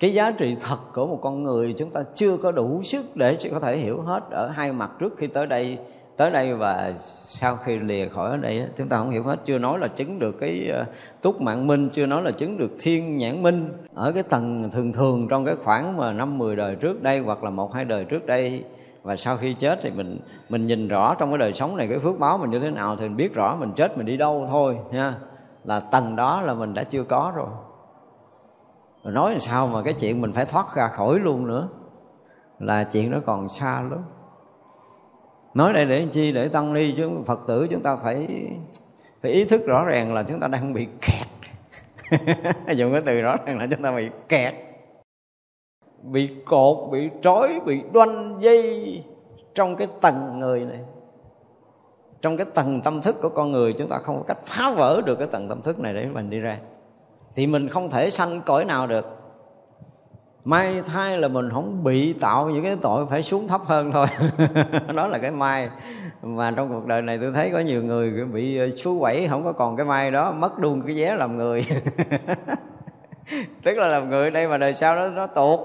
Cái 0.00 0.14
giá 0.14 0.30
trị 0.30 0.56
thật 0.60 0.76
của 0.94 1.06
một 1.06 1.18
con 1.22 1.42
người 1.42 1.74
chúng 1.78 1.90
ta 1.90 2.04
chưa 2.14 2.36
có 2.36 2.52
đủ 2.52 2.82
sức 2.82 3.06
để 3.14 3.38
có 3.52 3.60
thể 3.60 3.76
hiểu 3.76 4.02
hết 4.02 4.22
ở 4.30 4.48
hai 4.48 4.72
mặt 4.72 4.90
trước 4.98 5.16
khi 5.16 5.26
tới 5.26 5.46
đây 5.46 5.78
tới 6.16 6.30
đây 6.30 6.54
và 6.54 6.92
sau 7.24 7.56
khi 7.56 7.78
lìa 7.78 8.08
khỏi 8.08 8.30
ở 8.30 8.36
đây 8.36 8.68
chúng 8.76 8.88
ta 8.88 8.98
không 8.98 9.10
hiểu 9.10 9.22
hết. 9.22 9.36
Chưa 9.44 9.58
nói 9.58 9.78
là 9.78 9.88
chứng 9.88 10.18
được 10.18 10.32
cái 10.40 10.68
ờ, 10.72 10.84
túc 11.22 11.40
mạng 11.40 11.66
minh, 11.66 11.90
chưa 11.92 12.06
nói 12.06 12.22
là 12.22 12.30
chứng 12.30 12.58
được 12.58 12.70
thiên 12.80 13.16
nhãn 13.16 13.42
minh. 13.42 13.68
Ở 13.94 14.12
cái 14.12 14.22
tầng 14.22 14.70
thường 14.70 14.92
thường 14.92 15.28
trong 15.28 15.44
cái 15.44 15.56
khoảng 15.64 15.96
mà 15.96 16.12
năm, 16.12 16.38
mười 16.38 16.56
đời 16.56 16.74
trước 16.74 17.02
đây 17.02 17.18
hoặc 17.18 17.44
là 17.44 17.50
một, 17.50 17.74
hai 17.74 17.84
đời 17.84 18.04
trước 18.04 18.26
đây, 18.26 18.64
và 19.02 19.16
sau 19.16 19.36
khi 19.36 19.54
chết 19.54 19.78
thì 19.82 19.90
mình 19.90 20.20
mình 20.48 20.66
nhìn 20.66 20.88
rõ 20.88 21.14
trong 21.14 21.30
cái 21.30 21.38
đời 21.38 21.52
sống 21.52 21.76
này 21.76 21.88
cái 21.88 21.98
phước 21.98 22.18
báo 22.18 22.38
mình 22.38 22.50
như 22.50 22.60
thế 22.60 22.70
nào, 22.70 22.96
thì 22.96 23.08
mình 23.08 23.16
biết 23.16 23.34
rõ 23.34 23.56
mình 23.60 23.72
chết 23.76 23.96
mình 23.96 24.06
đi 24.06 24.16
đâu 24.16 24.46
thôi 24.48 24.78
nha 24.90 25.14
là 25.64 25.80
tầng 25.80 26.16
đó 26.16 26.40
là 26.40 26.54
mình 26.54 26.74
đã 26.74 26.84
chưa 26.84 27.04
có 27.04 27.32
rồi. 27.36 27.48
Rồi 29.04 29.14
nói 29.14 29.30
làm 29.30 29.40
sao 29.40 29.66
mà 29.66 29.82
cái 29.82 29.94
chuyện 29.94 30.20
mình 30.20 30.32
phải 30.32 30.44
thoát 30.44 30.74
ra 30.74 30.88
khỏi 30.88 31.18
luôn 31.18 31.46
nữa, 31.46 31.68
là 32.58 32.84
chuyện 32.84 33.10
nó 33.10 33.18
còn 33.26 33.48
xa 33.48 33.80
lắm 33.90 34.02
nói 35.54 35.72
đây 35.72 35.84
để 35.84 36.06
chi? 36.12 36.32
Để 36.32 36.48
tăng 36.48 36.74
ni 36.74 36.94
chứ, 36.96 37.10
phật 37.26 37.40
tử 37.46 37.66
chúng 37.70 37.82
ta 37.82 37.96
phải 37.96 38.28
phải 39.22 39.32
ý 39.32 39.44
thức 39.44 39.66
rõ 39.66 39.84
ràng 39.84 40.14
là 40.14 40.22
chúng 40.22 40.40
ta 40.40 40.48
đang 40.48 40.72
bị 40.72 40.86
kẹt. 41.00 41.26
Dùng 42.76 42.92
cái 42.92 43.02
từ 43.06 43.20
rõ 43.20 43.36
ràng 43.46 43.58
là 43.58 43.66
chúng 43.70 43.82
ta 43.82 43.96
bị 43.96 44.08
kẹt. 44.28 44.54
Bị 46.02 46.30
cột, 46.44 46.92
bị 46.92 47.10
trói, 47.22 47.60
bị 47.66 47.80
đoanh 47.92 48.36
dây 48.40 49.02
trong 49.54 49.76
cái 49.76 49.88
tầng 50.00 50.38
người 50.38 50.64
này. 50.64 50.80
Trong 52.22 52.36
cái 52.36 52.46
tầng 52.54 52.80
tâm 52.84 53.02
thức 53.02 53.16
của 53.22 53.28
con 53.28 53.52
người, 53.52 53.72
chúng 53.72 53.88
ta 53.88 53.98
không 53.98 54.16
có 54.16 54.22
cách 54.22 54.38
phá 54.44 54.70
vỡ 54.76 55.02
được 55.06 55.18
cái 55.18 55.28
tầng 55.28 55.48
tâm 55.48 55.62
thức 55.62 55.80
này 55.80 55.94
để 55.94 56.06
mình 56.06 56.30
đi 56.30 56.38
ra. 56.38 56.58
Thì 57.34 57.46
mình 57.46 57.68
không 57.68 57.90
thể 57.90 58.10
sanh 58.10 58.40
cõi 58.46 58.64
nào 58.64 58.86
được 58.86 59.21
may 60.44 60.82
thay 60.82 61.18
là 61.18 61.28
mình 61.28 61.50
không 61.50 61.84
bị 61.84 62.12
tạo 62.12 62.50
những 62.50 62.64
cái 62.64 62.76
tội 62.82 63.06
phải 63.10 63.22
xuống 63.22 63.48
thấp 63.48 63.60
hơn 63.64 63.92
thôi. 63.92 64.06
Đó 64.94 65.06
là 65.06 65.18
cái 65.18 65.30
may. 65.30 65.68
Mà 66.22 66.50
trong 66.56 66.68
cuộc 66.68 66.86
đời 66.86 67.02
này 67.02 67.18
tôi 67.20 67.32
thấy 67.34 67.50
có 67.52 67.58
nhiều 67.58 67.82
người 67.82 68.10
bị 68.10 68.56
ờ, 68.58 68.70
xú 68.76 69.00
quẩy 69.00 69.26
không 69.28 69.44
có 69.44 69.52
còn 69.52 69.76
cái 69.76 69.86
may 69.86 70.10
đó 70.10 70.32
mất 70.32 70.58
luôn 70.58 70.82
cái 70.86 70.96
vé 70.96 71.16
làm 71.16 71.36
người. 71.36 71.64
Tức 73.62 73.78
là 73.78 73.86
làm 73.86 74.10
người 74.10 74.30
đây 74.30 74.48
mà 74.48 74.58
đời 74.58 74.74
sau 74.74 74.96
đó 74.96 75.08
nó 75.08 75.26
tuột. 75.26 75.60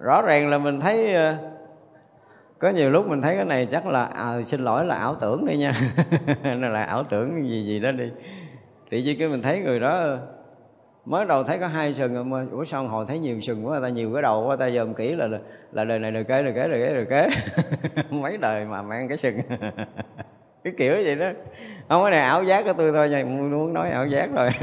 Rõ 0.00 0.22
ràng 0.22 0.50
là 0.50 0.58
mình 0.58 0.80
thấy 0.80 1.14
ờ, 1.14 1.36
có 2.58 2.70
nhiều 2.70 2.90
lúc 2.90 3.08
mình 3.08 3.22
thấy 3.22 3.36
cái 3.36 3.44
này 3.44 3.66
chắc 3.66 3.86
là 3.86 4.04
à, 4.04 4.42
xin 4.46 4.60
lỗi 4.60 4.84
là 4.84 4.94
ảo 4.94 5.14
tưởng 5.14 5.46
đi 5.46 5.56
nha. 5.56 5.72
Là 6.60 6.82
ảo 6.82 7.04
tưởng 7.04 7.48
gì 7.48 7.64
gì 7.66 7.80
đó 7.80 7.90
đi. 7.90 8.10
Tự 8.90 8.98
nhiên 8.98 9.18
cái 9.18 9.28
mình 9.28 9.42
thấy 9.42 9.60
người 9.60 9.80
đó 9.80 10.16
mới 11.04 11.26
đầu 11.26 11.44
thấy 11.44 11.58
có 11.58 11.66
hai 11.66 11.94
sừng, 11.94 12.30
mà 12.30 12.44
ủa 12.52 12.64
sao 12.64 12.84
hồi 12.84 13.04
thấy 13.08 13.18
nhiều 13.18 13.40
sừng 13.40 13.66
quá, 13.66 13.80
ta 13.82 13.88
nhiều 13.88 14.12
cái 14.12 14.22
đầu 14.22 14.44
quá, 14.46 14.56
ta 14.56 14.70
dòm 14.70 14.94
kỹ 14.94 15.14
là 15.14 15.26
là 15.72 15.84
đời 15.84 15.98
này 15.98 16.10
đời 16.10 16.24
kế 16.24 16.42
đời 16.42 16.52
kế 16.52 16.68
đời 16.68 16.86
kế 16.86 16.94
đời 16.94 17.06
kế. 17.10 17.28
Mấy 18.10 18.36
đời 18.36 18.64
mà 18.64 18.82
mang 18.82 19.08
cái 19.08 19.16
sừng. 19.16 19.38
Cái 20.64 20.72
kiểu 20.78 20.94
vậy 20.94 21.14
đó. 21.14 21.26
Không 21.88 22.02
có 22.02 22.10
này 22.10 22.20
ảo 22.20 22.44
giác 22.44 22.64
của 22.64 22.72
tôi 22.72 22.92
thôi 22.92 23.08
nha 23.08 23.24
muốn 23.24 23.74
nói 23.74 23.90
ảo 23.90 24.06
giác 24.06 24.28
rồi. 24.34 24.50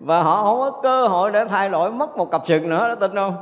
Và 0.00 0.22
họ 0.22 0.42
không 0.42 0.58
có 0.58 0.80
cơ 0.82 1.06
hội 1.06 1.32
để 1.32 1.44
thay 1.44 1.68
đổi 1.68 1.90
mất 1.90 2.16
một 2.16 2.30
cặp 2.30 2.40
sừng 2.44 2.68
nữa, 2.68 2.88
đó, 2.88 2.94
tin 2.94 3.14
không? 3.14 3.34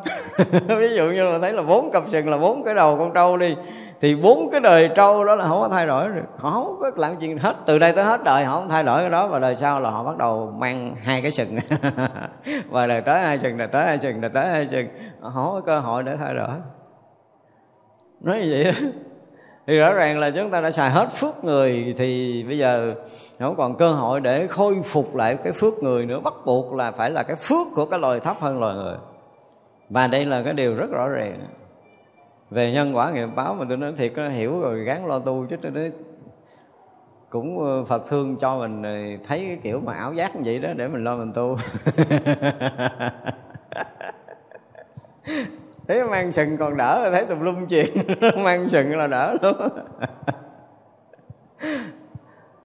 Ví 0.78 0.96
dụ 0.96 1.04
như 1.04 1.30
là 1.32 1.38
thấy 1.38 1.52
là 1.52 1.62
bốn 1.62 1.90
cặp 1.92 2.02
sừng 2.08 2.30
là 2.30 2.38
bốn 2.38 2.64
cái 2.64 2.74
đầu 2.74 2.96
con 2.98 3.12
trâu 3.14 3.36
đi 3.36 3.56
thì 4.00 4.14
bốn 4.14 4.50
cái 4.50 4.60
đời 4.60 4.90
trâu 4.94 5.24
đó 5.24 5.34
là 5.34 5.48
không 5.48 5.60
có 5.60 5.68
thay 5.68 5.86
đổi 5.86 6.08
được. 6.08 6.22
Họ 6.38 6.50
không 6.50 6.76
có 6.80 6.90
làm 6.96 7.12
chuyện 7.20 7.38
hết, 7.38 7.56
từ 7.66 7.78
đây 7.78 7.92
tới 7.92 8.04
hết 8.04 8.24
đời 8.24 8.44
họ 8.44 8.60
không 8.60 8.68
thay 8.68 8.82
đổi 8.82 9.00
cái 9.00 9.10
đó, 9.10 9.26
và 9.26 9.38
đời 9.38 9.56
sau 9.60 9.80
là 9.80 9.90
họ 9.90 10.04
bắt 10.04 10.16
đầu 10.16 10.54
mang 10.56 10.94
hai 11.02 11.22
cái 11.22 11.30
sừng. 11.30 11.48
Và 12.70 12.86
đời 12.86 13.00
tới 13.00 13.20
hai 13.20 13.38
sừng, 13.38 13.58
đời 13.58 13.68
tới 13.68 13.84
hai 13.84 13.98
sừng, 13.98 14.20
đời 14.20 14.30
tới 14.34 14.46
hai 14.46 14.68
sừng. 14.70 14.88
Họ 15.20 15.30
không 15.30 15.52
có 15.52 15.60
cơ 15.66 15.80
hội 15.80 16.02
để 16.02 16.16
thay 16.16 16.34
đổi. 16.34 16.56
Nói 18.20 18.40
như 18.40 18.48
vậy? 18.50 18.64
Đó 18.64 18.88
thì 19.66 19.78
rõ 19.78 19.92
ràng 19.92 20.18
là 20.18 20.30
chúng 20.30 20.50
ta 20.50 20.60
đã 20.60 20.70
xài 20.70 20.90
hết 20.90 21.08
phước 21.12 21.44
người, 21.44 21.94
thì 21.98 22.44
bây 22.48 22.58
giờ 22.58 22.94
không 23.38 23.56
còn 23.56 23.76
cơ 23.76 23.92
hội 23.92 24.20
để 24.20 24.46
khôi 24.46 24.76
phục 24.84 25.16
lại 25.16 25.38
cái 25.44 25.52
phước 25.52 25.74
người 25.82 26.06
nữa. 26.06 26.20
Bắt 26.20 26.34
buộc 26.44 26.74
là 26.74 26.90
phải 26.90 27.10
là 27.10 27.22
cái 27.22 27.36
phước 27.36 27.66
của 27.74 27.86
cái 27.86 27.98
loài 27.98 28.20
thấp 28.20 28.36
hơn 28.40 28.60
loài 28.60 28.74
người. 28.74 28.96
Và 29.90 30.06
đây 30.06 30.24
là 30.24 30.42
cái 30.42 30.52
điều 30.52 30.76
rất 30.76 30.90
rõ 30.90 31.08
ràng 31.08 31.38
về 32.50 32.72
nhân 32.72 32.96
quả 32.96 33.10
nghiệp 33.10 33.28
báo 33.34 33.54
mà 33.54 33.64
tôi 33.68 33.76
nói 33.76 33.92
thiệt, 33.96 34.12
nó 34.16 34.28
hiểu 34.28 34.60
rồi 34.60 34.84
gắn 34.84 35.06
lo 35.06 35.18
tu 35.18 35.46
chứ 35.50 35.56
tôi 35.62 35.70
nói 35.70 35.92
cũng 37.30 37.64
ờ, 37.64 37.84
Phật 37.84 38.08
thương 38.08 38.36
cho 38.36 38.58
mình 38.58 38.82
thấy 39.26 39.44
cái 39.48 39.58
kiểu 39.62 39.80
mà 39.80 39.94
ảo 39.94 40.12
giác 40.12 40.36
như 40.36 40.42
vậy 40.44 40.58
đó 40.58 40.68
để 40.76 40.88
mình 40.88 41.04
lo 41.04 41.16
mình 41.16 41.32
tu. 41.32 41.56
Thấy 45.88 46.04
mang 46.04 46.32
sừng 46.32 46.56
còn 46.56 46.76
đỡ, 46.76 47.10
thấy 47.12 47.26
tùm 47.26 47.40
lum 47.40 47.66
chuyện, 47.66 47.86
mang 48.44 48.68
sừng 48.68 48.96
là 48.96 49.06
đỡ 49.06 49.36
luôn. 49.42 49.56